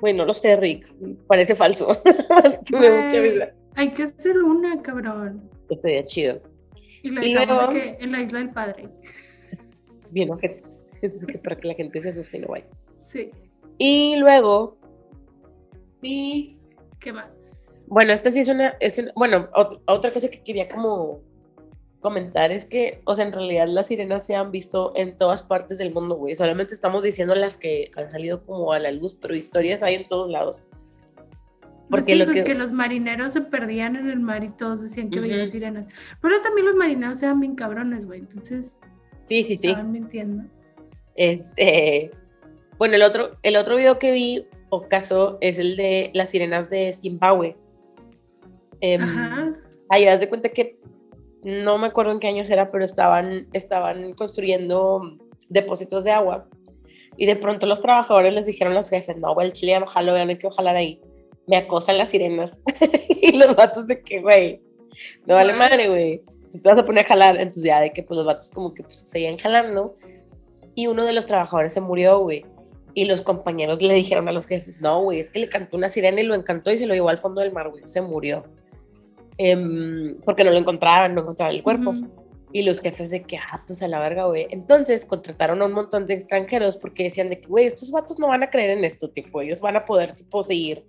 güey, 0.00 0.14
no 0.14 0.24
lo 0.24 0.34
sé, 0.34 0.56
Rick, 0.56 0.92
parece 1.26 1.54
falso. 1.54 1.90
Hay 3.76 3.90
que 3.92 4.02
hacer 4.02 4.38
una, 4.38 4.80
cabrón. 4.82 5.48
Estaría 5.68 6.04
chido. 6.04 6.40
Y 7.02 7.10
la 7.10 7.44
luego- 7.44 7.72
que 7.72 7.96
en 8.00 8.12
la 8.12 8.20
isla 8.20 8.38
del 8.40 8.50
padre. 8.50 8.88
Bien, 10.10 10.30
ojetes. 10.30 10.86
Para 11.44 11.56
que 11.56 11.68
la 11.68 11.74
gente 11.74 12.02
se 12.02 12.10
asuste 12.10 12.38
y 12.38 12.40
no 12.40 12.48
vaya. 12.48 12.66
Sí. 12.94 13.30
Y 13.78 14.16
luego, 14.16 14.76
sí, 16.02 16.58
¿Qué 17.00 17.12
más? 17.12 17.84
Bueno, 17.88 18.12
esta 18.12 18.30
sí 18.30 18.40
es 18.40 18.48
una, 18.48 18.68
es 18.80 18.98
una- 18.98 19.12
bueno, 19.16 19.48
ot- 19.52 19.80
otra 19.86 20.12
cosa 20.12 20.30
que 20.30 20.42
quería 20.42 20.68
como 20.68 21.20
comentar 22.00 22.52
es 22.52 22.64
que, 22.64 23.02
o 23.04 23.14
sea, 23.14 23.26
en 23.26 23.32
realidad 23.32 23.66
las 23.68 23.88
sirenas 23.88 24.24
se 24.26 24.34
han 24.36 24.50
visto 24.50 24.92
en 24.96 25.16
todas 25.16 25.42
partes 25.42 25.76
del 25.78 25.92
mundo, 25.92 26.14
güey. 26.16 26.34
Solamente 26.36 26.72
estamos 26.74 27.02
diciendo 27.02 27.34
las 27.34 27.56
que 27.56 27.90
han 27.96 28.08
salido 28.08 28.44
como 28.46 28.72
a 28.72 28.78
la 28.78 28.90
luz, 28.92 29.16
pero 29.20 29.34
historias 29.34 29.82
hay 29.82 29.96
en 29.96 30.08
todos 30.08 30.30
lados. 30.30 30.66
Porque 31.90 32.12
sí, 32.12 32.14
lo 32.14 32.26
pues 32.26 32.36
que- 32.36 32.44
que... 32.44 32.54
los 32.54 32.70
marineros 32.70 33.32
se 33.32 33.40
perdían 33.40 33.96
en 33.96 34.08
el 34.08 34.20
mar 34.20 34.44
y 34.44 34.50
todos 34.50 34.80
decían 34.82 35.10
que 35.10 35.18
veían 35.20 35.50
sirenas. 35.50 35.88
Pero 36.22 36.40
también 36.42 36.66
los 36.68 36.76
marineros 36.76 37.20
eran 37.22 37.40
bien 37.40 37.56
cabrones, 37.56 38.06
güey. 38.06 38.20
Entonces, 38.20 38.78
Sí, 39.24 39.42
sí, 39.42 39.56
sí. 39.56 39.68
estaban 39.68 39.90
mintiendo. 39.92 40.44
Este, 41.16 42.12
bueno, 42.78 42.94
el 42.94 43.02
otro, 43.02 43.36
el 43.42 43.56
otro 43.56 43.76
video 43.76 43.98
que 43.98 44.12
vi 44.12 44.46
o 44.70 44.88
caso 44.88 45.38
es 45.40 45.58
el 45.58 45.76
de 45.76 46.10
las 46.14 46.30
sirenas 46.30 46.70
de 46.70 46.92
Zimbabue. 46.92 47.56
Ajá. 48.98 49.54
Ahí 49.90 50.04
das 50.04 50.20
de 50.20 50.28
cuenta 50.28 50.48
que 50.48 50.78
no 51.42 51.78
me 51.78 51.88
acuerdo 51.88 52.12
en 52.12 52.20
qué 52.20 52.28
años 52.28 52.50
era, 52.50 52.70
pero 52.70 52.84
estaban, 52.84 53.48
estaban 53.52 54.12
construyendo 54.14 55.18
depósitos 55.48 56.04
de 56.04 56.12
agua. 56.12 56.48
Y 57.16 57.26
de 57.26 57.36
pronto 57.36 57.66
los 57.66 57.82
trabajadores 57.82 58.32
les 58.32 58.46
dijeron 58.46 58.72
a 58.72 58.76
los 58.76 58.90
jefes, 58.90 59.16
no, 59.16 59.34
güey, 59.34 59.48
el 59.48 59.52
chile 59.52 59.72
ya 59.72 59.80
no 59.80 59.86
jalo, 59.86 60.16
ya 60.16 60.24
no 60.24 60.30
hay 60.30 60.38
que 60.38 60.50
jalar 60.50 60.76
ahí. 60.76 61.00
Me 61.46 61.56
acosan 61.56 61.98
las 61.98 62.10
sirenas. 62.10 62.60
y 63.08 63.36
los 63.36 63.54
vatos 63.56 63.86
de 63.86 64.00
que, 64.02 64.20
güey, 64.20 64.62
no 65.26 65.34
vale 65.34 65.52
madre, 65.52 65.88
güey. 65.88 66.22
Tú 66.52 66.60
te 66.60 66.68
vas 66.68 66.78
a 66.78 66.84
poner 66.84 67.04
a 67.04 67.08
jalar. 67.08 67.36
Entonces 67.36 67.64
ya 67.64 67.80
de 67.80 67.92
que 67.92 68.02
pues 68.02 68.16
los 68.16 68.26
vatos 68.26 68.50
como 68.52 68.72
que 68.72 68.82
pues, 68.82 69.00
seguían 69.00 69.38
jalando. 69.38 69.96
Y 70.74 70.86
uno 70.86 71.04
de 71.04 71.12
los 71.12 71.26
trabajadores 71.26 71.72
se 71.72 71.80
murió, 71.80 72.20
güey. 72.20 72.44
Y 72.94 73.04
los 73.04 73.22
compañeros 73.22 73.80
le 73.82 73.94
dijeron 73.94 74.28
a 74.28 74.32
los 74.32 74.46
jefes, 74.46 74.80
no, 74.80 75.02
güey, 75.02 75.20
es 75.20 75.30
que 75.30 75.40
le 75.40 75.48
cantó 75.48 75.76
una 75.76 75.88
sirena 75.88 76.20
y 76.20 76.24
lo 76.24 76.34
encantó 76.34 76.72
y 76.72 76.78
se 76.78 76.86
lo 76.86 76.94
llevó 76.94 77.08
al 77.08 77.18
fondo 77.18 77.40
del 77.40 77.52
mar, 77.52 77.70
güey. 77.70 77.86
Se 77.86 78.00
murió. 78.00 78.44
Em, 79.38 80.18
porque 80.24 80.44
no 80.44 80.50
lo 80.50 80.58
encontraban, 80.58 81.14
no 81.14 81.22
encontraban 81.22 81.54
el 81.54 81.62
cuerpo. 81.62 81.90
Ujú. 81.90 82.08
Y 82.52 82.62
los 82.62 82.80
jefes 82.80 83.10
de 83.10 83.22
que, 83.22 83.38
ah, 83.38 83.62
pues 83.66 83.82
a 83.82 83.88
la 83.88 84.00
verga, 84.00 84.26
güey. 84.26 84.48
Entonces 84.50 85.06
contrataron 85.06 85.62
a 85.62 85.66
un 85.66 85.72
montón 85.72 86.06
de 86.06 86.14
extranjeros 86.14 86.76
porque 86.76 87.04
decían 87.04 87.30
de 87.30 87.40
que, 87.40 87.46
güey, 87.46 87.66
estos 87.66 87.90
vatos 87.90 88.18
no 88.18 88.28
van 88.28 88.42
a 88.42 88.50
creer 88.50 88.70
en 88.70 88.84
esto, 88.84 89.08
tipo, 89.08 89.40
ellos 89.40 89.60
van 89.60 89.76
a 89.76 89.84
poder, 89.84 90.12
tipo, 90.12 90.42
seguir 90.42 90.84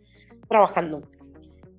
trabajando. 0.49 1.03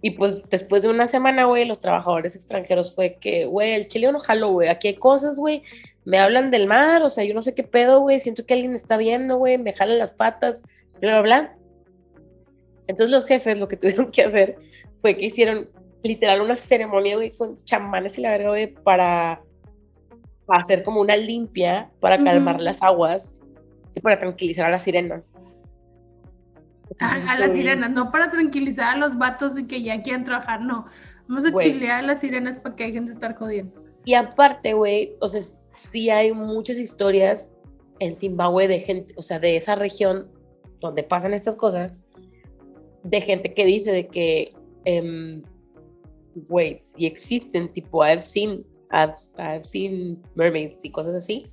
Y 0.04 0.10
pues 0.10 0.42
después 0.50 0.82
de 0.82 0.88
una 0.88 1.08
semana, 1.08 1.44
güey, 1.44 1.64
los 1.64 1.78
trabajadores 1.78 2.34
extranjeros 2.34 2.94
fue 2.94 3.18
que, 3.20 3.46
güey, 3.46 3.72
el 3.72 3.86
chile 3.86 4.10
no 4.10 4.18
jalo, 4.18 4.50
güey, 4.50 4.68
aquí 4.68 4.88
hay 4.88 4.94
cosas, 4.94 5.36
güey, 5.38 5.62
me 6.05 6.18
hablan 6.18 6.50
del 6.50 6.66
mar, 6.66 7.03
o 7.03 7.09
sea, 7.09 7.24
yo 7.24 7.34
no 7.34 7.42
sé 7.42 7.55
qué 7.55 7.62
pedo, 7.62 8.00
güey, 8.00 8.18
siento 8.18 8.44
que 8.44 8.55
alguien 8.55 8.74
está 8.74 8.96
viendo, 8.96 9.36
güey, 9.36 9.59
me 9.59 9.72
jalan 9.72 9.98
las 9.98 10.12
patas, 10.12 10.62
bla, 11.00 11.20
bla, 11.20 11.22
bla. 11.22 11.57
Entonces 12.88 13.12
los 13.12 13.26
jefes 13.26 13.59
lo 13.59 13.68
que 13.68 13.76
tuvieron 13.78 14.11
que 14.11 14.22
hacer 14.22 14.57
fue 15.00 15.16
que 15.16 15.26
hicieron 15.26 15.68
literal 16.03 16.40
una 16.40 16.57
ceremonia, 16.57 17.16
güey, 17.16 17.30
con 17.30 17.57
chamanes 17.64 18.18
y 18.18 18.22
la 18.22 18.30
verga, 18.30 18.48
güey, 18.50 18.74
para 18.74 19.40
hacer 20.48 20.82
como 20.82 21.00
una 21.00 21.16
limpia, 21.16 21.90
para 22.00 22.16
Ujú. 22.16 22.24
calmar 22.24 22.61
las 22.61 22.82
aguas 22.82 23.40
y 23.94 24.00
para 24.00 24.18
tranquilizar 24.18 24.66
a 24.66 24.70
las 24.70 24.82
sirenas. 24.82 25.36
A, 26.98 27.32
a 27.32 27.38
las 27.38 27.55
sirenas, 27.55 27.90
no 27.90 28.11
para 28.11 28.28
tranquilizar 28.28 28.94
a 28.94 28.98
los 28.98 29.16
vatos 29.16 29.57
y 29.59 29.66
que 29.66 29.82
ya 29.82 30.03
quieran 30.03 30.24
trabajar, 30.24 30.61
no. 30.61 30.86
Vamos 31.28 31.46
a 31.46 31.50
Güey. 31.50 31.72
chilear 31.72 32.00
a 32.00 32.03
las 32.03 32.20
sirenas 32.20 32.59
para 32.59 32.76
que 32.76 32.84
dejen 32.84 33.07
de 33.07 33.12
estar 33.12 33.34
jodiendo. 33.36 33.82
Y 34.05 34.14
aparte, 34.14 34.74
güey, 34.74 35.14
o 35.20 35.28
sea, 35.28 35.40
sí 35.74 36.10
hay 36.10 36.32
muchas 36.32 36.78
historias 36.78 37.54
en 37.98 38.14
Zimbabue 38.14 38.68
de 38.68 38.80
gente, 38.80 39.14
o 39.16 39.22
sea, 39.22 39.38
de 39.38 39.56
esa 39.56 39.74
región 39.74 40.30
donde 40.80 41.02
pasan 41.02 41.34
estas 41.34 41.56
cosas, 41.56 41.92
de 43.04 43.20
gente 43.20 43.54
que 43.54 43.64
dice 43.64 43.92
de 43.92 44.06
que, 44.08 44.48
em, 44.84 45.42
güey, 46.48 46.80
si 46.84 47.06
existen, 47.06 47.72
tipo, 47.72 48.04
I've 48.04 48.22
seen, 48.22 48.64
I've, 48.90 49.14
I've 49.38 49.62
seen 49.62 50.20
mermaids 50.34 50.84
y 50.84 50.90
cosas 50.90 51.14
así. 51.14 51.46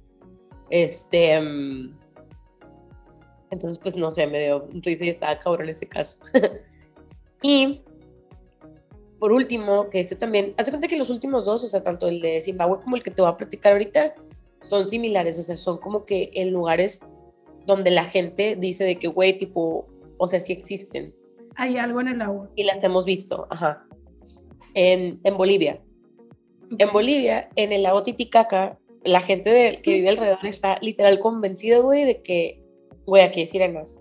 Este, 0.70 1.34
em, 1.34 1.96
entonces, 3.52 3.80
pues 3.82 3.96
no 3.96 4.12
sé, 4.12 4.28
me 4.28 4.46
dio 4.46 4.68
risa 4.74 5.06
y 5.06 5.10
estaba 5.10 5.40
cabrón 5.40 5.70
ese 5.70 5.88
caso. 5.88 6.20
y 7.42 7.82
por 9.20 9.32
último, 9.32 9.90
que 9.90 10.00
este 10.02 10.16
también, 10.16 10.54
hace 10.58 10.72
cuenta 10.72 10.88
que 10.88 10.98
los 10.98 11.10
últimos 11.10 11.46
dos, 11.46 11.64
o 11.64 11.68
sea, 11.68 11.84
tanto 11.84 12.08
el 12.08 12.22
de 12.22 12.42
Zimbabue 12.42 12.82
como 12.82 12.96
el 12.96 13.04
que 13.04 13.12
te 13.12 13.22
voy 13.22 13.30
a 13.32 13.38
platicar 13.38 13.74
ahorita, 13.74 14.16
son 14.62 14.88
similares, 14.90 15.38
o 15.40 15.44
sea, 15.44 15.56
son 15.56 15.78
como 15.78 16.06
que 16.06 16.30
en 16.34 16.52
lugares 16.52 17.08
donde 17.66 17.92
la 17.92 18.06
gente 18.06 18.56
dice 18.56 18.84
de 18.86 18.96
que, 18.98 19.08
güey, 19.08 19.38
tipo, 19.38 19.88
o 20.18 20.28
sea, 20.28 20.44
sí 20.44 20.54
existen 20.54 21.14
Hay 21.56 21.78
algo 21.78 22.02
en 22.02 22.08
el 22.10 22.22
agua. 22.22 22.50
y 22.56 22.64
las 22.64 22.84
hemos 22.84 23.06
visto, 23.06 23.48
ajá. 23.50 23.86
En, 24.74 25.20
en 25.24 25.38
Bolivia. 25.38 25.82
En 26.78 26.92
Bolivia, 26.92 27.50
en 27.56 27.72
el 27.72 27.84
lago 27.84 28.04
Titicaca, 28.04 28.78
la 29.04 29.22
gente 29.22 29.50
de- 29.50 29.82
que 29.82 29.94
vive 29.94 30.10
alrededor 30.10 30.46
está 30.46 30.78
literal 30.82 31.20
convencida, 31.20 31.80
güey, 31.80 32.06
de 32.06 32.22
que, 32.22 32.62
güey, 33.06 33.24
aquí 33.24 33.40
hay 33.42 33.48
sirenas. 33.48 34.00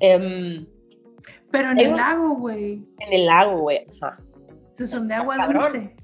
Em, 0.00 0.66
Pero 1.50 1.70
en 1.70 1.78
el 1.80 1.88
un- 1.92 1.96
lago, 1.96 2.34
güey. 2.36 2.82
en 2.98 3.12
el 3.12 3.26
lago, 3.26 3.60
güey, 3.60 3.80
ajá. 4.02 4.22
Sea, 4.76 4.86
son 4.86 5.08
de 5.08 5.14
agua 5.14 5.36
dulce. 5.46 5.94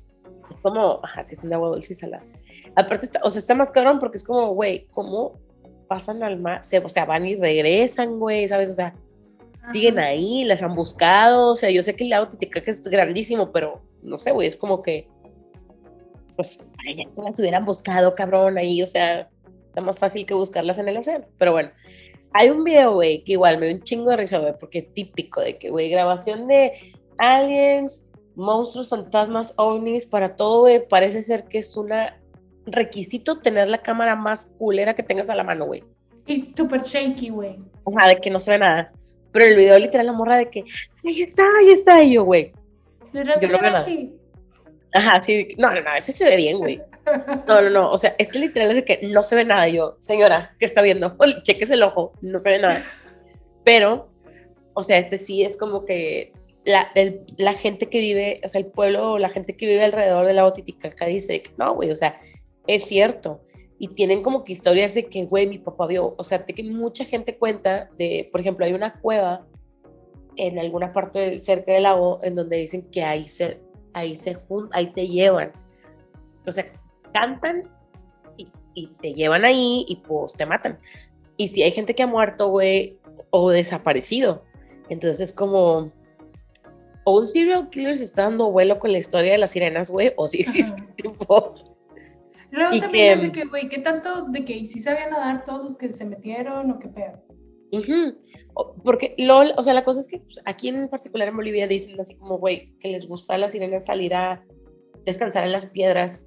Es 0.54 0.60
como, 0.60 1.00
ajá, 1.02 1.24
sí, 1.24 1.34
es 1.34 1.42
de 1.48 1.54
agua 1.54 1.68
dulce 1.70 1.92
y 1.92 1.96
salada. 1.96 2.24
Aparte, 2.76 3.06
está, 3.06 3.20
o 3.22 3.30
sea, 3.30 3.40
está 3.40 3.54
más 3.54 3.70
cabrón 3.70 3.98
porque 3.98 4.16
es 4.18 4.24
como, 4.24 4.52
güey, 4.54 4.86
¿cómo 4.92 5.38
pasan 5.88 6.22
al 6.22 6.38
mar? 6.40 6.64
Se- 6.64 6.78
o 6.78 6.88
sea, 6.88 7.04
van 7.04 7.26
y 7.26 7.36
regresan, 7.36 8.18
güey, 8.18 8.48
¿sabes? 8.48 8.70
O 8.70 8.74
sea, 8.74 8.94
siguen 9.72 9.98
Ajá. 9.98 10.08
ahí, 10.08 10.44
las 10.44 10.62
han 10.62 10.74
buscado. 10.74 11.50
O 11.50 11.54
sea, 11.54 11.70
yo 11.70 11.82
sé 11.82 11.94
que 11.96 12.04
el 12.04 12.10
lago 12.10 12.28
Titicaca 12.28 12.70
es 12.70 12.82
grandísimo, 12.82 13.52
pero 13.52 13.82
no 14.02 14.16
sé, 14.16 14.32
güey, 14.32 14.48
es 14.48 14.56
como 14.56 14.82
que, 14.82 15.08
pues, 16.36 16.58
para 16.58 16.96
ya 16.96 17.04
que 17.14 17.22
las 17.22 17.38
hubieran 17.38 17.64
buscado, 17.64 18.14
cabrón, 18.14 18.58
ahí, 18.58 18.82
o 18.82 18.86
sea, 18.86 19.28
está 19.68 19.80
más 19.80 19.98
fácil 19.98 20.24
que 20.26 20.34
buscarlas 20.34 20.78
en 20.78 20.88
el 20.88 20.96
océano. 20.96 21.26
Pero 21.38 21.52
bueno, 21.52 21.70
hay 22.32 22.50
un 22.50 22.64
video, 22.64 22.94
güey, 22.94 23.22
que 23.24 23.32
igual 23.32 23.58
me 23.58 23.66
dio 23.66 23.76
un 23.76 23.82
chingo 23.82 24.10
de 24.10 24.16
risa, 24.16 24.38
güey, 24.38 24.54
porque 24.58 24.78
es 24.80 24.92
típico 24.94 25.40
de 25.40 25.58
que, 25.58 25.70
güey, 25.70 25.90
grabación 25.90 26.48
de 26.48 26.72
aliens, 27.18 28.08
monstruos, 28.34 28.88
fantasmas, 28.88 29.54
ovnis, 29.56 30.06
para 30.06 30.36
todo, 30.36 30.60
güey, 30.60 30.86
parece 30.86 31.22
ser 31.22 31.44
que 31.44 31.58
es 31.58 31.76
una 31.76 32.18
requisito 32.66 33.38
tener 33.40 33.68
la 33.68 33.78
cámara 33.78 34.16
más 34.16 34.46
culera 34.58 34.94
que 34.94 35.02
tengas 35.02 35.30
a 35.30 35.34
la 35.34 35.44
mano, 35.44 35.66
güey. 35.66 35.82
Y 36.26 36.52
super 36.56 36.82
shaky, 36.82 37.30
güey. 37.30 37.58
Ajá, 37.86 38.08
de 38.08 38.16
que 38.16 38.30
no 38.30 38.40
se 38.40 38.52
ve 38.52 38.58
nada. 38.58 38.92
Pero 39.32 39.46
el 39.46 39.56
video 39.56 39.78
literal 39.78 40.06
la 40.06 40.12
morra 40.12 40.38
de 40.38 40.50
que, 40.50 40.64
ahí 41.04 41.22
está, 41.22 41.42
ahí 41.58 41.70
está, 41.70 42.02
y 42.02 42.14
yo, 42.14 42.24
güey. 42.24 42.52
Yo 43.12 43.24
no 43.24 43.34
veo 43.40 43.62
nada. 43.62 43.78
así. 43.78 44.14
Ajá, 44.94 45.22
sí, 45.22 45.48
no, 45.56 45.72
no, 45.72 45.80
no, 45.80 45.94
ese 45.96 46.12
se 46.12 46.24
ve 46.26 46.36
bien, 46.36 46.58
güey. 46.58 46.80
No, 47.48 47.62
no, 47.62 47.70
no, 47.70 47.90
o 47.90 47.98
sea, 47.98 48.14
es 48.18 48.28
que 48.28 48.38
literal 48.38 48.68
es 48.70 48.76
de 48.76 48.84
que 48.84 49.00
no 49.08 49.22
se 49.22 49.34
ve 49.34 49.44
nada. 49.44 49.68
Y 49.68 49.76
yo, 49.76 49.96
señora, 50.00 50.54
¿qué 50.58 50.66
está 50.66 50.82
viendo? 50.82 51.16
Cheques 51.42 51.70
el 51.70 51.82
ojo, 51.82 52.12
no 52.20 52.38
se 52.38 52.50
ve 52.50 52.58
nada. 52.58 52.84
Pero, 53.64 54.08
o 54.74 54.82
sea, 54.82 54.98
este 54.98 55.18
sí 55.18 55.42
es 55.42 55.56
como 55.56 55.84
que 55.84 56.32
la, 56.64 56.88
la 57.36 57.54
gente 57.54 57.88
que 57.88 57.98
vive, 58.00 58.40
o 58.44 58.48
sea, 58.48 58.60
el 58.60 58.66
pueblo 58.66 59.12
o 59.12 59.18
la 59.18 59.28
gente 59.28 59.56
que 59.56 59.66
vive 59.66 59.84
alrededor 59.84 60.26
del 60.26 60.36
lago 60.36 60.52
Titicaca 60.52 61.06
dice 61.06 61.42
que 61.42 61.50
no, 61.58 61.74
güey, 61.74 61.90
o 61.90 61.94
sea, 61.94 62.16
es 62.66 62.84
cierto. 62.84 63.40
Y 63.78 63.88
tienen 63.88 64.22
como 64.22 64.44
que 64.44 64.52
historias 64.52 64.94
de 64.94 65.06
que, 65.06 65.24
güey, 65.24 65.48
mi 65.48 65.58
papá 65.58 65.88
vio, 65.88 66.14
o 66.16 66.22
sea, 66.22 66.38
de 66.38 66.52
que 66.54 66.62
mucha 66.62 67.04
gente 67.04 67.36
cuenta 67.36 67.90
de, 67.98 68.28
por 68.30 68.40
ejemplo, 68.40 68.64
hay 68.64 68.72
una 68.74 69.00
cueva 69.00 69.44
en 70.36 70.58
alguna 70.58 70.92
parte 70.92 71.38
cerca 71.38 71.72
del 71.72 71.82
lago 71.82 72.20
en 72.22 72.36
donde 72.36 72.58
dicen 72.58 72.88
que 72.90 73.02
ahí 73.02 73.24
se, 73.24 73.60
ahí 73.92 74.16
se 74.16 74.36
jun- 74.36 74.68
ahí 74.72 74.86
te 74.92 75.08
llevan. 75.08 75.52
O 76.46 76.52
sea, 76.52 76.70
cantan 77.12 77.68
y, 78.36 78.48
y 78.74 78.86
te 79.00 79.12
llevan 79.14 79.44
ahí 79.44 79.84
y 79.88 79.96
pues 79.96 80.32
te 80.34 80.46
matan. 80.46 80.78
Y 81.36 81.48
si 81.48 81.62
hay 81.64 81.72
gente 81.72 81.94
que 81.94 82.04
ha 82.04 82.06
muerto, 82.06 82.48
güey, 82.48 82.98
o 83.30 83.50
desaparecido. 83.50 84.44
Entonces 84.88 85.20
es 85.20 85.32
como, 85.34 85.90
o 87.04 87.20
un 87.20 87.28
serial 87.28 87.68
killer 87.70 87.94
se 87.96 88.04
está 88.04 88.22
dando 88.22 88.50
vuelo 88.50 88.78
con 88.78 88.92
la 88.92 88.98
historia 88.98 89.32
de 89.32 89.38
las 89.38 89.50
sirenas, 89.50 89.90
güey, 89.90 90.12
o 90.16 90.28
si 90.28 90.40
existe, 90.40 90.82
Ajá. 90.82 90.92
tipo, 90.96 91.54
Luego 92.50 92.74
Y 92.74 92.80
también 92.80 93.18
que- 93.20 93.32
que, 93.32 93.44
güey, 93.48 93.68
¿qué 93.68 93.78
tanto 93.78 94.26
de 94.26 94.44
que 94.44 94.66
si 94.66 94.78
sabían 94.80 95.10
nadar 95.10 95.44
todos 95.46 95.64
los 95.64 95.76
que 95.76 95.88
se 95.90 96.04
metieron 96.04 96.70
o 96.70 96.78
qué 96.78 96.88
pedo? 96.88 97.22
O- 98.54 98.74
Porque 98.84 99.14
LOL, 99.16 99.54
o 99.56 99.62
sea, 99.62 99.72
la 99.72 99.82
cosa 99.82 100.00
es 100.00 100.08
que 100.08 100.18
pues, 100.18 100.38
aquí 100.44 100.68
en 100.68 100.88
particular 100.88 101.28
en 101.28 101.36
Bolivia 101.36 101.66
dicen 101.66 101.98
así 101.98 102.14
como, 102.16 102.38
güey, 102.38 102.74
que 102.78 102.88
les 102.88 103.06
gusta 103.08 103.34
a 103.34 103.38
las 103.38 103.52
sirenas 103.52 103.84
salir 103.86 104.14
a 104.14 104.44
descansar 105.06 105.44
en 105.44 105.52
las 105.52 105.64
piedras 105.66 106.26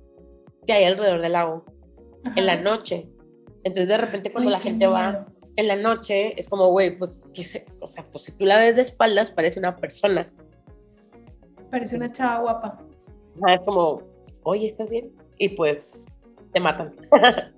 que 0.65 0.73
hay 0.73 0.85
alrededor 0.85 1.21
del 1.21 1.33
lago 1.33 1.63
en 2.35 2.45
la 2.47 2.55
noche. 2.59 3.07
Entonces, 3.63 3.87
de 3.89 3.97
repente, 3.97 4.31
cuando 4.31 4.49
Ay, 4.49 4.53
la 4.55 4.61
qué 4.63 4.69
gente 4.69 4.87
va 4.87 5.27
en 5.57 5.67
la 5.67 5.75
noche, 5.75 6.33
es 6.39 6.49
como, 6.49 6.69
güey, 6.71 6.97
pues, 6.97 7.23
que 7.35 7.45
se, 7.45 7.65
o 7.79 7.85
sea, 7.87 8.03
pues 8.11 8.23
si 8.25 8.31
tú 8.31 8.45
la 8.45 8.57
ves 8.57 8.75
de 8.75 8.81
espaldas, 8.81 9.29
parece 9.29 9.59
una 9.59 9.75
persona. 9.75 10.33
Parece 11.75 11.97
una 11.97 12.09
chava 12.09 12.39
guapa. 12.39 12.77
Es 13.53 13.59
como, 13.65 14.01
oye, 14.43 14.67
¿estás 14.67 14.89
bien? 14.89 15.11
Y 15.39 15.49
pues, 15.49 16.01
te 16.53 16.61
matan. 16.61 16.95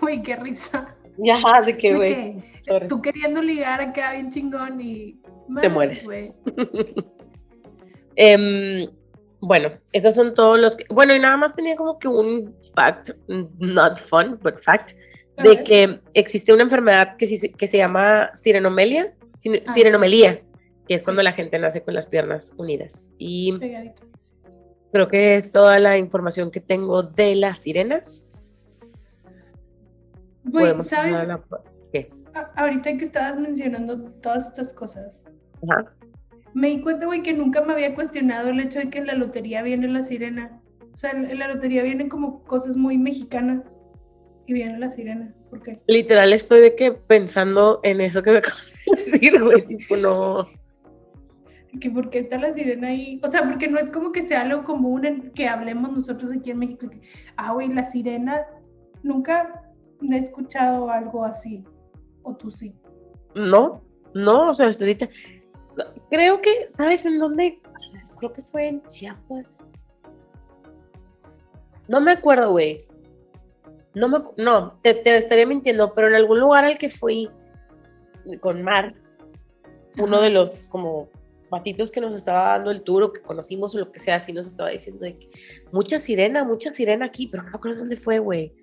Güey, 0.00 0.22
qué 0.22 0.36
risa. 0.36 0.94
ya, 1.16 1.40
de 1.66 1.72
De 1.72 1.94
güey, 1.96 2.36
que. 2.60 2.86
Tú 2.88 3.02
queriendo 3.02 3.42
ligar 3.42 3.80
acá 3.80 4.12
bien 4.12 4.30
chingón 4.30 4.80
y... 4.80 5.20
Te 5.60 5.68
mueres. 5.68 6.06
Em, 8.14 8.88
bueno, 9.40 9.72
esos 9.92 10.14
son 10.14 10.34
todos 10.34 10.60
los 10.60 10.76
que. 10.76 10.84
Bueno, 10.90 11.12
y 11.12 11.18
nada 11.18 11.36
más 11.36 11.52
tenía 11.52 11.74
como 11.74 11.98
que 11.98 12.06
un 12.06 12.54
fact, 12.76 13.10
not 13.26 13.98
fun, 14.08 14.38
but 14.40 14.62
fact, 14.62 14.92
de 15.42 15.64
que 15.64 16.00
existe 16.14 16.52
una 16.52 16.62
enfermedad 16.62 17.16
que, 17.16 17.26
se 17.26 17.76
llama 17.76 18.30
sirenomelia, 18.36 19.12
sin- 19.40 19.62
Ah, 19.66 19.72
que 20.88 20.94
es 20.94 21.02
cuando 21.04 21.22
la 21.22 21.32
gente 21.32 21.58
nace 21.58 21.82
con 21.82 21.94
las 21.94 22.06
piernas 22.06 22.54
unidas. 22.56 23.10
Y 23.18 23.58
creo 24.92 25.08
que 25.08 25.36
es 25.36 25.50
toda 25.50 25.78
la 25.78 25.98
información 25.98 26.50
que 26.50 26.60
tengo 26.60 27.02
de 27.02 27.34
las 27.36 27.58
sirenas. 27.58 28.44
A 30.54 30.80
¿sabes? 30.80 31.28
la- 31.28 31.40
¿Qué? 31.92 32.10
Ahorita 32.56 32.96
que 32.96 33.04
estabas 33.04 33.38
mencionando 33.38 34.04
todas 34.20 34.48
estas 34.48 34.72
cosas, 34.72 35.24
Ajá. 35.68 35.92
me 36.54 36.68
di 36.68 36.80
cuenta, 36.80 37.06
güey, 37.06 37.22
que 37.22 37.32
nunca 37.32 37.60
me 37.62 37.72
había 37.74 37.94
cuestionado 37.94 38.48
el 38.48 38.58
hecho 38.60 38.80
de 38.80 38.90
que 38.90 38.98
en 38.98 39.06
la 39.06 39.14
lotería 39.14 39.62
viene 39.62 39.86
la 39.88 40.02
sirena. 40.02 40.60
O 40.92 40.96
sea, 40.96 41.10
en 41.12 41.30
en 41.30 41.38
la 41.38 41.48
lotería 41.48 41.82
vienen 41.82 42.08
como 42.08 42.42
cosas 42.44 42.76
muy 42.76 42.98
mexicanas 42.98 43.78
y 44.46 44.52
viene 44.54 44.78
la 44.78 44.90
sirena. 44.90 45.32
¿Por 45.48 45.62
qué? 45.62 45.80
Literal 45.86 46.32
estoy 46.32 46.60
de 46.60 46.74
que 46.74 46.92
pensando 46.92 47.80
en 47.82 48.00
eso 48.00 48.22
que 48.22 48.30
me 48.32 48.38
acabas 48.38 48.74
de 48.86 48.96
decir, 49.12 49.42
güey, 49.42 49.64
tipo, 49.66 49.96
no. 49.96 50.48
Que 51.80 51.90
por 51.90 52.10
qué 52.10 52.18
está 52.18 52.38
la 52.38 52.52
sirena 52.52 52.88
ahí. 52.88 53.20
O 53.22 53.28
sea, 53.28 53.44
porque 53.44 53.68
no 53.68 53.78
es 53.78 53.90
como 53.90 54.12
que 54.12 54.22
sea 54.22 54.42
algo 54.42 54.64
común 54.64 55.04
en 55.04 55.30
que 55.32 55.48
hablemos 55.48 55.92
nosotros 55.92 56.30
aquí 56.32 56.50
en 56.50 56.58
México. 56.58 56.88
que, 56.90 57.00
ah, 57.36 57.52
güey, 57.52 57.68
la 57.68 57.84
sirena. 57.84 58.46
Nunca 59.02 59.62
he 60.02 60.18
escuchado 60.18 60.90
algo 60.90 61.24
así. 61.24 61.64
O 62.22 62.36
tú 62.36 62.50
sí. 62.50 62.74
No, 63.34 63.82
no, 64.14 64.50
o 64.50 64.54
sea, 64.54 64.68
hasta 64.68 64.84
ahorita. 64.84 65.08
Creo 66.10 66.40
que, 66.40 66.50
¿sabes 66.74 67.06
en 67.06 67.18
dónde? 67.18 67.60
Creo 68.18 68.32
que 68.32 68.42
fue 68.42 68.68
en 68.68 68.82
Chiapas. 68.88 69.64
No 71.88 72.00
me 72.00 72.12
acuerdo, 72.12 72.52
güey. 72.52 72.86
No 73.94 74.08
me, 74.08 74.18
no, 74.36 74.78
te, 74.82 74.94
te 74.94 75.16
estaría 75.16 75.46
mintiendo, 75.46 75.92
pero 75.94 76.08
en 76.08 76.14
algún 76.14 76.40
lugar 76.40 76.64
al 76.64 76.78
que 76.78 76.88
fui 76.88 77.28
con 78.40 78.62
Mar, 78.62 78.94
uno 79.98 80.20
de 80.22 80.30
los 80.30 80.64
como 80.64 81.08
batitos 81.52 81.90
que 81.90 82.00
nos 82.00 82.14
estaba 82.14 82.56
dando 82.56 82.70
el 82.70 82.82
tour 82.82 83.02
o 83.04 83.12
que 83.12 83.20
conocimos 83.20 83.74
o 83.74 83.78
lo 83.78 83.92
que 83.92 83.98
sea, 83.98 84.16
así 84.16 84.32
nos 84.32 84.46
estaba 84.46 84.70
diciendo 84.70 85.04
de 85.04 85.18
que 85.18 85.30
mucha 85.70 85.98
sirena, 85.98 86.42
mucha 86.44 86.74
sirena 86.74 87.04
aquí, 87.04 87.28
pero 87.28 87.42
no 87.42 87.50
me 87.50 87.56
acuerdo 87.56 87.80
dónde 87.80 87.96
fue, 87.96 88.18
güey. 88.18 88.54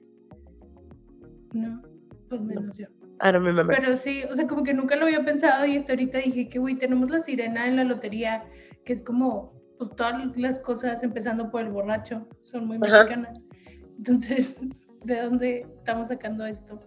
No, 1.53 1.81
pues 2.27 2.41
menos 2.41 2.75
yo. 2.75 2.87
I 3.21 3.31
don't 3.31 3.45
remember. 3.45 3.77
Pero 3.77 3.95
sí, 3.95 4.23
o 4.29 4.33
sea, 4.33 4.47
como 4.47 4.63
que 4.63 4.73
nunca 4.73 4.95
lo 4.95 5.05
había 5.05 5.23
pensado 5.23 5.65
y 5.65 5.77
hasta 5.77 5.93
ahorita 5.93 6.17
dije 6.17 6.49
que, 6.49 6.57
güey, 6.57 6.75
tenemos 6.75 7.09
la 7.11 7.19
sirena 7.19 7.67
en 7.67 7.75
la 7.75 7.83
lotería, 7.83 8.43
que 8.85 8.93
es 8.93 9.03
como, 9.03 9.53
pues 9.77 9.91
todas 9.95 10.35
las 10.35 10.57
cosas, 10.59 11.03
empezando 11.03 11.51
por 11.51 11.61
el 11.61 11.69
borracho, 11.69 12.27
son 12.41 12.65
muy 12.65 12.77
Ajá. 12.81 13.03
mexicanas. 13.03 13.43
Entonces, 13.97 14.59
¿de 15.05 15.21
dónde 15.21 15.67
estamos 15.75 16.07
sacando 16.07 16.45
esto? 16.45 16.81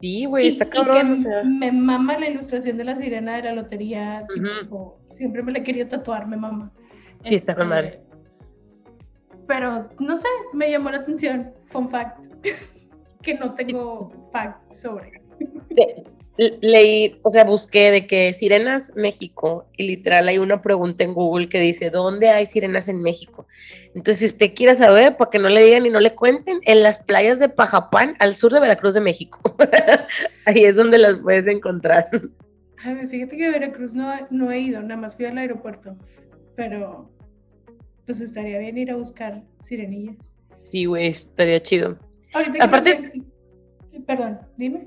Sí, 0.00 0.24
güey, 0.26 0.46
Y- 0.46 0.48
está 0.50 0.64
y 0.64 0.68
cabrón, 0.68 1.08
que 1.08 1.12
o 1.14 1.18
sea. 1.18 1.44
me 1.44 1.72
mama 1.72 2.18
la 2.18 2.28
ilustración 2.28 2.76
de 2.76 2.84
la 2.84 2.96
sirena 2.96 3.36
de 3.36 3.42
la 3.42 3.52
lotería, 3.54 4.26
Ujú. 4.36 4.46
tipo, 4.62 5.00
siempre 5.06 5.42
me 5.42 5.52
la 5.52 5.62
quería 5.62 5.88
tatuar, 5.88 6.26
me 6.26 6.36
mama. 6.36 6.72
Sí, 7.24 7.34
está 7.34 7.54
con 7.54 7.64
Este, 7.64 7.74
madre. 7.74 8.00
Pero, 9.46 9.88
no 9.98 10.16
sé, 10.16 10.28
me 10.52 10.70
llamó 10.70 10.90
la 10.90 10.98
atención, 10.98 11.52
fun 11.66 11.88
fact, 11.88 12.26
que 13.22 13.34
no 13.34 13.54
tengo 13.54 14.10
fact 14.32 14.72
sobre. 14.72 15.22
Leí, 16.38 17.18
o 17.22 17.30
sea, 17.30 17.44
busqué 17.44 17.90
de 17.90 18.06
que 18.06 18.32
Sirenas 18.32 18.92
México 18.94 19.66
y 19.76 19.88
literal 19.88 20.28
hay 20.28 20.38
una 20.38 20.62
pregunta 20.62 21.02
en 21.02 21.12
Google 21.12 21.48
que 21.48 21.58
dice, 21.58 21.90
¿dónde 21.90 22.28
hay 22.30 22.46
sirenas 22.46 22.88
en 22.88 23.02
México? 23.02 23.46
Entonces, 23.88 24.18
si 24.18 24.26
usted 24.26 24.54
quiere 24.54 24.76
saber, 24.76 25.16
para 25.16 25.30
que 25.30 25.40
no 25.40 25.48
le 25.48 25.64
digan 25.64 25.84
y 25.84 25.90
no 25.90 25.98
le 25.98 26.14
cuenten, 26.14 26.60
en 26.64 26.82
las 26.84 26.98
playas 26.98 27.40
de 27.40 27.48
Pajapán, 27.48 28.14
al 28.20 28.36
sur 28.36 28.52
de 28.52 28.60
Veracruz 28.60 28.94
de 28.94 29.00
México. 29.00 29.40
Ahí 30.46 30.64
es 30.64 30.76
donde 30.76 30.98
las 30.98 31.18
puedes 31.18 31.46
encontrar. 31.48 32.08
Ay, 32.84 33.08
fíjate 33.08 33.36
que 33.36 33.46
a 33.46 33.50
Veracruz 33.50 33.94
no, 33.94 34.12
no 34.30 34.52
he 34.52 34.60
ido, 34.60 34.80
nada 34.80 34.96
más 35.00 35.16
fui 35.16 35.24
al 35.24 35.38
aeropuerto. 35.38 35.96
Pero, 36.54 37.10
pues 38.06 38.20
estaría 38.20 38.58
bien 38.58 38.78
ir 38.78 38.92
a 38.92 38.96
buscar 38.96 39.42
sirenillas. 39.60 40.16
Sí, 40.62 40.84
güey, 40.84 41.08
estaría 41.08 41.60
chido. 41.60 41.98
Ahorita 42.32 42.58
que 42.58 42.64
Aparte- 42.64 43.12
Perdón, 44.06 44.38
dime. 44.56 44.86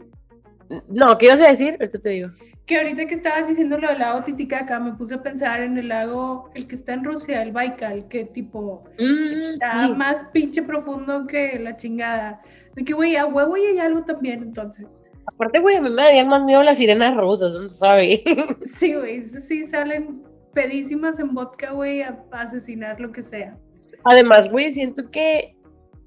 No, 0.89 1.17
¿qué 1.17 1.27
ibas 1.27 1.41
a 1.41 1.49
decir? 1.49 1.77
Ahorita 1.79 1.99
te 1.99 2.09
digo. 2.09 2.29
Que 2.65 2.77
ahorita 2.77 3.05
que 3.05 3.15
estabas 3.15 3.47
diciendo 3.47 3.77
lo 3.77 3.89
del 3.89 3.99
lago 3.99 4.23
Titicaca, 4.23 4.79
me 4.79 4.93
puse 4.93 5.15
a 5.15 5.23
pensar 5.23 5.61
en 5.61 5.77
el 5.77 5.87
lago, 5.89 6.49
el 6.53 6.67
que 6.67 6.75
está 6.75 6.93
en 6.93 7.03
Rusia, 7.03 7.41
el 7.41 7.51
Baikal, 7.51 8.07
que 8.07 8.25
tipo 8.25 8.83
Mm, 8.99 9.49
está 9.49 9.87
sí. 9.87 9.93
más 9.93 10.23
pinche 10.31 10.61
profundo 10.61 11.27
que 11.27 11.59
la 11.59 11.75
chingada. 11.75 12.41
De 12.75 12.83
que, 12.85 12.93
güey, 12.93 13.15
a 13.17 13.25
huevo 13.25 13.57
y 13.57 13.65
hay 13.65 13.79
algo 13.79 14.03
también, 14.03 14.41
entonces. 14.43 15.01
Aparte, 15.33 15.59
güey, 15.59 15.75
a 15.77 15.81
mí 15.81 15.89
me 15.89 16.01
darían 16.01 16.29
más 16.29 16.43
miedo 16.43 16.63
las 16.63 16.77
sirenas 16.77 17.15
rusas, 17.17 17.53
I'm 17.53 17.69
sorry. 17.69 18.23
Sí, 18.65 18.93
güey, 18.93 19.17
eso 19.17 19.39
sí 19.39 19.63
salen 19.63 20.23
pedísimas 20.53 21.19
en 21.19 21.33
vodka, 21.33 21.71
güey, 21.71 22.01
a, 22.03 22.23
a 22.31 22.41
asesinar 22.41 22.99
lo 23.01 23.11
que 23.11 23.21
sea. 23.21 23.57
Además, 24.03 24.49
güey, 24.51 24.71
siento 24.71 25.09
que, 25.11 25.55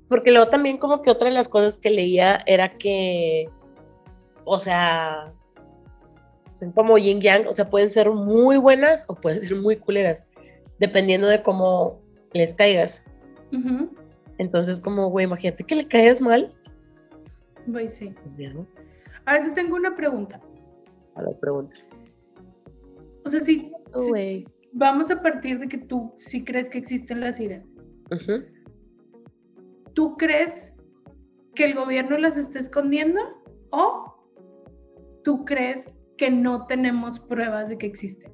porque 0.08 0.30
luego 0.30 0.48
también 0.48 0.78
como 0.78 1.02
que 1.02 1.10
otra 1.10 1.28
de 1.28 1.34
las 1.34 1.48
cosas 1.48 1.78
que 1.78 1.90
leía 1.90 2.40
era 2.46 2.70
que, 2.78 3.48
o 4.44 4.58
sea, 4.58 5.32
son 6.52 6.72
como 6.72 6.96
yin 6.98 7.20
yang, 7.20 7.46
o 7.46 7.52
sea, 7.52 7.68
pueden 7.70 7.90
ser 7.90 8.10
muy 8.10 8.56
buenas 8.56 9.04
o 9.08 9.14
pueden 9.14 9.40
ser 9.40 9.56
muy 9.60 9.76
culeras, 9.76 10.24
dependiendo 10.78 11.26
de 11.28 11.42
cómo 11.42 12.00
les 12.32 12.54
caigas. 12.54 13.04
Entonces, 14.38 14.80
como, 14.80 15.10
güey, 15.10 15.26
imagínate 15.26 15.64
que 15.64 15.76
le 15.76 15.86
caigas 15.86 16.20
mal. 16.20 16.52
Güey, 17.66 17.88
sí. 17.88 18.10
Ya, 18.36 18.52
¿no? 18.52 18.66
Ahora 19.26 19.44
te 19.44 19.50
tengo 19.52 19.76
una 19.76 19.94
pregunta. 19.94 20.40
A 21.14 21.22
la 21.22 21.30
pregunta. 21.38 21.74
O 23.24 23.28
sea, 23.28 23.40
si, 23.40 23.72
si- 23.96 24.08
Güey. 24.10 24.46
vamos 24.72 25.10
a 25.10 25.22
partir 25.22 25.58
de 25.60 25.68
que 25.68 25.78
tú 25.78 26.12
sí 26.18 26.44
crees 26.44 26.68
que 26.68 26.78
existen 26.78 27.20
las 27.20 27.36
sirenas. 27.36 27.66
¿Tú 29.94 30.16
crees 30.16 30.72
que 31.54 31.64
el 31.64 31.74
gobierno 31.74 32.18
las 32.18 32.36
está 32.36 32.58
escondiendo 32.58 33.20
o 33.70 34.13
tú 35.24 35.44
crees 35.44 35.90
que 36.16 36.30
no 36.30 36.66
tenemos 36.66 37.18
pruebas 37.18 37.68
de 37.70 37.78
que 37.78 37.86
existen? 37.86 38.32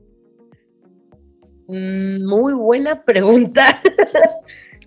Mm, 1.68 2.26
muy 2.28 2.52
buena 2.54 3.02
pregunta. 3.04 3.80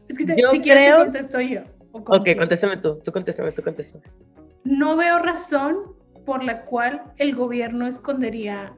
Es 0.09 0.17
que 0.17 0.25
te- 0.25 0.39
Yo 0.39 0.49
si 0.51 0.59
quieres 0.61 0.83
creo- 0.83 0.97
te 0.97 1.03
contesto 1.05 1.41
yo. 1.41 1.61
o 1.93 1.99
ok, 1.99 2.27
contéstame 2.37 2.77
tú, 2.77 2.99
tú 3.03 3.11
contéstame, 3.11 3.51
tú 3.53 3.63
contéstame. 3.63 4.03
No 4.65 4.95
veo 4.97 5.17
razón 5.17 5.77
por 6.25 6.43
la 6.43 6.65
cual 6.65 7.13
el 7.17 7.33
gobierno 7.35 7.87
escondería 7.87 8.75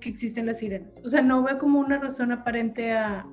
que 0.00 0.10
existen 0.10 0.46
las 0.46 0.58
sirenas. 0.58 1.00
O 1.04 1.08
sea, 1.08 1.22
no 1.22 1.42
veo 1.42 1.58
como 1.58 1.80
una 1.80 1.98
razón 1.98 2.30
aparente 2.32 2.92
a... 2.92 3.26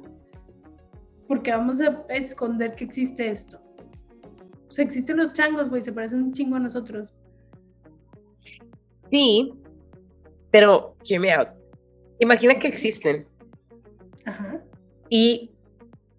Porque 1.28 1.52
vamos 1.52 1.82
a 1.82 2.04
esconder 2.10 2.74
que 2.76 2.86
existe 2.86 3.30
esto. 3.30 3.62
O 4.70 4.72
sea, 4.72 4.84
existen 4.86 5.18
los 5.18 5.34
changos, 5.34 5.70
güey, 5.70 5.82
se 5.82 5.92
parecen 5.94 6.24
un 6.24 6.34
chingo 6.34 6.56
a 6.56 6.60
nosotros. 6.60 7.14
Sí, 9.12 9.53
pero, 10.51 10.95
hear 11.03 11.20
me 11.20 11.34
out. 11.34 11.49
Imagina 12.20 12.57
que 12.59 12.68
existen. 12.68 13.28
Ajá. 14.26 14.62
Y, 15.09 15.51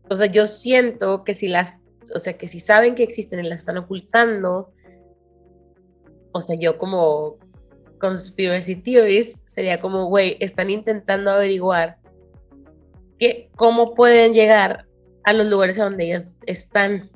o 0.08 0.14
sea, 0.14 0.26
yo 0.26 0.46
siento 0.46 1.24
que 1.24 1.34
si 1.34 1.48
las, 1.48 1.78
o 2.14 2.18
sea, 2.18 2.36
que 2.36 2.48
si 2.48 2.60
saben 2.60 2.94
que 2.94 3.02
existen 3.02 3.40
y 3.40 3.48
las 3.48 3.60
están 3.60 3.78
ocultando, 3.78 4.72
o 6.32 6.40
sea, 6.40 6.56
yo 6.58 6.78
como 6.78 7.36
conspiracy 7.98 8.76
theories 8.76 9.44
sería 9.48 9.80
como, 9.80 10.06
güey, 10.06 10.36
están 10.40 10.70
intentando 10.70 11.30
averiguar 11.30 11.98
que, 13.18 13.50
cómo 13.56 13.94
pueden 13.94 14.34
llegar 14.34 14.86
a 15.24 15.32
los 15.32 15.48
lugares 15.48 15.78
a 15.78 15.84
donde 15.84 16.06
ellas 16.06 16.36
están. 16.46 17.10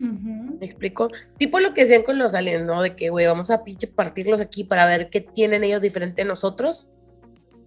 Ujú. 0.00 0.33
¿Me 0.64 0.70
explico? 0.70 1.08
Tipo 1.36 1.60
lo 1.60 1.74
que 1.74 1.82
decían 1.82 2.04
con 2.04 2.16
los 2.18 2.34
aliens, 2.34 2.64
¿no? 2.64 2.80
De 2.80 2.96
que, 2.96 3.10
güey, 3.10 3.26
vamos 3.26 3.50
a 3.50 3.64
pinche 3.64 3.86
partirlos 3.86 4.40
aquí 4.40 4.64
para 4.64 4.86
ver 4.86 5.10
qué 5.10 5.20
tienen 5.20 5.62
ellos 5.62 5.82
diferente 5.82 6.22
de 6.22 6.28
nosotros, 6.28 6.88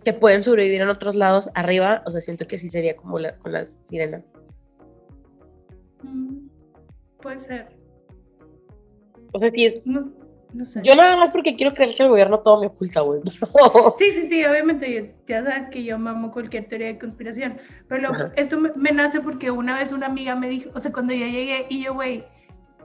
que 0.04 0.14
pueden 0.14 0.44
sobrevivir 0.44 0.82
en 0.82 0.90
otros 0.90 1.16
lados 1.16 1.52
arriba. 1.54 2.02
O 2.08 2.10
sea, 2.10 2.22
siento 2.22 2.48
que 2.48 2.58
sí 2.58 2.70
sería 2.70 2.96
como 2.96 3.20
la- 3.20 3.38
con 3.38 3.52
las 3.52 3.74
sirenas. 3.84 4.24
Mm, 6.02 6.48
Puede 7.22 7.38
ser. 7.38 7.68
O 9.32 9.38
sea, 9.38 9.52
sí, 9.52 9.80
No, 9.86 10.12
no 10.54 10.66
sé. 10.66 10.82
yo 10.84 10.96
nada 10.96 11.18
más 11.18 11.30
porque 11.30 11.56
quiero 11.56 11.76
creer 11.76 11.94
que 11.96 12.02
el 12.02 12.10
gobierno 12.10 12.40
todo 12.40 12.62
me 12.62 12.66
oculta, 12.68 13.02
güey. 13.02 13.22
Sí, 14.00 14.12
sí, 14.12 14.24
sí, 14.24 14.44
obviamente, 14.44 14.92
yo- 14.92 15.12
ya 15.28 15.44
sabes 15.44 15.68
que 15.68 15.84
yo 15.84 16.00
mamo 16.00 16.32
cualquier 16.32 16.68
teoría 16.68 16.88
de 16.88 16.98
conspiración, 16.98 17.58
pero 17.88 18.02
lo- 18.12 18.32
esto 18.36 18.60
me, 18.60 18.72
me 18.76 18.92
nace 18.92 19.20
porque 19.22 19.52
una 19.52 19.78
vez 19.78 19.92
una 19.92 20.08
amiga 20.08 20.36
me 20.36 20.50
dijo, 20.50 20.72
o 20.74 20.80
sea, 20.80 20.92
cuando 20.92 21.14
yo 21.14 21.28
llegué 21.28 21.68
y 21.70 21.84
yo, 21.84 21.94
güey, 21.94 22.26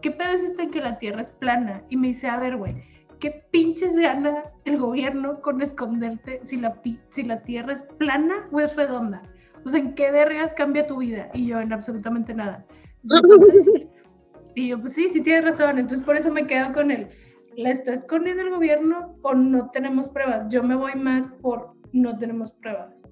¿qué 0.03 0.11
pedo 0.11 0.33
es 0.33 0.43
esto 0.45 0.63
de 0.63 0.69
que 0.69 0.81
la 0.81 0.99
Tierra 0.99 1.23
es 1.23 1.31
plana? 1.31 1.83
Y 1.89 1.97
me 1.97 2.09
dice, 2.09 2.29
a 2.29 2.39
ver, 2.39 2.57
güey, 2.59 2.75
¿qué 3.21 3.45
pinches 3.51 3.97
gana 3.97 4.45
el 4.65 4.77
gobierno 4.79 5.41
con 5.41 5.63
esconderte 5.63 6.41
si 6.43 6.59
la, 6.59 6.81
si 7.11 7.23
la 7.23 7.43
Tierra 7.43 7.73
es 7.73 7.85
plana 7.85 8.49
o 8.53 8.61
es 8.61 8.77
redonda? 8.77 9.23
O 9.65 9.71
sea, 9.71 9.81
¿en 9.81 9.95
qué 9.95 10.11
vergas 10.11 10.53
cambia 10.55 10.87
tu 10.87 10.99
vida? 10.99 11.31
Y 11.33 11.47
yo, 11.47 11.61
en 11.61 11.73
absolutamente 11.73 12.35
nada. 12.35 12.67
Entonces, 13.05 13.87
y 14.55 14.69
yo, 14.69 14.81
pues 14.81 14.93
sí, 14.95 15.09
sí 15.09 15.23
tienes 15.23 15.45
razón. 15.45 15.79
Entonces, 15.79 16.05
por 16.05 16.17
eso 16.17 16.33
me 16.33 16.47
quedo 16.47 16.73
con 16.73 16.91
el, 16.91 17.09
¿la 17.57 17.71
está 17.71 17.93
escondiendo 17.95 18.43
el 18.43 18.51
gobierno 18.51 19.17
o 19.23 19.35
no 19.35 19.71
tenemos 19.71 20.09
pruebas? 20.09 20.49
Yo 20.49 20.63
me 20.63 20.75
voy 20.75 20.95
más 20.97 21.29
por 21.41 21.75
no 21.93 22.19
tenemos 22.19 22.51
pruebas. 22.53 23.03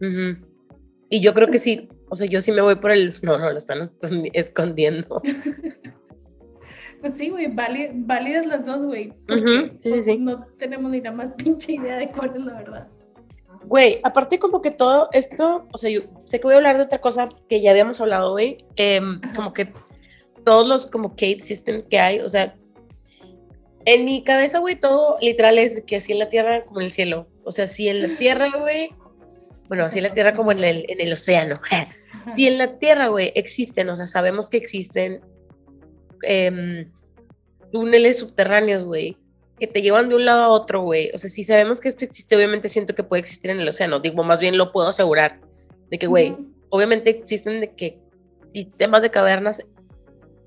Ujú. 0.00 0.46
Y 1.10 1.20
yo 1.20 1.34
creo 1.34 1.48
que 1.48 1.58
sí, 1.58 1.88
o 2.08 2.14
sea, 2.14 2.26
yo 2.26 2.40
sí 2.40 2.52
me 2.52 2.62
voy 2.62 2.76
por 2.76 2.90
el, 2.90 3.14
no, 3.22 3.36
no, 3.38 3.50
lo 3.50 3.58
están 3.58 3.90
escondi- 4.00 4.30
escondiendo. 4.32 5.20
Pues 7.00 7.14
sí, 7.16 7.28
güey, 7.30 7.46
váli- 7.46 7.90
válidas 7.94 8.46
las 8.46 8.66
dos, 8.66 8.84
güey. 8.84 9.12
porque, 9.26 9.42
Ujú, 9.42 9.78
sí, 9.80 9.92
sí, 9.92 10.02
sí. 10.02 10.16
No 10.18 10.44
tenemos 10.58 10.90
ni 10.90 11.00
la 11.00 11.12
más 11.12 11.30
pinche 11.36 11.72
idea 11.74 11.96
de 11.96 12.08
cuál 12.10 12.32
es 12.36 12.42
la 12.44 12.54
verdad. 12.54 12.88
Güey, 13.64 14.00
aparte 14.02 14.38
como 14.38 14.62
que 14.62 14.70
todo 14.70 15.08
esto, 15.12 15.66
o 15.72 15.78
sea, 15.78 15.90
yo 15.90 16.00
sé 16.24 16.38
que 16.40 16.44
voy 16.46 16.54
a 16.54 16.58
hablar 16.58 16.76
de 16.78 16.84
otra 16.84 17.00
cosa 17.00 17.28
que 17.48 17.60
ya 17.60 17.70
habíamos 17.72 18.00
hablado, 18.00 18.32
güey, 18.32 18.58
Ajá. 18.78 19.20
como 19.34 19.52
que 19.52 19.72
todos 20.44 20.66
los 20.66 20.86
como 20.86 21.10
cave 21.16 21.38
systems 21.40 21.84
que 21.84 21.98
hay, 21.98 22.20
o 22.20 22.28
sea, 22.28 22.54
en 23.84 24.04
mi 24.04 24.22
cabeza, 24.22 24.58
güey, 24.58 24.76
todo 24.76 25.16
literal 25.20 25.58
es 25.58 25.82
que 25.82 25.96
así 25.96 26.12
en 26.12 26.18
la 26.20 26.28
tierra 26.28 26.64
como 26.64 26.80
en 26.80 26.86
el 26.86 26.92
cielo, 26.92 27.28
o 27.44 27.50
sea, 27.50 27.66
si 27.66 27.88
en 27.88 28.02
la 28.02 28.08
tierra, 28.18 28.48
güey, 28.58 28.90
bueno, 29.68 29.84
así 29.84 29.98
en 29.98 30.04
la 30.04 30.12
tierra 30.12 30.34
como 30.34 30.52
en 30.52 30.62
el, 30.64 30.84
en 30.88 31.00
el 31.00 31.12
océano, 31.12 31.56
si 32.34 32.46
en 32.46 32.58
la 32.58 32.78
tierra, 32.78 33.08
güey, 33.08 33.32
existen, 33.34 33.88
o 33.90 33.96
sea, 33.96 34.06
sabemos 34.06 34.48
que 34.50 34.56
existen 34.56 35.20
em, 36.22 36.90
túneles 37.72 38.18
subterráneos, 38.18 38.84
güey, 38.84 39.16
que 39.58 39.66
te 39.66 39.82
llevan 39.82 40.08
de 40.08 40.14
un 40.14 40.24
lado 40.24 40.44
a 40.44 40.48
otro, 40.48 40.82
güey. 40.82 41.10
O 41.14 41.18
sea, 41.18 41.28
si 41.28 41.44
sabemos 41.44 41.80
que 41.80 41.88
esto 41.88 42.04
existe, 42.04 42.36
obviamente 42.36 42.68
siento 42.68 42.94
que 42.94 43.02
puede 43.02 43.20
existir 43.20 43.50
en 43.50 43.60
el 43.60 43.68
océano. 43.68 44.00
Digo, 44.00 44.22
más 44.22 44.40
bien 44.40 44.56
lo 44.56 44.72
puedo 44.72 44.88
asegurar. 44.88 45.40
De 45.90 45.98
que, 45.98 46.06
güey, 46.06 46.36
obviamente 46.70 47.10
existen 47.10 47.60
de 47.60 47.74
que 47.74 47.98
sistemas 48.52 49.02
de 49.02 49.10
cavernas 49.10 49.62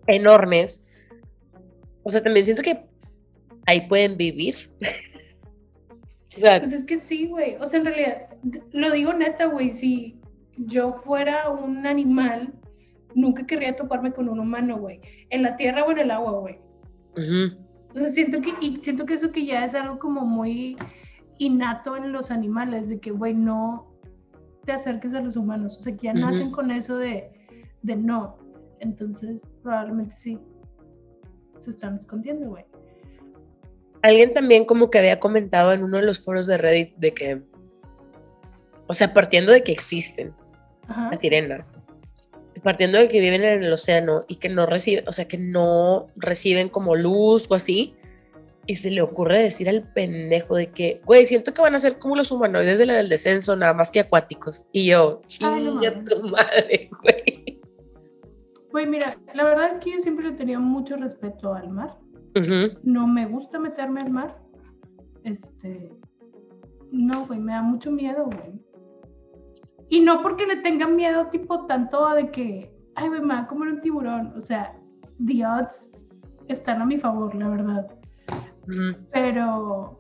enormes. 0.08 0.86
O 2.04 2.10
sea, 2.10 2.24
también 2.24 2.46
siento 2.46 2.64
que 2.64 2.84
ahí 3.66 3.88
pueden 3.88 4.18
vivir. 4.18 4.56
o 6.38 6.40
sea, 6.40 6.60
Pues 6.60 6.74
es 6.74 6.86
que 6.86 6.98
sí, 6.98 7.28
güey. 7.28 7.58
O 7.60 7.66
sea, 7.66 7.80
en 7.80 7.86
realidad, 7.86 8.28
lo 8.72 8.92
digo 8.92 9.14
neta, 9.14 9.46
güey. 9.46 9.72
Si 9.72 10.20
yo 10.58 10.94
fuera 10.94 11.50
un 11.50 11.86
animal, 11.86 12.54
nunca 13.16 13.46
querría 13.46 13.76
toparme 13.76 14.12
con 14.12 14.30
un 14.30 14.40
humano, 14.40 14.78
güey. 14.78 15.00
En 15.30 15.44
la 15.44 15.56
tierra 15.56 15.84
o 15.84 15.92
en 15.92 16.00
el 16.00 16.12
agua, 16.12 16.32
güey. 16.40 16.60
ujú, 17.18 17.58
O 17.94 18.00
sea, 18.00 18.08
siento 18.10 18.42
que, 18.42 18.54
y 18.62 18.78
siento 18.78 19.06
que 19.06 19.14
eso 19.16 19.32
que 19.32 19.46
ya 19.46 19.66
es 19.66 19.76
algo 19.76 20.00
como 20.00 20.22
muy 20.22 20.78
innato 21.38 21.98
en 21.98 22.12
los 22.12 22.32
animales, 22.32 22.90
de 22.90 23.00
que, 23.00 23.12
güey, 23.12 23.34
no 23.34 23.92
te 24.66 24.72
acerques 24.72 25.14
a 25.14 25.22
los 25.22 25.36
humanos. 25.36 25.78
O 25.78 25.82
sea, 25.82 25.96
que 25.96 26.08
ya 26.08 26.14
nacen 26.14 26.52
con 26.52 26.72
eso 26.72 26.98
de, 26.98 27.32
de 27.82 27.96
no. 27.96 28.38
Entonces, 28.80 29.48
probablemente 29.64 30.16
sí. 30.16 30.40
Se 31.60 31.70
están 31.70 31.98
escondiendo, 31.98 32.48
güey. 32.50 32.66
Alguien 34.04 34.34
también 34.34 34.66
como 34.66 34.90
que 34.90 34.98
había 34.98 35.20
comentado 35.20 35.74
en 35.74 35.84
uno 35.84 35.98
de 35.98 36.04
los 36.04 36.24
foros 36.24 36.48
de 36.48 36.58
Reddit 36.58 36.96
de 36.98 37.14
que, 37.14 37.42
o 38.88 38.94
sea, 38.96 39.14
partiendo 39.14 39.52
de 39.52 39.64
que 39.64 39.72
existen 39.72 40.34
Ajá. 40.88 41.12
las 41.12 41.20
sirenas, 41.20 41.72
partiendo 42.64 42.98
de 42.98 43.08
que 43.08 43.20
viven 43.20 43.44
en 43.44 43.64
el 43.64 43.74
océano 43.74 44.22
y 44.28 44.36
que 44.36 44.50
no 44.50 44.66
reciben, 44.66 45.08
o 45.08 45.12
sea, 45.12 45.28
que 45.28 45.38
no 45.38 46.08
reciben 46.16 46.70
como 46.70 46.96
luz 46.96 47.48
o 47.50 47.56
así, 47.56 47.96
y 48.68 48.76
se 48.76 48.92
le 48.92 49.02
ocurre 49.02 49.42
decir 49.42 49.68
al 49.68 49.92
pendejo 49.94 50.56
de 50.56 50.68
que, 50.68 51.02
güey, 51.06 51.26
siento 51.26 51.54
que 51.54 51.62
van 51.62 51.76
a 51.76 51.80
ser 51.80 51.98
como 51.98 52.16
los 52.16 52.32
humanoides 52.32 52.78
de 52.78 52.86
la 52.86 52.94
del 52.94 53.10
descenso, 53.10 53.56
nada 53.56 53.74
más 53.74 53.92
que 53.92 54.00
acuáticos. 54.00 54.68
Y 54.72 54.86
yo, 54.86 55.22
chinga 55.28 56.04
tu 56.04 56.30
madre, 56.30 56.90
güey. 57.02 57.62
Güey, 58.72 58.88
mira, 58.88 59.18
la 59.34 59.44
verdad 59.44 59.70
es 59.70 59.80
que 59.80 59.92
yo 59.92 60.00
siempre 60.00 60.30
he 60.30 60.32
tenido 60.34 60.62
mucho 60.62 60.96
respeto 60.96 61.54
al 61.54 61.70
mar. 61.70 61.98
No 62.84 63.08
me 63.08 63.26
gusta 63.26 63.60
meterme 63.60 64.02
al 64.02 64.12
mar. 64.12 64.40
Este. 65.24 65.92
No, 66.92 67.26
güey, 67.26 67.40
me 67.40 67.54
da 67.54 67.62
mucho 67.62 67.92
miedo, 67.92 68.26
güey. 68.26 68.54
Y 69.92 70.00
no 70.00 70.22
porque 70.22 70.48
le 70.48 70.56
tenga 70.56 70.88
miedo, 70.88 71.28
tipo, 71.28 71.66
tanto 71.66 72.08
a 72.08 72.16
de 72.16 72.32
que, 72.32 72.74
ay, 72.96 73.10
me 73.10 73.20
va 73.20 73.40
a 73.40 73.48
comer 73.48 73.74
un 73.74 73.82
tiburón. 73.82 74.34
O 74.38 74.40
sea, 74.40 74.74
the 75.28 75.46
odds 75.46 75.98
están 76.48 76.82
a 76.82 76.86
mi 76.86 76.98
favor, 76.98 77.36
la 77.36 77.50
verdad. 77.50 78.00
Pero. 79.12 80.00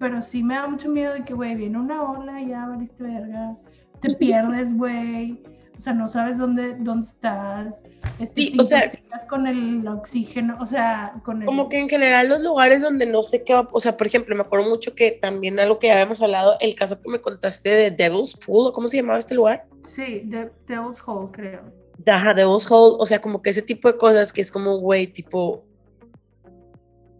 Pero 0.00 0.20
sí 0.20 0.42
me 0.42 0.56
da 0.56 0.66
mucho 0.66 0.88
miedo 0.88 1.14
de 1.14 1.22
que, 1.22 1.34
güey, 1.34 1.54
viene 1.54 1.78
una 1.78 2.02
ola 2.02 2.42
y 2.42 2.48
ya 2.48 2.66
valiste 2.66 3.04
verga. 3.04 3.56
Te 4.00 4.12
pierdes, 4.18 4.76
güey. 4.76 5.40
O 5.82 5.84
sea, 5.84 5.94
no 5.94 6.06
sabes 6.06 6.38
dónde, 6.38 6.76
dónde 6.78 7.08
estás. 7.08 7.82
Este, 8.20 8.40
Sí, 8.40 8.52
te 8.52 8.60
o 8.60 8.62
sea- 8.62 8.84
con 9.28 9.48
el 9.48 9.84
oxígeno, 9.88 10.56
o 10.60 10.64
sea, 10.64 11.14
con 11.24 11.42
el... 11.42 11.46
Como 11.46 11.68
que 11.68 11.80
en 11.80 11.88
general 11.88 12.28
los 12.28 12.40
lugares 12.40 12.82
donde 12.82 13.04
no 13.04 13.20
sé 13.20 13.42
qué 13.42 13.52
va, 13.52 13.68
o 13.72 13.80
sea, 13.80 13.96
por 13.96 14.06
ejemplo, 14.06 14.36
me 14.36 14.42
acuerdo 14.42 14.70
mucho 14.70 14.94
que 14.94 15.18
también 15.20 15.58
algo 15.58 15.80
que 15.80 15.88
ya 15.88 15.94
habíamos 15.94 16.22
hablado, 16.22 16.56
el 16.60 16.76
caso 16.76 17.02
que 17.02 17.10
me 17.10 17.20
contaste 17.20 17.68
de 17.68 17.90
Devil's 17.90 18.36
Pool, 18.36 18.68
¿o 18.68 18.72
¿cómo 18.72 18.86
se 18.86 18.98
llamaba 18.98 19.18
este 19.18 19.34
lugar? 19.34 19.66
Sí, 19.84 20.20
de 20.26 20.52
Devil's 20.68 21.02
Hole, 21.04 21.30
creo. 21.32 21.62
Ajá, 22.06 22.32
Devil's 22.32 22.70
Hole, 22.70 22.94
o 23.00 23.04
sea, 23.04 23.20
como 23.20 23.42
que 23.42 23.50
ese 23.50 23.62
tipo 23.62 23.90
de 23.90 23.98
cosas 23.98 24.32
que 24.32 24.40
es 24.42 24.52
como, 24.52 24.78
güey, 24.78 25.08
tipo, 25.08 25.64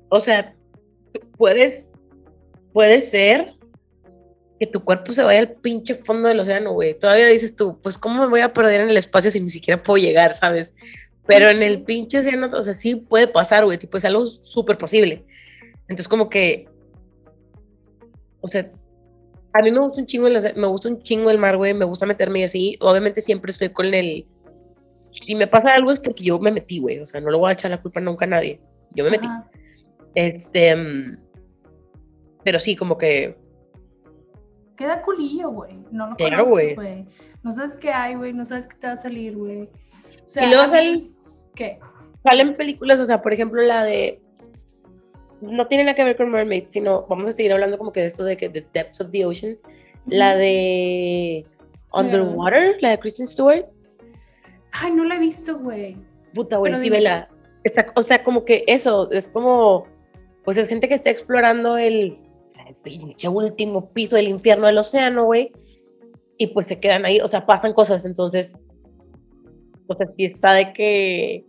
o 0.08 0.20
sea, 0.20 0.54
puedes, 1.36 1.90
puede 2.72 3.00
ser 3.00 3.54
que 4.62 4.68
tu 4.68 4.84
cuerpo 4.84 5.12
se 5.12 5.24
vaya 5.24 5.40
al 5.40 5.50
pinche 5.54 5.92
fondo 5.92 6.28
del 6.28 6.38
océano, 6.38 6.72
güey. 6.72 6.94
Todavía 6.94 7.26
dices 7.26 7.56
tú, 7.56 7.80
pues, 7.82 7.98
¿cómo 7.98 8.22
me 8.22 8.28
voy 8.28 8.42
a 8.42 8.52
perder 8.52 8.82
en 8.82 8.90
el 8.90 8.96
espacio 8.96 9.28
si 9.28 9.40
ni 9.40 9.48
siquiera 9.48 9.82
puedo 9.82 10.00
llegar, 10.00 10.36
sabes? 10.36 10.76
Pero 11.26 11.48
en 11.48 11.64
el 11.64 11.82
pinche 11.82 12.20
océano, 12.20 12.48
o 12.48 12.62
sea, 12.62 12.74
sí 12.74 12.94
puede 12.94 13.26
pasar, 13.26 13.64
güey, 13.64 13.76
tipo, 13.76 13.96
es 13.96 14.04
algo 14.04 14.24
súper 14.24 14.78
posible. 14.78 15.24
Entonces, 15.88 16.06
como 16.06 16.28
que, 16.28 16.68
o 18.40 18.46
sea, 18.46 18.70
a 19.52 19.62
mí 19.62 19.72
me 19.72 19.80
gusta 19.80 20.00
un 20.00 20.06
chingo 20.06 20.28
el, 20.28 20.54
me 20.54 20.68
gusta 20.68 20.90
un 20.90 21.02
chingo 21.02 21.28
el 21.32 21.38
mar, 21.38 21.56
güey, 21.56 21.74
me 21.74 21.84
gusta 21.84 22.06
meterme 22.06 22.44
así. 22.44 22.78
Obviamente 22.78 23.20
siempre 23.20 23.50
estoy 23.50 23.70
con 23.70 23.92
el, 23.92 24.26
si 24.88 25.34
me 25.34 25.48
pasa 25.48 25.70
algo 25.70 25.90
es 25.90 25.98
porque 25.98 26.22
yo 26.22 26.38
me 26.38 26.52
metí, 26.52 26.78
güey, 26.78 27.00
o 27.00 27.06
sea, 27.06 27.20
no 27.20 27.32
le 27.32 27.36
voy 27.36 27.50
a 27.50 27.54
echar 27.54 27.72
la 27.72 27.82
culpa 27.82 28.00
nunca 28.00 28.26
a 28.26 28.28
nadie. 28.28 28.60
Yo 28.94 29.02
me 29.02 29.10
metí. 29.10 29.26
Ajá. 29.26 29.50
Este, 30.14 30.76
mm, 30.76 31.16
pero 32.44 32.60
sí, 32.60 32.76
como 32.76 32.96
que, 32.96 33.41
Queda 34.76 35.02
culillo, 35.02 35.50
güey. 35.50 35.78
No 35.90 36.08
lo 36.10 36.16
Claro, 36.16 36.44
conoces, 36.44 36.74
güey. 36.76 37.06
No 37.42 37.52
sabes 37.52 37.76
qué 37.76 37.90
hay, 37.92 38.14
güey. 38.14 38.32
No 38.32 38.44
sabes 38.44 38.66
qué 38.68 38.76
te 38.76 38.86
va 38.86 38.92
a 38.94 38.96
salir, 38.96 39.36
güey. 39.36 39.62
O 39.62 39.68
sea, 40.28 40.44
Y 40.44 40.48
luego 40.48 40.66
salen- 40.66 41.14
¿Qué? 41.54 41.78
salen 42.22 42.56
películas, 42.56 43.00
o 43.00 43.04
sea, 43.04 43.20
por 43.20 43.32
ejemplo, 43.32 43.60
la 43.62 43.84
de, 43.84 44.20
no 45.40 45.66
tiene 45.66 45.84
nada 45.84 45.96
que 45.96 46.04
ver 46.04 46.16
con 46.16 46.30
Mermaid, 46.30 46.64
sino 46.68 47.04
vamos 47.08 47.28
a 47.28 47.32
seguir 47.32 47.52
hablando 47.52 47.76
como 47.78 47.92
que 47.92 48.00
de 48.00 48.06
esto 48.06 48.24
de 48.24 48.36
que 48.36 48.48
The 48.48 48.64
Depths 48.72 49.00
of 49.00 49.10
the 49.10 49.26
Ocean, 49.26 49.58
la 50.06 50.34
de 50.36 51.44
Underwater, 51.92 52.76
la 52.80 52.90
de 52.90 52.98
Kristen 52.98 53.26
Stewart, 53.28 53.66
Ay, 54.72 54.92
no 54.92 55.04
la 55.04 55.16
he 55.16 55.18
visto, 55.18 55.58
güey. 55.58 55.96
puta, 56.34 56.56
güey, 56.56 56.74
sí, 56.76 56.88
vela. 56.88 57.28
Está, 57.64 57.92
o 57.94 58.02
sea, 58.02 58.22
como 58.22 58.44
que 58.44 58.64
eso, 58.66 59.10
es 59.10 59.28
como, 59.28 59.86
pues 60.44 60.56
es 60.56 60.68
gente 60.68 60.88
que 60.88 60.94
está 60.94 61.10
explorando 61.10 61.76
el 61.76 62.16
pinche 62.82 63.28
último 63.28 63.92
piso 63.92 64.16
del 64.16 64.28
infierno 64.28 64.66
del 64.66 64.78
océano, 64.78 65.24
güey, 65.24 65.52
y 66.38 66.48
pues 66.48 66.66
se 66.66 66.80
quedan 66.80 67.04
ahí, 67.04 67.20
o 67.20 67.28
sea, 67.28 67.46
pasan 67.46 67.72
cosas, 67.72 68.04
entonces, 68.04 68.58
sea, 69.94 70.06
sí 70.16 70.24
está 70.24 70.54
de 70.54 70.72
que 70.72 71.46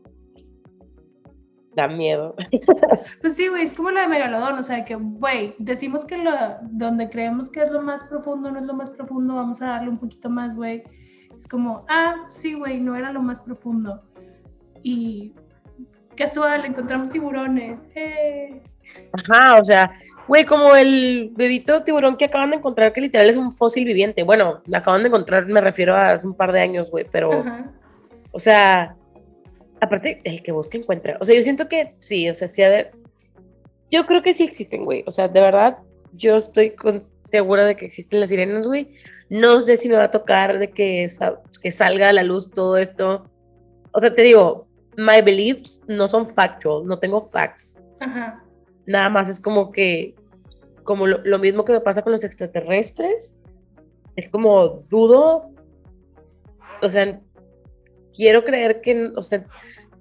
da 1.75 1.87
miedo. 1.87 2.35
Pues 3.21 3.35
sí, 3.35 3.47
güey, 3.47 3.63
es 3.63 3.73
como 3.73 3.89
la 3.91 4.01
de 4.01 4.07
Megalodón, 4.07 4.59
o 4.59 4.63
sea, 4.63 4.83
que, 4.85 4.95
güey, 4.95 5.55
decimos 5.59 6.05
que 6.05 6.17
lo, 6.17 6.31
donde 6.63 7.09
creemos 7.09 7.49
que 7.49 7.61
es 7.61 7.71
lo 7.71 7.81
más 7.81 8.03
profundo 8.03 8.51
no 8.51 8.59
es 8.59 8.65
lo 8.65 8.73
más 8.73 8.89
profundo, 8.91 9.35
vamos 9.35 9.61
a 9.61 9.67
darle 9.67 9.89
un 9.89 9.97
poquito 9.97 10.29
más, 10.29 10.55
güey. 10.55 10.83
Es 11.37 11.47
como, 11.47 11.85
ah, 11.89 12.27
sí, 12.31 12.53
güey, 12.53 12.79
no 12.79 12.95
era 12.95 13.11
lo 13.11 13.21
más 13.21 13.39
profundo. 13.39 14.03
Y 14.83 15.33
casual, 16.15 16.65
encontramos 16.65 17.09
tiburones. 17.09 17.81
Eh. 17.95 18.61
Ajá, 19.13 19.57
o 19.59 19.63
sea, 19.63 19.93
güey, 20.27 20.45
como 20.45 20.75
el 20.75 21.31
bebito 21.33 21.83
tiburón 21.83 22.17
que 22.17 22.25
acaban 22.25 22.51
de 22.51 22.57
encontrar, 22.57 22.93
que 22.93 23.01
literal 23.01 23.29
es 23.29 23.35
un 23.37 23.51
fósil 23.51 23.85
viviente. 23.85 24.23
Bueno, 24.23 24.61
lo 24.65 24.77
acaban 24.77 25.01
de 25.03 25.07
encontrar, 25.09 25.45
me 25.47 25.61
refiero 25.61 25.95
a 25.95 26.11
hace 26.11 26.27
un 26.27 26.35
par 26.35 26.51
de 26.51 26.61
años, 26.61 26.89
güey, 26.91 27.05
pero, 27.11 27.31
Ajá. 27.33 27.71
o 28.31 28.39
sea, 28.39 28.95
aparte, 29.81 30.21
el 30.23 30.41
que 30.41 30.51
busca 30.51 30.77
encuentra. 30.77 31.17
O 31.19 31.25
sea, 31.25 31.35
yo 31.35 31.41
siento 31.41 31.67
que 31.67 31.95
sí, 31.99 32.29
o 32.29 32.33
sea, 32.33 32.47
sí, 32.47 32.61
ha 32.61 32.69
de- 32.69 32.91
yo 33.91 34.05
creo 34.05 34.21
que 34.23 34.33
sí 34.33 34.43
existen, 34.43 34.85
güey. 34.85 35.03
O 35.07 35.11
sea, 35.11 35.27
de 35.27 35.39
verdad, 35.41 35.77
yo 36.13 36.35
estoy 36.37 36.71
con- 36.71 37.01
segura 37.25 37.65
de 37.65 37.75
que 37.75 37.85
existen 37.85 38.19
las 38.19 38.29
sirenas, 38.29 38.65
güey. 38.67 38.89
No 39.29 39.59
sé 39.61 39.77
si 39.77 39.89
me 39.89 39.95
va 39.95 40.03
a 40.05 40.11
tocar 40.11 40.59
de 40.59 40.69
que, 40.69 41.07
que 41.61 41.71
salga 41.71 42.09
a 42.09 42.13
la 42.13 42.23
luz 42.23 42.51
todo 42.51 42.77
esto. 42.77 43.29
O 43.91 43.99
sea, 43.99 44.13
te 44.13 44.21
digo, 44.21 44.67
my 44.97 45.21
beliefs 45.23 45.81
no 45.87 46.07
son 46.07 46.27
factual, 46.27 46.85
no 46.85 46.99
tengo 46.99 47.21
facts. 47.21 47.77
Ajá. 47.99 48.42
Nada 48.85 49.09
más 49.09 49.29
es 49.29 49.39
como 49.39 49.71
que, 49.71 50.15
como 50.83 51.07
lo, 51.07 51.19
lo 51.23 51.39
mismo 51.39 51.63
que 51.65 51.73
me 51.73 51.79
pasa 51.79 52.01
con 52.01 52.11
los 52.11 52.23
extraterrestres. 52.23 53.35
Es 54.15 54.29
como 54.29 54.83
dudo. 54.89 55.49
O 56.81 56.89
sea, 56.89 57.19
quiero 58.13 58.43
creer 58.43 58.81
que, 58.81 59.11
o 59.15 59.21
sea, 59.21 59.45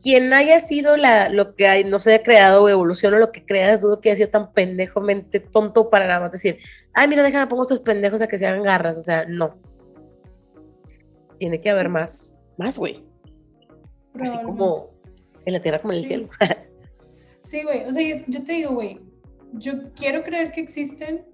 quien 0.02 0.32
haya 0.32 0.58
sido 0.58 0.96
la, 0.96 1.28
lo 1.28 1.54
que 1.54 1.68
hay, 1.68 1.84
no 1.84 1.98
se 2.00 2.12
haya 2.14 2.22
creado 2.24 2.64
o 2.64 2.68
evolución 2.68 3.14
o 3.14 3.18
lo 3.18 3.30
que 3.30 3.44
creas, 3.44 3.80
dudo 3.80 4.00
que 4.00 4.10
haya 4.10 4.16
sido 4.16 4.30
tan 4.30 4.52
pendejamente 4.52 5.38
tonto 5.38 5.88
para 5.90 6.08
nada 6.08 6.20
más 6.20 6.32
decir, 6.32 6.58
ay, 6.92 7.06
mira, 7.06 7.22
déjame 7.22 7.46
pongo 7.46 7.62
estos 7.62 7.78
pendejos 7.80 8.20
a 8.20 8.26
que 8.26 8.36
se 8.38 8.46
hagan 8.46 8.64
garras. 8.64 8.98
O 8.98 9.02
sea, 9.02 9.24
no. 9.26 9.54
Tiene 11.38 11.60
que 11.60 11.70
haber 11.70 11.88
más, 11.88 12.32
más, 12.56 12.78
güey. 12.78 13.04
Así 14.20 14.44
como 14.44 14.90
en 15.46 15.52
la 15.54 15.62
tierra 15.62 15.80
como 15.80 15.92
en 15.92 15.98
el 16.00 16.04
Sí. 16.04 16.08
cielo. 16.08 16.28
Sí, 17.42 17.62
güey. 17.62 17.84
O 17.84 17.92
sea, 17.92 18.02
yo, 18.02 18.24
yo 18.28 18.42
te 18.44 18.52
digo, 18.52 18.74
güey, 18.74 19.00
yo 19.52 19.92
quiero 19.94 20.22
creer 20.22 20.52
que 20.52 20.60
existen. 20.60 21.24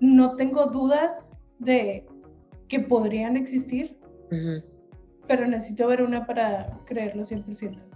No 0.00 0.36
tengo 0.36 0.66
dudas 0.66 1.36
de 1.58 2.06
que 2.68 2.80
podrían 2.80 3.36
existir, 3.36 3.98
pero 5.26 5.46
necesito 5.46 5.86
ver 5.88 6.02
una 6.02 6.26
para 6.26 6.78
creerlo 6.86 7.24
100%. 7.24 7.90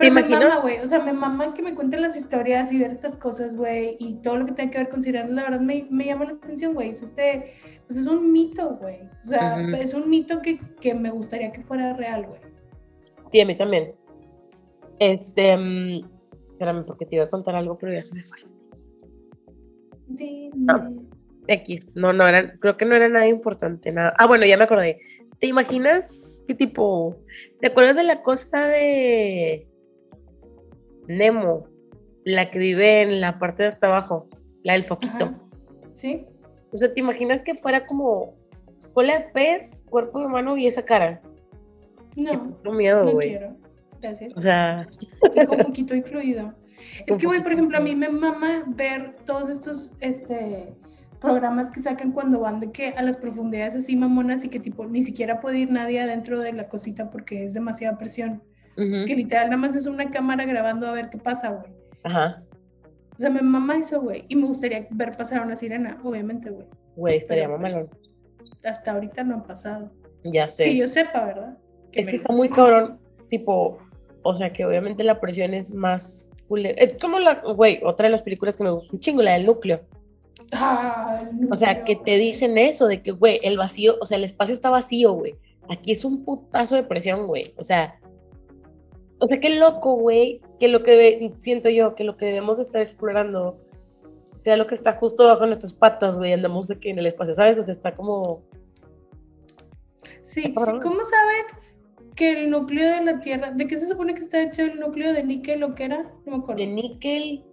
¿Te 0.00 0.08
Pero 0.08 0.14
me 0.14 0.20
imaginas? 0.20 0.54
mama, 0.54 0.62
güey. 0.62 0.78
O 0.78 0.86
sea, 0.86 1.00
me 1.00 1.12
mama 1.12 1.52
que 1.52 1.60
me 1.60 1.74
cuenten 1.74 2.00
las 2.00 2.16
historias 2.16 2.72
y 2.72 2.78
ver 2.78 2.90
estas 2.90 3.16
cosas, 3.16 3.54
güey. 3.54 3.96
Y 3.98 4.14
todo 4.22 4.38
lo 4.38 4.46
que 4.46 4.52
tenga 4.52 4.70
que 4.70 4.78
ver 4.78 4.88
con 4.88 5.02
sirenas, 5.02 5.30
la 5.30 5.42
verdad 5.42 5.60
me, 5.60 5.86
me 5.90 6.06
llama 6.06 6.24
la 6.24 6.32
atención, 6.32 6.72
güey. 6.72 6.88
Es 6.88 7.02
este, 7.02 7.52
pues 7.86 7.98
es 7.98 8.06
un 8.06 8.32
mito, 8.32 8.76
güey. 8.76 9.02
O 9.02 9.26
sea, 9.26 9.60
es 9.76 9.92
un 9.92 10.08
mito 10.08 10.40
que, 10.40 10.58
que 10.80 10.94
me 10.94 11.10
gustaría 11.10 11.52
que 11.52 11.60
fuera 11.60 11.92
real, 11.92 12.26
güey. 12.26 12.40
Sí, 13.30 13.40
a 13.42 13.44
mí 13.44 13.54
también. 13.54 13.92
Este, 15.00 15.56
mm, 15.56 16.04
espérame, 16.52 16.84
porque 16.84 17.06
te 17.06 17.16
iba 17.16 17.24
a 17.24 17.28
contar 17.28 17.56
algo, 17.56 17.76
pero 17.78 17.92
ya 17.92 18.02
se 18.02 18.14
me 18.14 18.22
fue. 18.22 18.38
Dime. 20.06 20.50
Ah. 20.68 20.90
X, 21.48 21.96
no, 21.96 22.12
no 22.12 22.28
era, 22.28 22.52
creo 22.58 22.76
que 22.76 22.84
no 22.84 22.94
era 22.94 23.08
nada 23.08 23.26
importante, 23.26 23.90
nada. 23.90 24.14
Ah, 24.18 24.26
bueno, 24.26 24.46
ya 24.46 24.56
me 24.56 24.64
acordé. 24.64 25.00
¿Te 25.40 25.46
imaginas 25.46 26.44
qué 26.46 26.54
tipo? 26.54 27.16
¿Te 27.60 27.68
acuerdas 27.68 27.96
de 27.96 28.04
la 28.04 28.22
costa 28.22 28.68
de 28.68 29.66
Nemo? 31.08 31.64
La 32.24 32.50
que 32.50 32.58
vive 32.58 33.00
en 33.00 33.20
la 33.22 33.38
parte 33.38 33.62
de 33.62 33.70
hasta 33.70 33.86
abajo, 33.86 34.28
la 34.62 34.74
del 34.74 34.84
foquito. 34.84 35.24
Ajá. 35.24 35.40
¿Sí? 35.94 36.26
O 36.72 36.76
sea, 36.76 36.92
¿te 36.92 37.00
imaginas 37.00 37.42
que 37.42 37.54
fuera 37.54 37.86
como 37.86 38.34
cola 38.92 39.18
de 39.18 39.24
pez, 39.32 39.82
cuerpo 39.88 40.20
de 40.20 40.26
humano 40.26 40.56
y 40.58 40.66
esa 40.66 40.84
cara? 40.84 41.22
Qué 42.14 42.22
No, 42.22 42.44
puto 42.44 42.72
miedo, 42.72 43.04
no 43.04 43.12
güey. 43.12 43.38
Gracias. 44.00 44.32
O 44.36 44.40
sea, 44.40 44.86
Y 45.34 45.44
con 45.46 45.58
poquito 45.58 45.94
incluido. 45.94 46.54
Es 47.06 47.18
que, 47.18 47.26
güey, 47.26 47.42
por 47.42 47.52
ejemplo, 47.52 47.76
a 47.76 47.80
mí 47.82 47.94
me 47.94 48.08
mama 48.08 48.64
ver 48.68 49.14
todos 49.26 49.50
estos 49.50 49.92
este, 50.00 50.72
programas 51.20 51.70
que 51.70 51.82
sacan 51.82 52.10
cuando 52.12 52.40
van 52.40 52.58
de 52.58 52.72
que 52.72 52.88
a 52.96 53.02
las 53.02 53.18
profundidades 53.18 53.76
así 53.76 53.96
mamonas 53.96 54.44
y 54.44 54.48
que 54.48 54.60
tipo 54.60 54.86
ni 54.86 55.02
siquiera 55.02 55.40
puede 55.42 55.58
ir 55.58 55.70
nadie 55.70 56.00
adentro 56.00 56.40
de 56.40 56.54
la 56.54 56.68
cosita 56.68 57.10
porque 57.10 57.44
es 57.44 57.52
demasiada 57.52 57.98
presión. 57.98 58.42
ujú, 58.78 59.04
Que 59.06 59.14
literal 59.14 59.46
nada 59.50 59.58
más 59.58 59.76
es 59.76 59.84
una 59.84 60.10
cámara 60.10 60.46
grabando 60.46 60.86
a 60.86 60.92
ver 60.92 61.10
qué 61.10 61.18
pasa, 61.18 61.50
güey. 61.50 61.70
ajá, 62.04 62.42
O 63.18 63.20
sea, 63.20 63.28
me 63.28 63.42
mama 63.42 63.76
eso, 63.76 64.00
güey. 64.00 64.24
Y 64.28 64.36
me 64.36 64.46
gustaría 64.46 64.86
ver 64.90 65.14
pasar 65.18 65.44
una 65.44 65.56
sirena, 65.56 65.98
obviamente, 66.02 66.48
güey. 66.48 66.66
güey, 66.96 67.18
estaría 67.18 67.44
Pero, 67.44 67.58
pues, 67.60 67.72
mamalón. 67.72 67.90
Hasta 68.64 68.92
ahorita 68.92 69.22
no 69.22 69.34
han 69.34 69.42
pasado. 69.42 69.92
Ya 70.24 70.46
sé. 70.46 70.64
Que 70.64 70.76
yo 70.78 70.88
sepa, 70.88 71.26
¿verdad? 71.26 71.58
Es 71.92 72.08
que 72.08 72.16
está 72.16 72.32
muy 72.32 72.48
cabrón, 72.48 72.98
tipo, 73.28 73.78
o 74.22 74.34
sea, 74.34 74.52
que 74.52 74.64
obviamente 74.64 75.02
la 75.02 75.20
presión 75.20 75.54
es 75.54 75.72
más 75.72 76.30
culera. 76.48 76.74
Es 76.82 76.96
como 77.00 77.18
la, 77.18 77.40
güey, 77.40 77.80
otra 77.84 78.06
de 78.06 78.10
las 78.10 78.22
películas 78.22 78.56
que 78.56 78.64
me 78.64 78.70
gusta 78.70 78.94
un 78.94 79.00
chingo, 79.00 79.22
la 79.22 79.34
del 79.34 79.46
núcleo. 79.46 79.80
Ah, 80.52 81.24
el 81.40 81.52
O 81.52 81.54
sea, 81.54 81.84
que 81.84 81.96
te 81.96 82.16
dicen 82.18 82.58
eso, 82.58 82.86
de 82.86 83.02
que, 83.02 83.12
güey, 83.12 83.40
el 83.42 83.56
vacío, 83.56 83.96
o 84.00 84.06
sea, 84.06 84.18
el 84.18 84.24
espacio 84.24 84.54
está 84.54 84.70
vacío, 84.70 85.12
güey. 85.12 85.34
Aquí 85.68 85.92
es 85.92 86.04
un 86.04 86.24
putazo 86.24 86.74
de 86.74 86.82
presión, 86.82 87.26
güey. 87.26 87.54
O 87.56 87.62
sea, 87.62 87.98
o 89.20 89.26
sea, 89.26 89.38
qué 89.38 89.50
loco, 89.50 89.94
güey, 89.94 90.40
que 90.58 90.68
lo 90.68 90.82
que 90.82 91.32
siento 91.38 91.68
yo, 91.68 91.94
que 91.94 92.04
lo 92.04 92.16
que 92.16 92.26
debemos 92.26 92.58
estar 92.58 92.80
explorando 92.80 93.58
sea 94.34 94.56
lo 94.56 94.66
que 94.66 94.74
está 94.74 94.92
justo 94.92 95.26
bajo 95.26 95.44
nuestras 95.44 95.74
patas, 95.74 96.16
güey, 96.16 96.32
andamos 96.32 96.66
de 96.66 96.80
que 96.80 96.90
en 96.90 96.98
el 96.98 97.06
espacio, 97.06 97.34
¿sabes? 97.34 97.58
O 97.58 97.62
sea, 97.62 97.74
está 97.74 97.92
como, 97.94 98.42
Sí. 100.30 100.54
¿cómo 100.54 100.80
saben 100.80 101.46
que 102.14 102.30
el 102.30 102.50
núcleo 102.50 102.88
de 102.96 103.04
la 103.04 103.20
Tierra, 103.20 103.50
de 103.52 103.66
qué 103.66 103.76
se 103.76 103.86
supone 103.88 104.14
que 104.14 104.20
está 104.20 104.42
hecho 104.42 104.62
el 104.62 104.78
núcleo 104.80 105.12
de 105.12 105.22
níquel 105.24 105.62
o 105.62 105.74
qué 105.74 105.84
era? 105.84 106.02
No 106.26 106.36
me 106.36 106.42
acuerdo. 106.42 106.60
de 106.62 106.66
níquel 106.66 107.44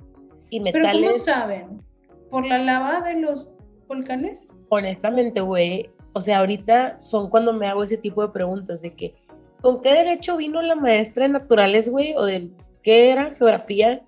y 0.49 0.61
Pero 0.71 0.85
¿cómo 0.87 0.99
metales. 0.99 1.23
saben? 1.23 1.81
¿Por 2.29 2.45
la 2.45 2.57
lava 2.57 3.01
de 3.01 3.15
los 3.19 3.49
volcanes? 3.87 4.47
honestamente, 4.69 5.39
güey, 5.39 5.89
o 6.13 6.19
sea, 6.19 6.39
ahorita 6.39 6.99
son 6.99 7.29
cuando 7.29 7.53
me 7.53 7.67
hago 7.67 7.83
ese 7.83 7.97
tipo 7.97 8.21
de 8.21 8.29
preguntas 8.33 8.81
de 8.81 8.93
que, 8.93 9.15
¿con 9.61 9.81
qué 9.81 9.93
derecho 9.93 10.35
vino 10.37 10.61
la 10.61 10.75
maestra 10.75 11.23
de 11.23 11.29
naturales, 11.33 11.89
güey? 11.89 12.13
O 12.15 12.25
de 12.25 12.49
qué 12.83 13.11
era 13.11 13.31
geografía 13.31 14.01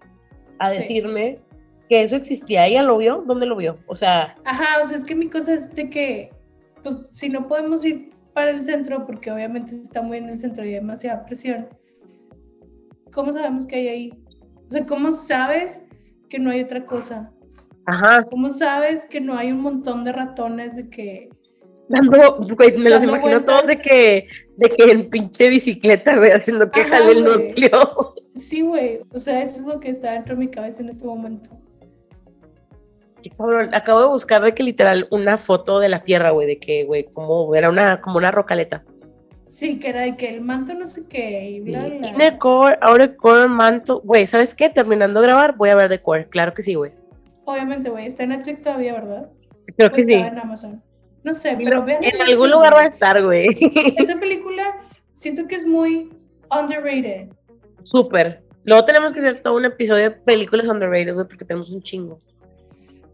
a 0.57 0.71
Sí. 0.71 0.77
decirme 0.79 1.39
que 1.87 2.03
eso 2.03 2.17
existía. 2.17 2.67
¿Ella 2.67 2.83
lo 2.83 2.97
vio? 2.97 3.23
¿Dónde 3.25 3.45
lo 3.45 3.55
vio? 3.55 3.77
O 3.87 3.95
sea, 3.95 4.35
Ajá, 4.43 4.81
o 4.83 4.85
sea, 4.85 4.97
es 4.97 5.05
que 5.05 5.15
mi 5.15 5.29
cosa 5.29 5.53
es 5.53 5.73
de 5.73 5.89
que, 5.89 6.29
pues, 6.83 6.95
si 7.11 7.29
no 7.29 7.47
podemos 7.47 7.85
ir 7.85 8.09
para 8.33 8.51
el 8.51 8.63
centro, 8.63 9.05
porque 9.05 9.31
obviamente 9.31 9.75
está 9.75 10.01
muy 10.01 10.17
en 10.17 10.29
el 10.29 10.39
centro 10.39 10.63
y 10.63 10.69
hay 10.69 10.73
demasiada 10.75 11.25
presión, 11.25 11.67
¿cómo 13.11 13.31
sabemos 13.33 13.67
que 13.67 13.75
hay 13.75 13.87
ahí? 13.87 14.23
O 14.67 14.71
sea, 14.71 14.85
¿cómo 14.85 15.11
sabes 15.11 15.85
que 16.29 16.39
no 16.39 16.51
hay 16.51 16.61
otra 16.61 16.85
cosa? 16.85 17.31
ajá, 17.85 18.23
¿Cómo 18.29 18.49
sabes 18.49 19.05
que 19.05 19.19
no 19.19 19.35
hay 19.35 19.51
un 19.51 19.61
montón 19.61 20.03
de 20.03 20.11
ratones 20.11 20.75
de 20.75 20.89
que... 20.89 21.29
dando, 21.87 22.37
güey, 22.55 22.77
me 22.77 22.89
los 22.89 23.03
imagino 23.03 23.43
todos 23.43 23.61
de 23.65 23.75
vueltas. 23.75 23.87
que, 23.87 24.27
de 24.57 24.69
que 24.69 24.91
en 24.91 25.09
pinche 25.09 25.49
bicicleta, 25.49 26.15
güey, 26.17 26.31
haciendo 26.31 26.69
que 26.69 26.81
Ajá, 26.81 26.89
jale 26.89 27.11
el 27.13 27.23
núcleo. 27.23 28.15
Sí, 28.35 28.61
güey, 28.61 29.01
o 29.11 29.17
sea, 29.17 29.43
eso 29.43 29.59
es 29.59 29.65
lo 29.65 29.79
que 29.79 29.89
está 29.89 30.11
dentro 30.11 30.35
de 30.35 30.39
mi 30.39 30.47
cabeza 30.49 30.81
en 30.81 30.89
este 30.89 31.05
momento. 31.05 31.49
Cabrón, 33.37 33.69
Acabo 33.73 34.01
de 34.01 34.07
buscar 34.07 34.41
de 34.41 34.53
que 34.53 34.63
literal 34.63 35.07
una 35.11 35.37
foto 35.37 35.79
de 35.79 35.89
la 35.89 35.99
Tierra, 35.99 36.31
güey, 36.31 36.47
de 36.47 36.59
que, 36.59 36.83
güey, 36.85 37.03
como 37.05 37.53
era 37.55 37.69
una, 37.69 37.99
como 38.01 38.17
una 38.17 38.31
rocaleta. 38.31 38.83
Sí, 39.49 39.79
que 39.79 39.89
era 39.89 40.01
de 40.01 40.15
que 40.15 40.29
el 40.29 40.41
manto 40.41 40.73
no 40.75 40.85
sé 40.85 41.07
qué 41.07 41.49
y 41.49 41.61
bla, 41.61 41.85
bla. 41.87 42.09
Inner 42.09 42.37
core, 42.37 42.77
outer 42.81 43.15
core, 43.15 43.47
manto. 43.47 43.99
Güey, 44.01 44.27
¿sabes 44.27 44.53
qué? 44.53 44.69
Terminando 44.69 45.19
de 45.21 45.27
grabar, 45.27 45.57
voy 45.57 45.69
a 45.69 45.75
ver 45.75 45.89
The 45.89 45.99
Core. 46.01 46.29
Claro 46.29 46.53
que 46.53 46.61
sí, 46.61 46.75
güey. 46.75 46.91
Obviamente, 47.45 47.89
güey, 47.89 48.05
está 48.05 48.23
en 48.23 48.29
Netflix 48.29 48.61
todavía, 48.61 48.93
¿verdad? 48.93 49.29
Creo 49.75 49.89
O 49.89 49.91
que 49.91 50.05
sí. 50.05 50.13
en 50.13 50.37
Amazon. 50.37 50.83
No 51.23 51.33
sé, 51.33 51.57
pero 51.57 51.83
vean. 51.83 52.03
En 52.03 52.21
algún 52.21 52.51
lugar 52.51 52.75
va 52.75 52.81
a 52.81 52.85
estar, 52.85 53.23
güey. 53.23 53.47
Esa 53.97 54.19
película 54.19 54.77
siento 55.15 55.47
que 55.47 55.55
es 55.55 55.65
muy 55.65 56.11
underrated. 56.51 57.29
Súper. 57.83 58.43
Luego 58.65 58.85
tenemos 58.85 59.11
que 59.13 59.19
hacer 59.19 59.41
todo 59.41 59.55
un 59.55 59.65
episodio 59.65 60.03
de 60.03 60.11
películas 60.11 60.67
underrated, 60.67 61.15
güey, 61.15 61.27
porque 61.27 61.43
tenemos 61.45 61.71
un 61.71 61.81
chingo. 61.81 62.19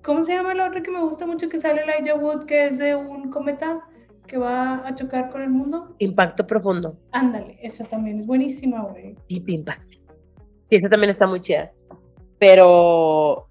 ¿Cómo 0.06 0.22
se 0.22 0.34
llama 0.34 0.54
la 0.54 0.68
otra 0.68 0.84
que 0.84 0.92
me 0.92 1.02
gusta 1.02 1.26
mucho 1.26 1.50
que 1.50 1.58
sale 1.58 1.82
Elijah 1.82 2.16
Wood, 2.16 2.46
que 2.46 2.68
es 2.68 2.78
de 2.78 2.96
un 2.96 3.32
cometa 3.32 3.82
que 4.28 4.38
va 4.38 4.88
a 4.88 4.94
chocar 4.94 5.32
con 5.32 5.42
el 5.42 5.50
mundo? 5.50 5.96
Impacto 5.98 6.46
profundo. 6.46 7.00
Ándale, 7.12 7.58
esa 7.64 7.86
también 7.86 8.20
es 8.20 8.28
buenísima, 8.28 8.84
güey. 8.84 9.16
Deep 9.30 9.50
Impact. 9.50 9.94
Sí, 10.70 10.76
esa 10.76 10.90
también 10.90 11.10
está 11.10 11.26
muy 11.26 11.42
chida. 11.42 11.72
Pero 12.38 13.48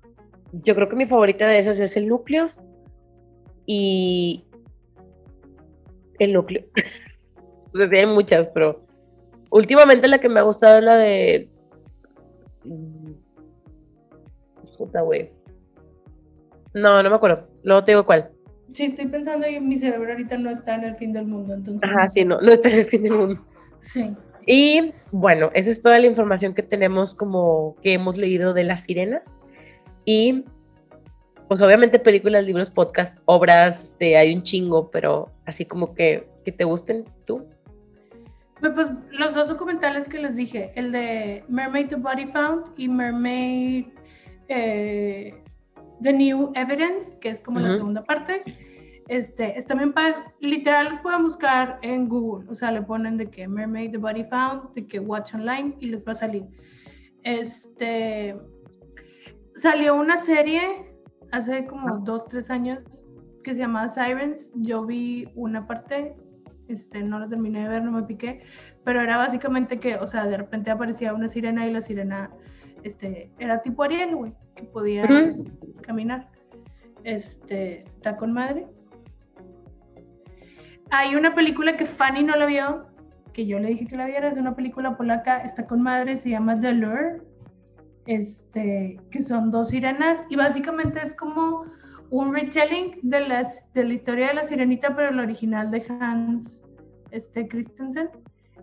yo 0.52 0.76
creo 0.76 0.88
que 0.88 0.94
mi 0.94 1.06
favorita 1.06 1.44
de 1.48 1.58
esas 1.58 1.80
es 1.80 1.96
el 1.96 2.06
núcleo. 2.06 2.50
Y 3.66 4.44
el 6.20 6.34
núcleo. 6.34 6.64
o 7.74 7.78
sea, 7.78 7.88
hay 7.90 8.06
muchas, 8.06 8.46
pero 8.46 8.86
últimamente 9.50 10.06
la 10.06 10.20
que 10.20 10.28
me 10.28 10.38
ha 10.38 10.44
gustado 10.44 10.78
es 10.78 10.84
la 10.84 10.94
de. 10.98 11.50
Mm, 12.62 13.12
Puta, 14.78 15.00
güey. 15.02 15.32
No, 16.74 17.02
no 17.02 17.10
me 17.10 17.16
acuerdo. 17.16 17.48
Luego 17.62 17.84
te 17.84 17.92
digo 17.92 18.04
cuál. 18.04 18.30
Sí, 18.72 18.84
estoy 18.86 19.06
pensando 19.06 19.46
y 19.48 19.60
mi 19.60 19.78
cerebro 19.78 20.10
ahorita 20.10 20.36
no 20.36 20.50
está 20.50 20.74
en 20.74 20.84
el 20.84 20.96
fin 20.96 21.12
del 21.12 21.26
mundo, 21.26 21.54
entonces. 21.54 21.88
Ajá, 21.88 22.08
sí, 22.08 22.24
no, 22.24 22.40
no 22.40 22.52
está 22.52 22.68
en 22.70 22.78
el 22.80 22.84
fin 22.84 23.02
del 23.04 23.12
mundo. 23.12 23.40
Sí. 23.80 24.10
Y 24.46 24.92
bueno, 25.12 25.50
esa 25.54 25.70
es 25.70 25.80
toda 25.80 25.98
la 25.98 26.06
información 26.06 26.54
que 26.54 26.62
tenemos 26.62 27.14
como 27.14 27.76
que 27.82 27.94
hemos 27.94 28.18
leído 28.18 28.52
de 28.52 28.64
las 28.64 28.84
sirenas. 28.84 29.22
Y 30.04 30.44
pues 31.48 31.62
obviamente 31.62 31.98
películas, 31.98 32.44
libros, 32.44 32.70
podcast, 32.70 33.16
obras, 33.26 33.90
este, 33.90 34.16
hay 34.16 34.34
un 34.34 34.42
chingo, 34.42 34.90
pero 34.90 35.30
así 35.46 35.64
como 35.64 35.94
que, 35.94 36.26
que 36.44 36.52
te 36.52 36.64
gusten 36.64 37.04
tú. 37.26 37.46
Pero, 38.60 38.74
Pues 38.74 38.88
los 39.12 39.34
dos 39.34 39.48
documentales 39.48 40.08
que 40.08 40.18
les 40.18 40.36
dije, 40.36 40.72
el 40.74 40.92
de 40.92 41.44
Mermaid 41.48 41.88
the 41.88 41.96
Body 41.96 42.26
Found 42.26 42.72
y 42.76 42.88
Mermaid 42.88 43.86
eh, 44.48 45.43
The 46.02 46.12
New 46.12 46.52
Evidence, 46.54 47.18
que 47.20 47.30
es 47.30 47.40
como 47.40 47.60
la 47.60 47.68
Ujú. 47.68 47.78
segunda 47.78 48.04
parte, 48.04 48.42
este, 49.08 49.58
están 49.58 49.78
bien 49.78 49.92
padres. 49.92 50.16
Literal 50.40 50.88
los 50.88 50.98
pueden 51.00 51.22
buscar 51.22 51.78
en 51.82 52.08
Google, 52.08 52.48
o 52.50 52.54
sea, 52.54 52.72
le 52.72 52.82
ponen 52.82 53.16
de 53.16 53.30
que 53.30 53.46
Mermaid 53.46 53.92
the 53.92 53.98
Body 53.98 54.24
Found, 54.24 54.74
de 54.74 54.86
que 54.86 54.98
Watch 54.98 55.34
Online 55.34 55.76
y 55.80 55.86
les 55.86 56.06
va 56.06 56.12
a 56.12 56.16
salir. 56.16 56.44
Este, 57.22 58.36
salió 59.54 59.94
una 59.94 60.16
serie 60.16 60.94
hace 61.32 61.66
como 61.66 61.98
dos, 61.98 62.26
tres 62.28 62.50
años 62.50 62.80
que 63.42 63.54
se 63.54 63.60
llamaba 63.60 63.88
Sirens. 63.88 64.50
Yo 64.54 64.84
vi 64.84 65.28
una 65.34 65.66
parte, 65.66 66.16
este, 66.68 67.02
no 67.02 67.18
la 67.18 67.28
terminé 67.28 67.62
de 67.62 67.68
ver, 67.68 67.84
no 67.84 67.92
me 67.92 68.02
piqué, 68.02 68.42
pero 68.84 69.00
era 69.00 69.16
básicamente 69.16 69.80
que, 69.80 69.96
o 69.96 70.06
sea, 70.06 70.26
de 70.26 70.36
repente 70.36 70.70
aparecía 70.70 71.14
una 71.14 71.28
sirena 71.28 71.66
y 71.66 71.72
la 71.72 71.82
sirena, 71.82 72.30
este, 72.84 73.30
era 73.38 73.62
tipo 73.62 73.82
Ariel, 73.82 74.14
güey, 74.14 74.32
que 74.54 74.64
podía 74.64 75.08
caminar. 75.82 76.28
Este, 77.02 77.82
está 77.82 78.16
con 78.16 78.32
madre. 78.32 78.66
Hay 80.90 81.16
una 81.16 81.34
película 81.34 81.76
que 81.76 81.86
Fanny 81.86 82.22
no 82.22 82.36
la 82.36 82.46
vio, 82.46 82.86
que 83.32 83.46
yo 83.46 83.58
le 83.58 83.68
dije 83.68 83.86
que 83.86 83.96
la 83.96 84.06
viera, 84.06 84.28
es 84.28 84.38
una 84.38 84.54
película 84.54 84.96
polaca, 84.96 85.38
está 85.38 85.66
con 85.66 85.82
madre, 85.82 86.16
se 86.18 86.30
llama 86.30 86.60
The 86.60 86.72
Lure, 86.72 87.22
este, 88.06 89.00
que 89.10 89.22
son 89.22 89.50
dos 89.50 89.70
sirenas 89.70 90.24
y 90.28 90.36
básicamente 90.36 91.00
es 91.02 91.14
como 91.16 91.64
un 92.10 92.34
retelling 92.34 93.00
de, 93.02 93.20
las, 93.20 93.72
de 93.72 93.84
la 93.84 93.94
historia 93.94 94.28
de 94.28 94.34
la 94.34 94.44
sirenita, 94.44 94.94
pero 94.94 95.08
el 95.08 95.18
original 95.18 95.70
de 95.70 95.84
Hans 95.88 96.62
este, 97.10 97.48
Christensen, 97.48 98.10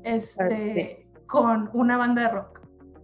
este, 0.03 1.07
con 1.25 1.69
una 1.73 1.97
banda 1.97 2.21
de 2.21 2.27
rock. 2.29 2.61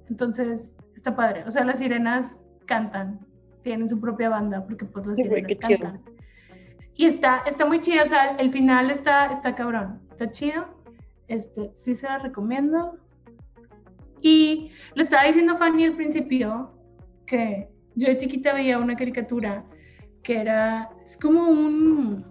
Entonces, 0.09 0.77
está 1.07 1.15
padre. 1.15 1.43
O 1.47 1.51
sea, 1.51 1.63
las 1.63 1.79
sirenas 1.79 2.41
cantan, 2.65 3.25
tienen 3.63 3.87
su 3.87 3.99
propia 3.99 4.29
banda, 4.29 4.65
porque 4.65 4.85
pues 4.85 5.05
las 5.05 5.17
Sí, 5.17 5.23
sirenas 5.23 5.47
qué 5.47 5.55
chido. 5.55 5.79
cantan. 5.79 6.15
Y 6.95 7.05
está, 7.05 7.43
está 7.45 7.65
muy 7.65 7.79
chido, 7.79 8.03
o 8.03 8.07
sea, 8.07 8.31
el 8.37 8.51
final 8.51 8.89
está, 8.89 9.31
está 9.31 9.55
cabrón, 9.55 10.01
está 10.09 10.31
chido. 10.31 10.65
Este, 11.27 11.71
sí 11.75 11.95
se 11.95 12.07
la 12.07 12.17
recomiendo. 12.17 12.97
Y 14.21 14.71
le 14.95 15.03
estaba 15.03 15.23
diciendo 15.23 15.53
a 15.53 15.57
Fanny 15.57 15.85
al 15.85 15.95
principio 15.95 16.73
que 17.27 17.69
yo 17.95 18.07
de 18.07 18.17
chiquita 18.17 18.53
veía 18.53 18.79
una 18.79 18.95
caricatura 18.95 19.63
que 20.23 20.41
era, 20.41 20.89
es 21.05 21.17
como 21.17 21.47
un, 21.49 22.25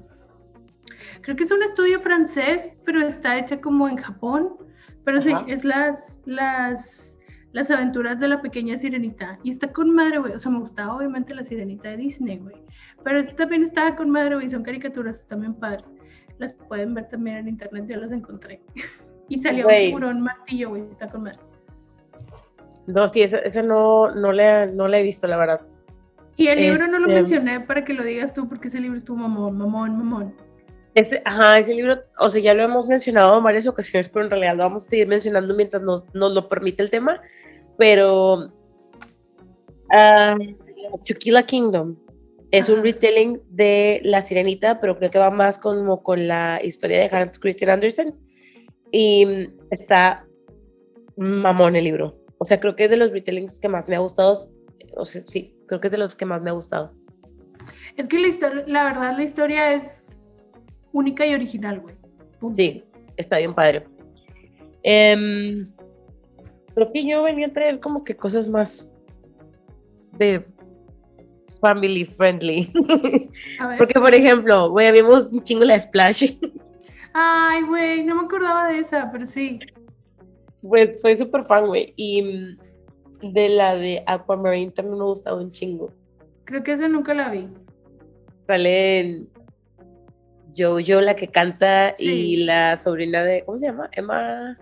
creo 1.22 1.36
que 1.36 1.44
es 1.44 1.50
un 1.52 1.62
estudio 1.62 2.00
francés, 2.00 2.76
pero 2.84 3.00
está 3.00 3.38
hecha 3.38 3.60
como 3.60 3.88
en 3.88 3.96
Japón, 3.96 4.56
pero 5.04 5.20
sí, 5.20 5.32
es 5.46 5.64
las, 5.64 6.20
las, 6.26 7.15
las 7.56 7.70
aventuras 7.70 8.20
de 8.20 8.28
la 8.28 8.42
pequeña 8.42 8.76
sirenita. 8.76 9.38
Y 9.42 9.48
está 9.48 9.72
con 9.72 9.94
madre, 9.94 10.18
güey, 10.18 10.34
o 10.34 10.38
sea, 10.38 10.52
me 10.52 10.58
gustaba 10.58 10.94
obviamente 10.94 11.34
la 11.34 11.42
sirenita 11.42 11.88
de 11.88 11.96
Disney, 11.96 12.36
güey, 12.36 12.56
pero 13.02 13.18
esta 13.18 13.34
también 13.34 13.62
estaba 13.62 13.96
con 13.96 14.10
madre, 14.10 14.34
güey, 14.34 14.46
son 14.46 14.62
caricaturas 14.62 15.26
también 15.26 15.54
padres. 15.54 15.86
Las 16.36 16.52
pueden 16.52 16.92
ver 16.92 17.08
también 17.08 17.38
en 17.38 17.48
internet, 17.48 17.86
ya 17.88 17.96
las 17.96 18.12
encontré. 18.12 18.60
y 19.30 19.38
salió 19.38 19.68
un 19.68 19.72
tiburón 19.72 20.20
martillo, 20.20 20.68
güey, 20.68 20.82
está 20.90 21.08
con 21.08 21.22
madre. 21.22 21.38
No, 22.86 23.08
sí, 23.08 23.22
esa, 23.22 23.38
esa 23.38 23.62
no, 23.62 24.10
no, 24.10 24.32
la, 24.32 24.66
no 24.66 24.86
la 24.86 24.98
he 24.98 25.02
visto, 25.02 25.26
la 25.26 25.38
verdad. 25.38 25.62
Y 26.36 26.48
el 26.48 26.60
libro 26.60 26.86
no 26.86 26.98
lo 26.98 27.06
Este- 27.06 27.14
mencioné 27.14 27.60
para 27.60 27.86
que 27.86 27.94
lo 27.94 28.04
digas 28.04 28.34
tú, 28.34 28.50
porque 28.50 28.68
ese 28.68 28.80
libro 28.80 28.98
estuvo 28.98 29.16
mamón, 29.16 29.56
mamón, 29.56 29.96
mamón. 29.96 30.34
Ese, 30.96 31.20
ajá, 31.26 31.58
ese 31.58 31.74
libro, 31.74 31.98
o 32.18 32.30
sea, 32.30 32.40
ya 32.40 32.54
lo 32.54 32.62
hemos 32.62 32.88
mencionado 32.88 33.36
en 33.36 33.44
varias 33.44 33.66
ocasiones, 33.66 34.08
pero 34.08 34.24
en 34.24 34.30
realidad 34.30 34.56
lo 34.56 34.62
vamos 34.62 34.84
a 34.84 34.88
seguir 34.88 35.06
mencionando 35.06 35.54
mientras 35.54 35.82
nos, 35.82 36.02
nos 36.14 36.32
lo 36.32 36.48
permite 36.48 36.82
el 36.82 36.88
tema. 36.88 37.20
Pero 37.76 38.50
Tequila 41.04 41.42
Kingdom 41.42 41.96
es 42.50 42.70
un 42.70 42.82
retelling 42.82 43.42
de 43.50 44.00
La 44.04 44.22
Sirenita, 44.22 44.80
pero 44.80 44.96
creo 44.96 45.10
que 45.10 45.18
va 45.18 45.30
más 45.30 45.58
como 45.58 46.02
con 46.02 46.26
la 46.26 46.60
historia 46.64 47.00
de 47.00 47.14
Hans 47.14 47.38
Christian 47.38 47.72
Andersen. 47.72 48.14
Y 48.90 49.50
está 49.70 50.24
mamón 51.18 51.76
el 51.76 51.84
libro. 51.84 52.16
O 52.38 52.46
sea, 52.46 52.58
creo 52.58 52.74
que 52.74 52.84
es 52.84 52.90
de 52.90 52.96
los 52.96 53.10
retellings 53.10 53.60
que 53.60 53.68
más 53.68 53.86
me 53.90 53.96
ha 53.96 53.98
gustado. 53.98 54.34
O 54.96 55.04
sea, 55.04 55.20
sí, 55.26 55.54
creo 55.66 55.78
que 55.78 55.88
es 55.88 55.92
de 55.92 55.98
los 55.98 56.16
que 56.16 56.24
más 56.24 56.40
me 56.40 56.48
ha 56.48 56.54
gustado. 56.54 56.94
Es 57.98 58.08
que 58.08 58.18
la 58.18 58.28
historia, 58.28 58.64
la 58.66 58.84
verdad, 58.84 59.14
la 59.14 59.22
historia 59.22 59.74
es 59.74 60.05
única 60.96 61.26
y 61.26 61.34
original, 61.34 61.80
güey. 61.80 61.94
Punto. 62.40 62.56
Sí, 62.56 62.82
está 63.16 63.36
bien 63.36 63.54
padre. 63.54 63.84
Em, 64.82 65.64
creo 66.74 66.92
que 66.92 67.06
yo 67.06 67.22
venía 67.22 67.48
a 67.48 67.52
traer 67.52 67.80
como 67.80 68.02
que 68.02 68.16
cosas 68.16 68.48
más 68.48 68.96
de 70.12 70.46
family 71.60 72.04
friendly. 72.06 72.68
A 73.60 73.68
ver. 73.68 73.78
Porque, 73.78 74.00
por 74.00 74.14
ejemplo, 74.14 74.70
güey, 74.70 75.00
gusta 75.02 75.34
un 75.34 75.44
chingo 75.44 75.64
la 75.64 75.78
Splash. 75.78 76.38
Ay, 77.12 77.62
güey, 77.62 78.04
no 78.04 78.14
me 78.14 78.22
acordaba 78.22 78.68
de 78.68 78.78
esa, 78.78 79.10
pero 79.12 79.26
sí. 79.26 79.58
Güey, 80.62 80.96
soy 80.96 81.16
súper 81.16 81.42
fan, 81.42 81.66
güey. 81.66 81.92
Y 81.96 82.56
de 83.22 83.48
la 83.50 83.74
de 83.74 84.02
Aquamarine 84.06 84.72
también 84.72 84.98
me 84.98 85.04
ha 85.04 85.08
gustado 85.08 85.38
un 85.38 85.50
chingo. 85.50 85.90
Creo 86.44 86.62
que 86.62 86.72
esa 86.72 86.88
nunca 86.88 87.12
la 87.12 87.30
vi. 87.30 87.48
Sale 88.46 89.00
en 89.00 89.35
Jojo, 90.56 91.00
la 91.00 91.16
que 91.16 91.28
canta, 91.28 91.92
Sí. 91.94 92.04
y 92.10 92.36
la 92.44 92.76
sobrina 92.76 93.22
de, 93.22 93.44
¿cómo 93.44 93.58
se 93.58 93.66
llama? 93.66 93.88
Emma. 93.92 94.58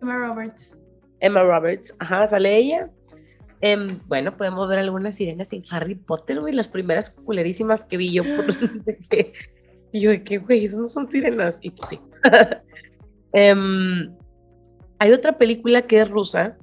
Emma 0.00 0.16
Roberts. 0.16 0.76
Emma 1.20 1.42
Roberts, 1.42 1.92
ajá, 1.98 2.28
sale 2.28 2.56
ella. 2.56 2.90
Em, 3.60 3.98
bueno, 4.06 4.36
podemos 4.36 4.68
ver 4.68 4.78
algunas 4.78 5.16
sirenas 5.16 5.52
en 5.52 5.64
Harry 5.70 5.96
Potter, 5.96 6.40
güey, 6.40 6.54
las 6.54 6.68
primeras 6.68 7.10
culerísimas 7.10 7.84
que 7.84 7.96
vi 7.96 8.12
yo. 8.12 8.22
Por, 8.22 8.46
de 8.84 8.96
que, 9.10 9.32
y 9.92 10.00
yo, 10.02 10.10
de 10.10 10.22
que, 10.22 10.38
güey, 10.38 10.64
esas 10.64 10.78
no 10.78 10.86
son 10.86 11.08
sirenas. 11.08 11.58
Y 11.62 11.70
pues 11.70 11.88
sí. 11.88 12.00
Em, 13.32 14.14
hay 14.98 15.12
otra 15.12 15.36
película 15.36 15.82
que 15.82 16.00
es 16.00 16.08
rusa, 16.08 16.56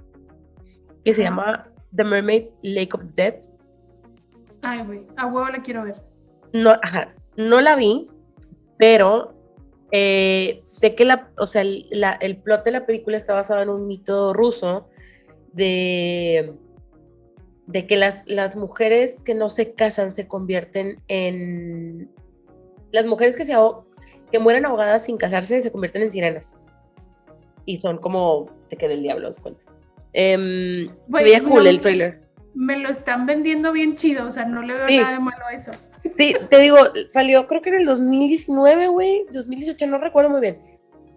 que 1.04 1.14
se 1.14 1.24
llama 1.24 1.70
The 1.96 2.04
Mermaid 2.04 2.46
Lake 2.64 2.90
of 2.94 3.04
Death. 3.14 3.46
Ay, 4.64 4.84
güey, 4.84 5.02
a 5.18 5.28
huevo 5.28 5.48
la 5.50 5.62
quiero 5.62 5.84
ver. 5.84 6.02
No, 6.54 6.72
ajá, 6.82 7.14
no 7.38 7.62
la 7.62 7.76
vi, 7.76 8.08
pero 8.78 9.34
eh, 9.92 10.58
sé 10.60 10.96
que 10.96 11.06
la, 11.06 11.30
o 11.38 11.48
sea, 11.48 11.62
el, 11.62 11.86
la- 11.92 12.18
el 12.22 12.38
plot 12.38 12.64
de 12.66 12.72
la 12.72 12.86
película 12.86 13.16
está 13.18 13.34
basado 13.34 13.62
en 13.62 13.70
un 13.70 13.88
mito 13.88 14.34
ruso 14.34 14.90
de, 15.54 16.54
de 17.68 17.88
que 17.88 17.96
las, 17.96 18.24
las 18.28 18.56
mujeres 18.56 19.24
que 19.24 19.34
no 19.36 19.50
se 19.50 19.74
casan 19.74 20.12
se 20.12 20.28
convierten 20.28 21.02
en... 21.08 22.10
Las 22.92 23.06
mujeres 23.06 23.36
que, 23.38 23.46
se 23.46 23.54
que 24.32 24.40
mueren 24.40 24.66
ahogadas 24.66 25.06
sin 25.06 25.18
casarse 25.18 25.62
se 25.62 25.72
convierten 25.72 26.04
en 26.04 26.12
sirenas. 26.12 26.60
Y 27.66 27.80
son 27.80 27.98
como 27.98 28.50
de 28.70 28.78
que 28.78 28.88
del 28.88 29.02
diablo, 29.02 29.30
os 29.30 29.40
cuento. 29.40 29.66
Em, 30.14 30.88
se 31.14 31.24
veía 31.24 31.44
cool 31.44 31.64
no- 31.64 31.70
el 31.70 31.80
trailer. 31.80 32.22
Me 32.54 32.78
lo 32.78 32.88
están 32.90 33.26
vendiendo 33.26 33.74
bien 33.74 33.96
chido, 33.96 34.28
o 34.28 34.32
sea, 34.32 34.46
no 34.46 34.62
le 34.62 34.76
veo 34.76 34.88
Sí. 34.88 34.98
nada 34.98 35.12
de 35.14 35.20
malo 35.20 35.46
a 35.46 35.54
eso. 35.54 35.72
Sí, 36.18 36.34
te 36.50 36.60
digo, 36.60 36.78
salió 37.08 37.46
creo 37.48 37.62
que 37.62 37.70
en 37.70 37.82
el 37.82 37.86
2019, 37.86 38.88
güey, 38.88 39.26
2018, 39.32 39.86
no 39.88 39.98
recuerdo 39.98 40.30
muy 40.30 40.42
bien. 40.42 40.60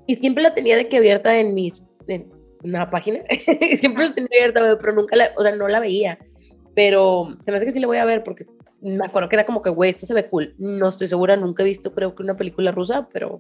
Y 0.07 0.15
siempre 0.17 0.43
la 0.43 0.55
tenía 0.55 0.77
de 0.77 0.89
que 0.89 0.97
abierta 0.97 1.39
en 1.39 1.55
mis, 1.55 1.85
en 2.09 2.31
una 2.65 2.91
página. 2.91 3.21
siempre 3.77 4.09
la 4.09 4.13
tenía 4.13 4.29
abierta, 4.39 4.61
güey, 4.61 4.77
pero 4.81 4.93
nunca 4.93 5.17
la, 5.17 5.31
o 5.37 5.43
sea, 5.43 5.55
no 5.55 5.69
la 5.69 5.81
veía. 5.81 6.19
Pero 6.75 7.37
se 7.45 7.51
me 7.51 7.57
hace 7.57 7.67
que 7.67 7.73
sí 7.73 7.79
la 7.79 7.87
voy 7.87 7.99
a 7.99 8.05
ver 8.05 8.23
porque 8.25 8.47
me 8.81 9.05
acuerdo 9.05 9.29
que 9.29 9.37
era 9.37 9.47
como 9.47 9.63
que, 9.63 9.71
güey, 9.71 9.91
esto 9.91 10.07
se 10.07 10.15
ve 10.15 10.29
cool. 10.29 10.55
No 10.59 10.89
estoy 10.89 11.07
segura, 11.07 11.37
nunca 11.37 11.63
he 11.63 11.67
visto, 11.67 11.95
creo 11.95 12.15
que 12.15 12.23
una 12.23 12.37
película 12.37 12.73
rusa, 12.73 13.09
pero 13.13 13.39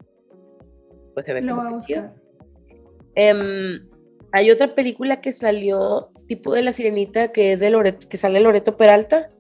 pues 1.15 1.27
se 1.27 1.33
ve 1.33 1.43
Lo 1.43 1.57
como 1.57 1.63
voy 1.63 1.67
a 1.67 1.87
que 1.87 2.01
buscar. 2.01 2.15
Em, 3.15 3.89
hay 4.33 4.51
otra 4.51 4.75
película 4.75 5.21
que 5.21 5.33
salió 5.33 6.11
tipo 6.27 6.53
de 6.53 6.63
La 6.63 6.73
Sirenita, 6.73 7.33
que 7.33 7.53
es 7.53 7.61
de 7.61 7.71
Loreto, 7.71 8.09
que 8.09 8.17
sale 8.17 8.41
Loreto 8.41 8.77
Peralta. 8.77 9.31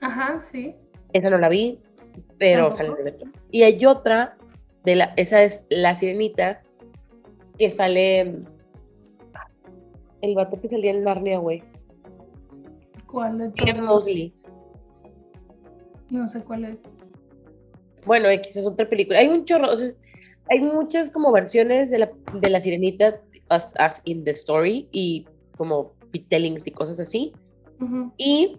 Ajá, 0.00 0.40
sí. 0.40 0.74
Esa 1.12 1.30
no 1.30 1.38
la 1.38 1.48
vi, 1.48 1.78
pero 2.38 2.68
Tampoco. 2.68 2.76
sale 2.76 2.88
Loreto. 2.90 3.26
Y 3.50 3.62
hay 3.62 3.84
otra, 3.84 4.36
de 4.84 4.96
la, 4.96 5.14
esa 5.16 5.42
es 5.42 5.66
La 5.70 5.94
Sirenita, 5.94 6.62
que 7.58 7.70
sale 7.70 8.24
mm, 8.24 8.44
el 10.22 10.34
vato 10.34 10.60
que 10.60 10.68
salía 10.68 10.90
en 10.92 11.04
Narnia, 11.04 11.38
güey. 11.38 11.62
¿Cuál 13.06 13.38
de 13.38 13.50
todos? 13.50 13.80
Mosley. 13.80 14.32
No 16.10 16.28
sé 16.28 16.42
cuál 16.42 16.64
es. 16.64 16.78
Bueno, 18.06 18.28
X 18.28 18.56
es 18.56 18.66
otra 18.66 18.88
película. 18.88 19.18
Hay 19.18 19.28
un 19.28 19.44
chorro, 19.44 19.70
o 19.70 19.76
sea, 19.76 19.88
hay 20.50 20.60
muchas 20.60 21.10
como 21.10 21.30
versiones 21.30 21.90
de 21.90 22.00
la, 22.00 22.10
de 22.34 22.50
la 22.50 22.60
Sirenita. 22.60 23.20
as, 23.52 23.74
as 23.78 24.00
in 24.04 24.24
the 24.24 24.32
story 24.32 24.88
y 24.92 25.26
como 25.56 25.92
tellings 26.28 26.66
y 26.66 26.70
cosas 26.70 26.98
así. 26.98 27.32
Y 28.16 28.58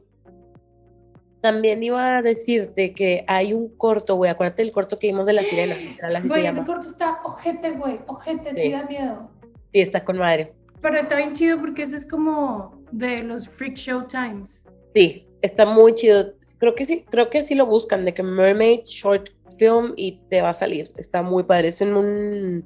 también 1.44 1.84
iba 1.84 2.20
a 2.20 2.22
decirte 2.22 2.94
que 2.94 3.26
hay 3.28 3.52
un 3.52 3.68
corto, 3.76 4.16
güey, 4.16 4.32
acuérdate 4.32 4.64
del 4.64 4.72
corto 4.72 4.98
que 4.98 5.08
vimos 5.08 5.28
de 5.28 5.34
la 5.34 5.44
sirena, 5.44 5.76
Güey, 6.26 6.46
ese 6.46 6.64
corto 6.64 6.88
está 6.88 7.20
ojete, 7.26 7.72
güey. 7.72 8.00
Ojete, 8.08 8.56
sí. 8.56 8.62
Sí. 8.62 8.72
da 8.72 8.84
miedo. 8.84 9.30
Sí, 9.66 9.82
está 9.82 10.06
con 10.06 10.20
madre. 10.20 10.54
Pero 10.82 10.98
está 10.98 11.18
bien 11.18 11.34
chido 11.34 11.60
porque 11.60 11.82
ese 11.82 11.98
es 11.98 12.06
como 12.06 12.82
de 12.94 13.24
los 13.24 13.50
Freak 13.50 13.76
Show 13.76 14.08
Times. 14.08 14.64
Sí, 14.96 15.28
está 15.42 15.66
muy 15.66 15.94
chido. 15.96 16.34
Creo 16.60 16.76
que 16.76 16.86
sí, 16.86 17.04
creo 17.10 17.30
que 17.30 17.44
sí 17.44 17.56
lo 17.56 17.66
buscan, 17.66 18.06
de 18.06 18.14
que 18.14 18.24
Mermaid 18.24 18.86
Short 18.86 19.30
Film 19.58 19.92
y 19.98 20.22
te 20.30 20.42
va 20.42 20.52
a 20.52 20.54
salir. 20.54 20.94
Está 20.96 21.24
muy 21.24 21.44
padre. 21.44 21.68
Es 21.68 21.82
en 21.82 21.98
un, 21.98 22.66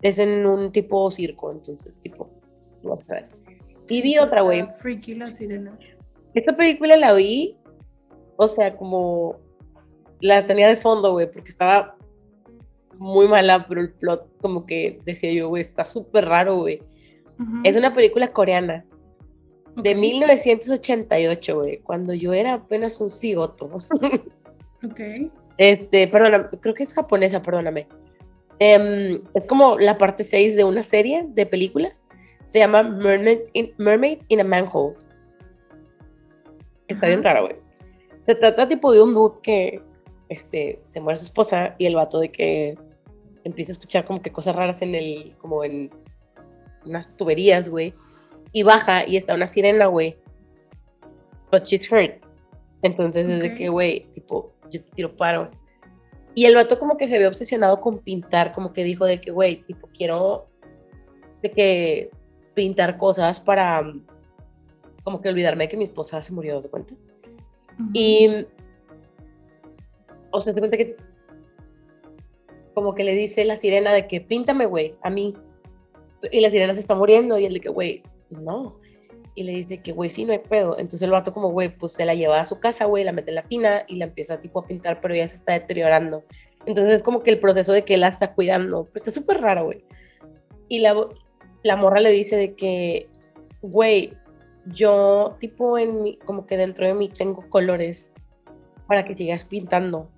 es 0.00 0.18
en 0.18 0.46
un 0.46 0.72
tipo 0.72 1.10
circo, 1.10 1.52
entonces, 1.52 2.00
tipo, 2.00 2.30
vas 2.82 3.10
a 3.10 3.16
ver. 3.16 3.28
Y 3.86 4.00
vi 4.00 4.16
otra, 4.16 4.40
güey. 4.40 4.66
Freaky 4.78 5.14
la 5.16 5.30
sirena. 5.30 5.78
Esta 6.32 6.56
película 6.56 6.96
la 6.96 7.12
vi, 7.14 7.57
o 8.38 8.48
sea, 8.48 8.76
como 8.76 9.36
la 10.20 10.46
tenía 10.46 10.68
de 10.68 10.76
fondo, 10.76 11.12
güey, 11.12 11.30
porque 11.30 11.50
estaba 11.50 11.96
muy 12.98 13.28
mala, 13.28 13.66
pero 13.68 13.80
el 13.80 13.92
plot 13.92 14.40
como 14.40 14.64
que 14.64 15.00
decía 15.04 15.32
yo, 15.32 15.48
güey, 15.48 15.60
está 15.60 15.84
súper 15.84 16.24
raro, 16.24 16.56
güey. 16.56 16.82
Es 17.62 17.76
una 17.76 17.94
película 17.94 18.28
coreana 18.28 18.84
de 19.76 19.90
Ok, 19.90 19.98
1988, 19.98 21.54
güey, 21.54 21.78
cuando 21.78 22.14
yo 22.14 22.32
era 22.32 22.54
apenas 22.54 23.00
un 23.00 23.10
cigoto. 23.10 23.70
Ok. 24.88 25.00
Este, 25.56 26.06
perdóname, 26.06 26.44
creo 26.60 26.72
que 26.72 26.84
es 26.84 26.94
japonesa, 26.94 27.42
perdóname. 27.42 27.88
Em, 28.60 29.20
es 29.34 29.44
como 29.44 29.76
la 29.76 29.98
parte 29.98 30.22
6 30.22 30.54
de 30.54 30.62
una 30.62 30.84
serie 30.84 31.26
de 31.30 31.44
películas. 31.46 32.04
Se 32.44 32.60
llama 32.60 32.84
Mermaid 32.84 33.40
in, 33.54 33.72
Mermaid 33.76 34.20
in 34.28 34.40
a 34.40 34.44
Manhole. 34.44 34.94
Está 36.86 37.08
bien 37.08 37.24
rara, 37.24 37.40
güey. 37.40 37.56
Se 38.28 38.34
trata 38.34 38.68
tipo 38.68 38.92
de 38.92 39.00
un 39.00 39.14
dude 39.14 39.36
que 39.42 39.80
este, 40.28 40.82
se 40.84 41.00
muere 41.00 41.16
su 41.16 41.24
esposa 41.24 41.74
y 41.78 41.86
el 41.86 41.94
vato 41.94 42.20
de 42.20 42.30
que 42.30 42.76
empieza 43.44 43.70
a 43.70 43.72
escuchar 43.72 44.04
como 44.04 44.20
que 44.20 44.30
cosas 44.30 44.54
raras 44.54 44.82
en 44.82 44.94
el, 44.94 45.34
como 45.38 45.64
en 45.64 45.90
unas 46.84 47.16
tuberías, 47.16 47.70
güey. 47.70 47.94
Y 48.52 48.64
baja 48.64 49.06
y 49.06 49.16
está 49.16 49.32
una 49.32 49.46
sirena, 49.46 49.86
güey. 49.86 50.18
But 51.50 51.64
she's 51.64 51.90
hurt. 51.90 52.22
Entonces 52.82 53.26
es 53.26 53.40
de 53.40 53.54
que, 53.54 53.70
güey, 53.70 54.04
tipo, 54.12 54.52
yo 54.70 54.84
te 54.84 54.90
tiro 54.90 55.16
paro. 55.16 55.50
Y 56.34 56.44
el 56.44 56.54
vato 56.54 56.78
como 56.78 56.98
que 56.98 57.08
se 57.08 57.18
ve 57.18 57.26
obsesionado 57.26 57.80
con 57.80 58.00
pintar, 58.00 58.52
como 58.52 58.74
que 58.74 58.84
dijo 58.84 59.06
de 59.06 59.22
que, 59.22 59.30
güey, 59.30 59.62
tipo, 59.62 59.88
quiero 59.96 60.50
de 61.40 61.50
que 61.50 62.10
pintar 62.52 62.98
cosas 62.98 63.40
para 63.40 63.90
como 65.02 65.22
que 65.22 65.30
olvidarme 65.30 65.64
de 65.64 65.68
que 65.70 65.78
mi 65.78 65.84
esposa 65.84 66.20
se 66.20 66.34
murió, 66.34 66.60
¿de 66.60 66.68
cuenta? 66.68 66.92
Y, 67.92 68.46
o 70.30 70.40
sea, 70.40 70.54
te 70.54 70.60
cuenta 70.60 70.76
que 70.76 70.96
como 72.74 72.94
que 72.94 73.02
le 73.02 73.12
dice 73.14 73.44
la 73.44 73.56
sirena 73.56 73.92
de 73.92 74.06
que 74.06 74.20
píntame, 74.20 74.66
güey, 74.66 74.94
a 75.02 75.10
mí. 75.10 75.34
Y 76.30 76.40
la 76.40 76.50
sirena 76.50 76.72
se 76.72 76.80
está 76.80 76.94
muriendo 76.94 77.38
y 77.38 77.44
él 77.44 77.54
de 77.54 77.60
que, 77.60 77.68
güey, 77.68 78.02
no. 78.30 78.78
Y 79.34 79.42
le 79.42 79.52
dice 79.52 79.82
que, 79.82 79.92
güey, 79.92 80.10
sí, 80.10 80.24
no 80.24 80.32
hay 80.32 80.38
pedo. 80.38 80.78
Entonces 80.78 81.02
el 81.02 81.10
vato 81.10 81.32
como, 81.32 81.50
güey, 81.50 81.70
pues 81.70 81.92
se 81.92 82.04
la 82.04 82.14
lleva 82.14 82.40
a 82.40 82.44
su 82.44 82.60
casa, 82.60 82.84
güey, 82.84 83.04
la 83.04 83.12
mete 83.12 83.30
en 83.30 83.36
la 83.36 83.42
tina 83.42 83.84
y 83.88 83.96
la 83.96 84.06
empieza 84.06 84.40
tipo 84.40 84.60
a 84.60 84.66
pintar, 84.66 85.00
pero 85.00 85.14
ya 85.14 85.28
se 85.28 85.36
está 85.36 85.52
deteriorando. 85.52 86.24
Entonces 86.66 86.94
es 86.94 87.02
como 87.02 87.22
que 87.22 87.30
el 87.30 87.40
proceso 87.40 87.72
de 87.72 87.84
que 87.84 87.96
la 87.96 88.08
está 88.08 88.34
cuidando, 88.34 88.84
pues 88.84 89.06
está 89.06 89.12
súper 89.12 89.40
raro, 89.40 89.64
güey. 89.64 89.84
Y 90.68 90.80
la, 90.80 90.94
la 91.62 91.76
morra 91.76 92.00
le 92.00 92.12
dice 92.12 92.36
de 92.36 92.54
que, 92.54 93.08
güey, 93.62 94.12
yo 94.70 95.36
tipo 95.40 95.78
en 95.78 96.02
mi, 96.02 96.16
como 96.18 96.46
que 96.46 96.56
dentro 96.56 96.86
de 96.86 96.94
mí 96.94 97.08
tengo 97.08 97.48
colores 97.48 98.12
para 98.86 99.04
que 99.04 99.14
sigas 99.14 99.44
pintando. 99.44 100.08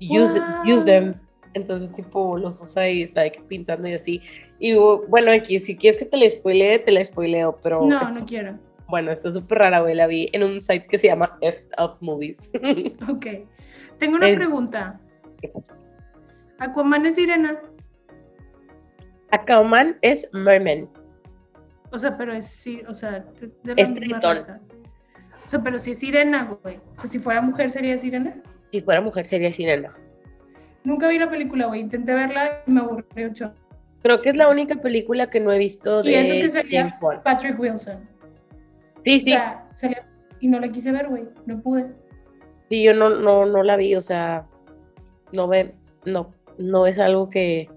Use, 0.00 0.40
them. 0.84 1.14
Entonces 1.54 1.92
tipo 1.92 2.36
los 2.36 2.60
usa 2.60 2.88
y 2.88 3.02
está 3.02 3.28
que 3.30 3.40
pintando 3.40 3.88
y 3.88 3.94
así. 3.94 4.20
Y 4.58 4.74
bueno, 4.74 5.30
aquí 5.30 5.60
si 5.60 5.76
quieres 5.76 6.02
que 6.02 6.08
te 6.08 6.16
la 6.16 6.28
spoilee, 6.28 6.78
te 6.80 6.90
la 6.92 7.02
spoileo, 7.04 7.58
pero... 7.62 7.84
No, 7.86 8.10
no 8.10 8.20
es- 8.20 8.26
quiero. 8.26 8.58
Bueno, 8.88 9.12
está 9.12 9.32
súper 9.32 9.58
rara, 9.58 9.80
güey, 9.80 9.94
la 9.94 10.06
vi 10.06 10.28
en 10.32 10.42
un 10.42 10.60
site 10.60 10.86
que 10.86 10.98
se 10.98 11.06
llama 11.06 11.38
F 11.40 11.66
Up 11.78 11.96
Movies. 12.00 12.50
Ok. 13.08 13.26
Tengo 13.98 14.16
una 14.16 14.34
pregunta. 14.34 15.00
¿Qué 15.40 15.48
pasa? 15.48 15.76
¿Aquaman 16.58 17.06
es 17.06 17.14
sirena? 17.14 17.60
Aquaman 19.30 19.96
es 20.02 20.28
Merman. 20.32 20.88
O 21.94 21.98
sea, 21.98 22.16
pero 22.16 22.34
es 22.34 22.48
sí, 22.48 22.82
o 22.88 22.92
sea, 22.92 23.24
es 23.40 23.62
de 23.62 23.74
la 23.76 23.82
Es 23.82 23.90
misma 23.92 24.18
raza. 24.20 24.60
O 25.46 25.48
sea, 25.48 25.62
pero 25.62 25.78
si 25.78 25.92
es 25.92 25.98
sirena, 26.00 26.58
güey. 26.62 26.76
O 26.76 26.96
sea, 26.96 27.08
si 27.08 27.20
fuera 27.20 27.40
mujer 27.40 27.70
sería 27.70 27.96
sirena. 27.98 28.42
Si 28.72 28.80
fuera 28.80 29.00
mujer 29.00 29.26
sería 29.26 29.52
sirena. 29.52 29.94
Nunca 30.82 31.06
vi 31.06 31.18
la 31.18 31.30
película, 31.30 31.66
güey. 31.66 31.80
Intenté 31.80 32.12
verla 32.12 32.62
y 32.66 32.70
me 32.72 32.80
aburrió 32.80 33.06
mucho. 33.28 33.54
Creo 34.02 34.20
que 34.20 34.30
es 34.30 34.36
la 34.36 34.48
única 34.48 34.74
película 34.74 35.30
que 35.30 35.38
no 35.38 35.52
he 35.52 35.58
visto 35.58 36.02
de 36.02 36.10
Y 36.10 36.14
eso 36.14 36.32
que 36.32 36.48
salía. 36.48 36.98
Patrick 37.22 37.58
Wilson. 37.60 38.08
Sí, 39.04 39.16
O 39.16 39.18
sí, 39.20 39.24
sea, 39.26 39.68
salía 39.74 40.04
y 40.40 40.48
no 40.48 40.58
la 40.58 40.68
quise 40.68 40.90
ver, 40.90 41.08
güey. 41.08 41.24
No 41.46 41.62
pude. 41.62 41.86
sí, 42.68 42.82
yo 42.82 42.92
no, 42.92 43.08
no, 43.10 43.46
no 43.46 43.62
la 43.62 43.76
vi, 43.76 43.94
o 43.94 44.00
sea, 44.00 44.46
no 45.32 45.46
me, 45.46 45.74
no, 46.04 46.34
no 46.58 46.86
es 46.86 46.98
algo 46.98 47.30
que, 47.30 47.70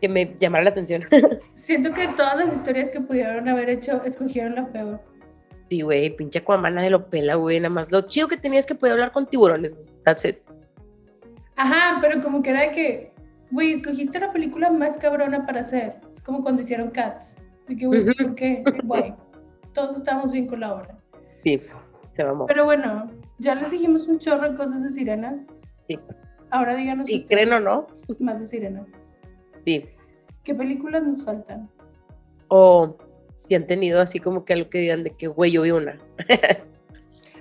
que 0.00 0.08
me 0.08 0.34
llamara 0.36 0.64
la 0.64 0.70
atención. 0.70 1.04
Siento 1.54 1.92
que 1.92 2.08
todas 2.08 2.36
las 2.36 2.54
historias 2.54 2.90
que 2.90 3.00
pudieron 3.00 3.48
haber 3.48 3.68
hecho 3.70 4.02
escogieron 4.04 4.54
la 4.54 4.66
peor. 4.68 5.00
Sí, 5.68 5.82
güey, 5.82 6.16
pinche 6.16 6.38
Aquaman 6.38 6.74
nadie 6.74 6.90
lo 6.90 7.10
pela, 7.10 7.34
güey, 7.34 7.60
nada 7.60 7.74
más. 7.74 7.92
Lo 7.92 8.02
chido 8.02 8.28
que 8.28 8.36
tenías 8.36 8.64
que 8.64 8.74
poder 8.74 8.94
hablar 8.94 9.12
con 9.12 9.26
tiburones, 9.26 9.74
güey. 9.74 9.86
That's 10.04 10.24
it. 10.24 10.38
Ajá, 11.56 11.98
pero 12.00 12.22
como 12.22 12.42
que 12.42 12.50
era 12.50 12.62
de 12.62 12.70
que, 12.70 13.12
güey, 13.50 13.72
escogiste 13.72 14.18
la 14.18 14.32
película 14.32 14.70
más 14.70 14.96
cabrona 14.96 15.44
para 15.44 15.60
hacer. 15.60 15.96
Es 16.12 16.22
como 16.22 16.42
cuando 16.42 16.62
hicieron 16.62 16.90
Cats. 16.90 17.36
De 17.66 17.76
que, 17.76 17.86
güey. 17.86 18.04
¿por 18.04 18.34
qué? 18.34 18.64
Güey, 18.84 19.14
todos 19.74 19.98
estábamos 19.98 20.32
bien 20.32 20.46
con 20.46 20.60
la 20.60 20.74
obra. 20.74 20.98
Sí, 21.44 21.60
se 22.16 22.24
mamó. 22.24 22.46
Pero 22.46 22.64
bueno, 22.64 23.06
ya 23.38 23.54
les 23.54 23.70
dijimos 23.70 24.06
un 24.06 24.18
chorro 24.18 24.50
de 24.50 24.56
cosas 24.56 24.82
de 24.82 24.90
sirenas. 24.90 25.46
Sí. 25.86 25.98
Ahora 26.50 26.74
díganos 26.74 27.04
ustedes 27.04 27.26
creen 27.26 27.52
o 27.52 27.60
no, 27.60 27.86
más 28.20 28.40
de 28.40 28.46
sirenas. 28.46 28.86
¿Qué 30.44 30.54
películas 30.54 31.02
nos 31.02 31.22
faltan? 31.22 31.68
O 32.48 32.96
si 33.32 33.54
han 33.54 33.66
tenido 33.66 34.00
así 34.00 34.18
como 34.18 34.44
que 34.44 34.54
algo 34.54 34.70
que 34.70 34.78
digan 34.78 35.04
de 35.04 35.10
que, 35.10 35.28
güey, 35.28 35.52
yo 35.52 35.62
vi 35.62 35.70
una. 35.70 35.98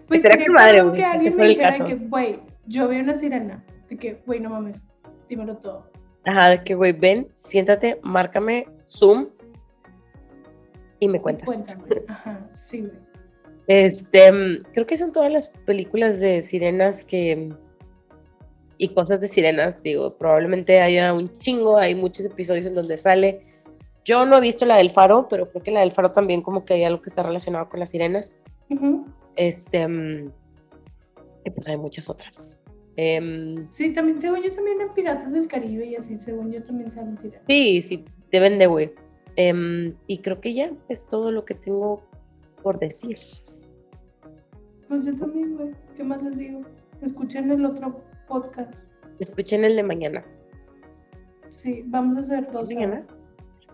Pues 0.07 0.21
Será 0.21 0.37
que 0.37 0.49
madre, 0.49 0.83
güey, 0.83 0.95
que 0.95 1.03
alguien 1.03 1.35
me 1.35 1.47
dijera 1.49 1.85
que, 1.85 1.95
güey, 1.95 2.39
yo 2.65 2.87
vi 2.87 3.01
una 3.01 3.13
sirena. 3.13 3.61
De 3.89 3.97
que, 3.97 4.21
güey, 4.25 4.39
no 4.39 4.49
mames, 4.49 4.87
dímelo 5.27 5.57
todo. 5.57 5.91
Ajá, 6.23 6.51
de 6.51 6.63
que, 6.63 6.75
güey, 6.75 6.93
ven, 6.93 7.27
siéntate, 7.35 7.99
márcame, 8.03 8.67
Zoom 8.89 9.27
y 11.01 11.09
me 11.09 11.19
cuentas. 11.21 11.45
Cuéntame. 11.45 12.05
Ajá, 12.07 12.49
sí, 12.53 12.83
güey. 12.83 12.93
Este, 13.67 14.31
mm, 14.31 14.63
creo 14.73 14.85
que 14.85 14.95
son 14.95 15.11
todas 15.11 15.31
las 15.31 15.49
películas 15.65 16.21
de 16.21 16.41
sirenas 16.43 17.03
que 17.03 17.53
y 18.77 18.89
cosas 18.89 19.19
de 19.21 19.27
sirenas, 19.27 19.81
digo, 19.81 20.15
probablemente 20.17 20.79
haya 20.81 21.13
un 21.13 21.29
chingo, 21.39 21.77
hay 21.77 21.95
muchos 21.95 22.25
episodios 22.25 22.65
en 22.67 22.75
donde 22.75 22.97
sale. 22.97 23.39
Yo 24.05 24.25
no 24.25 24.37
he 24.37 24.41
visto 24.41 24.65
la 24.65 24.77
del 24.77 24.89
Faro, 24.89 25.27
pero 25.29 25.49
creo 25.49 25.63
que 25.63 25.71
la 25.71 25.81
del 25.81 25.91
Faro 25.91 26.09
también 26.09 26.41
como 26.41 26.63
que 26.63 26.75
hay 26.75 26.83
algo 26.83 27.01
que 27.01 27.09
está 27.09 27.23
relacionado 27.23 27.67
con 27.69 27.79
las 27.79 27.89
sirenas. 27.89 28.41
Este, 29.35 29.87
mm, 29.87 30.31
y 31.45 31.49
pues 31.49 31.67
hay 31.67 31.77
muchas 31.77 32.09
otras. 32.09 32.51
Em, 32.95 33.69
Sí, 33.69 33.93
también, 33.93 34.21
según 34.21 34.41
yo, 34.41 34.53
también 34.53 34.81
en 34.81 34.93
Piratas 34.93 35.33
del 35.33 35.47
Caribe 35.47 35.85
y 35.85 35.95
así, 35.95 36.19
según 36.19 36.51
yo, 36.51 36.63
también 36.63 36.91
salen 36.91 37.17
sirenas. 37.17 37.43
sí, 37.47 37.81
sí, 37.81 38.05
deben 38.31 38.57
de, 38.59 38.67
güey. 38.67 38.91
Em, 39.35 39.93
y 40.07 40.17
creo 40.19 40.41
que 40.41 40.53
ya 40.53 40.71
es 40.89 41.05
todo 41.07 41.31
lo 41.31 41.45
que 41.45 41.53
tengo 41.53 42.01
por 42.63 42.79
decir. 42.79 43.17
Pues 44.87 45.05
yo 45.05 45.15
también, 45.15 45.55
güey. 45.57 45.71
¿Qué 45.95 46.03
más 46.03 46.23
les 46.23 46.37
digo? 46.37 46.61
Escuchen 47.01 47.51
el 47.51 47.63
otro 47.65 48.01
podcast. 48.27 48.73
Escuchen 49.19 49.63
el 49.63 49.75
de 49.75 49.83
mañana. 49.83 50.23
Sí, 51.51 51.83
vamos 51.87 52.17
a 52.17 52.19
hacer 52.21 52.51
dos. 52.51 52.71
¿Mañana? 52.73 53.05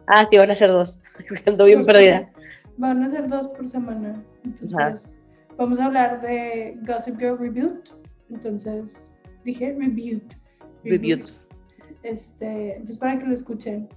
Ah, 0.08 0.26
sí, 0.30 0.38
van 0.38 0.52
a 0.52 0.56
ser 0.56 0.72
dos. 0.72 1.02
Ando 1.46 1.66
bien 1.66 1.86
perdida. 1.86 2.32
Van 2.78 3.04
a 3.04 3.10
ser 3.10 3.28
dos 3.28 3.48
por 3.50 3.68
semana. 3.68 4.24
Entonces, 4.44 5.14
vamos 5.58 5.80
a 5.80 5.86
hablar 5.86 6.22
de 6.22 6.78
Gossip 6.88 7.18
Girl 7.20 7.38
Reboot. 7.38 7.90
Entonces, 8.30 9.10
dije 9.44 9.76
Reboot. 9.78 10.36
Review. 10.84 11.22
Este, 12.04 12.74
entonces 12.74 12.98
para 12.98 13.18
que 13.18 13.26
lo 13.26 13.36
escuchen. 13.36 13.88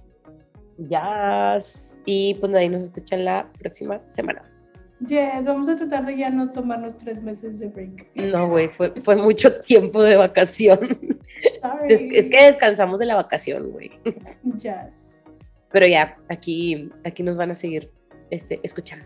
Ya. 0.77 1.57
Y 2.05 2.35
pues 2.35 2.55
ahí 2.55 2.69
nos 2.69 2.83
escuchan 2.83 3.25
la 3.25 3.51
próxima 3.59 4.01
semana. 4.07 4.43
Yes, 5.05 5.43
vamos 5.43 5.69
a 5.69 5.77
tratar 5.77 6.05
de 6.05 6.17
ya 6.17 6.29
no 6.29 6.51
tomarnos 6.51 6.97
tres 6.97 7.21
meses 7.21 7.59
de 7.59 7.67
break. 7.67 8.07
No, 8.15 8.49
güey, 8.49 8.67
fue, 8.67 8.91
fue 8.95 9.15
mucho 9.15 9.59
tiempo 9.61 10.01
de 10.01 10.15
vacación. 10.15 10.79
Sorry. 11.61 11.93
Es, 11.93 12.25
es 12.25 12.29
que 12.29 12.43
descansamos 12.43 12.97
de 12.97 13.05
la 13.05 13.15
vacación, 13.15 13.71
güey. 13.71 13.91
Yes. 14.57 15.23
Pero 15.71 15.85
ya, 15.87 16.17
aquí, 16.29 16.89
aquí 17.03 17.21
nos 17.21 17.37
van 17.37 17.51
a 17.51 17.55
seguir 17.55 17.91
este, 18.31 18.59
escuchando. 18.63 19.05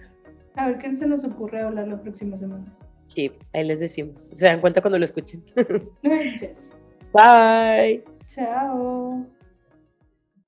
A 0.56 0.68
ver 0.68 0.78
qué 0.78 0.94
se 0.94 1.06
nos 1.06 1.24
ocurre 1.24 1.62
hablar 1.62 1.88
la 1.88 2.02
próxima 2.02 2.38
semana. 2.38 2.66
Sí, 3.08 3.32
ahí 3.54 3.66
les 3.66 3.82
decimos. 3.82 4.22
Se 4.22 4.48
dan 4.48 4.62
cuenta 4.62 4.82
cuando 4.82 4.98
lo 4.98 5.06
escuchen. 5.06 5.44
Yes. 6.04 6.80
Bye. 7.14 8.04
Chao. 8.26 9.26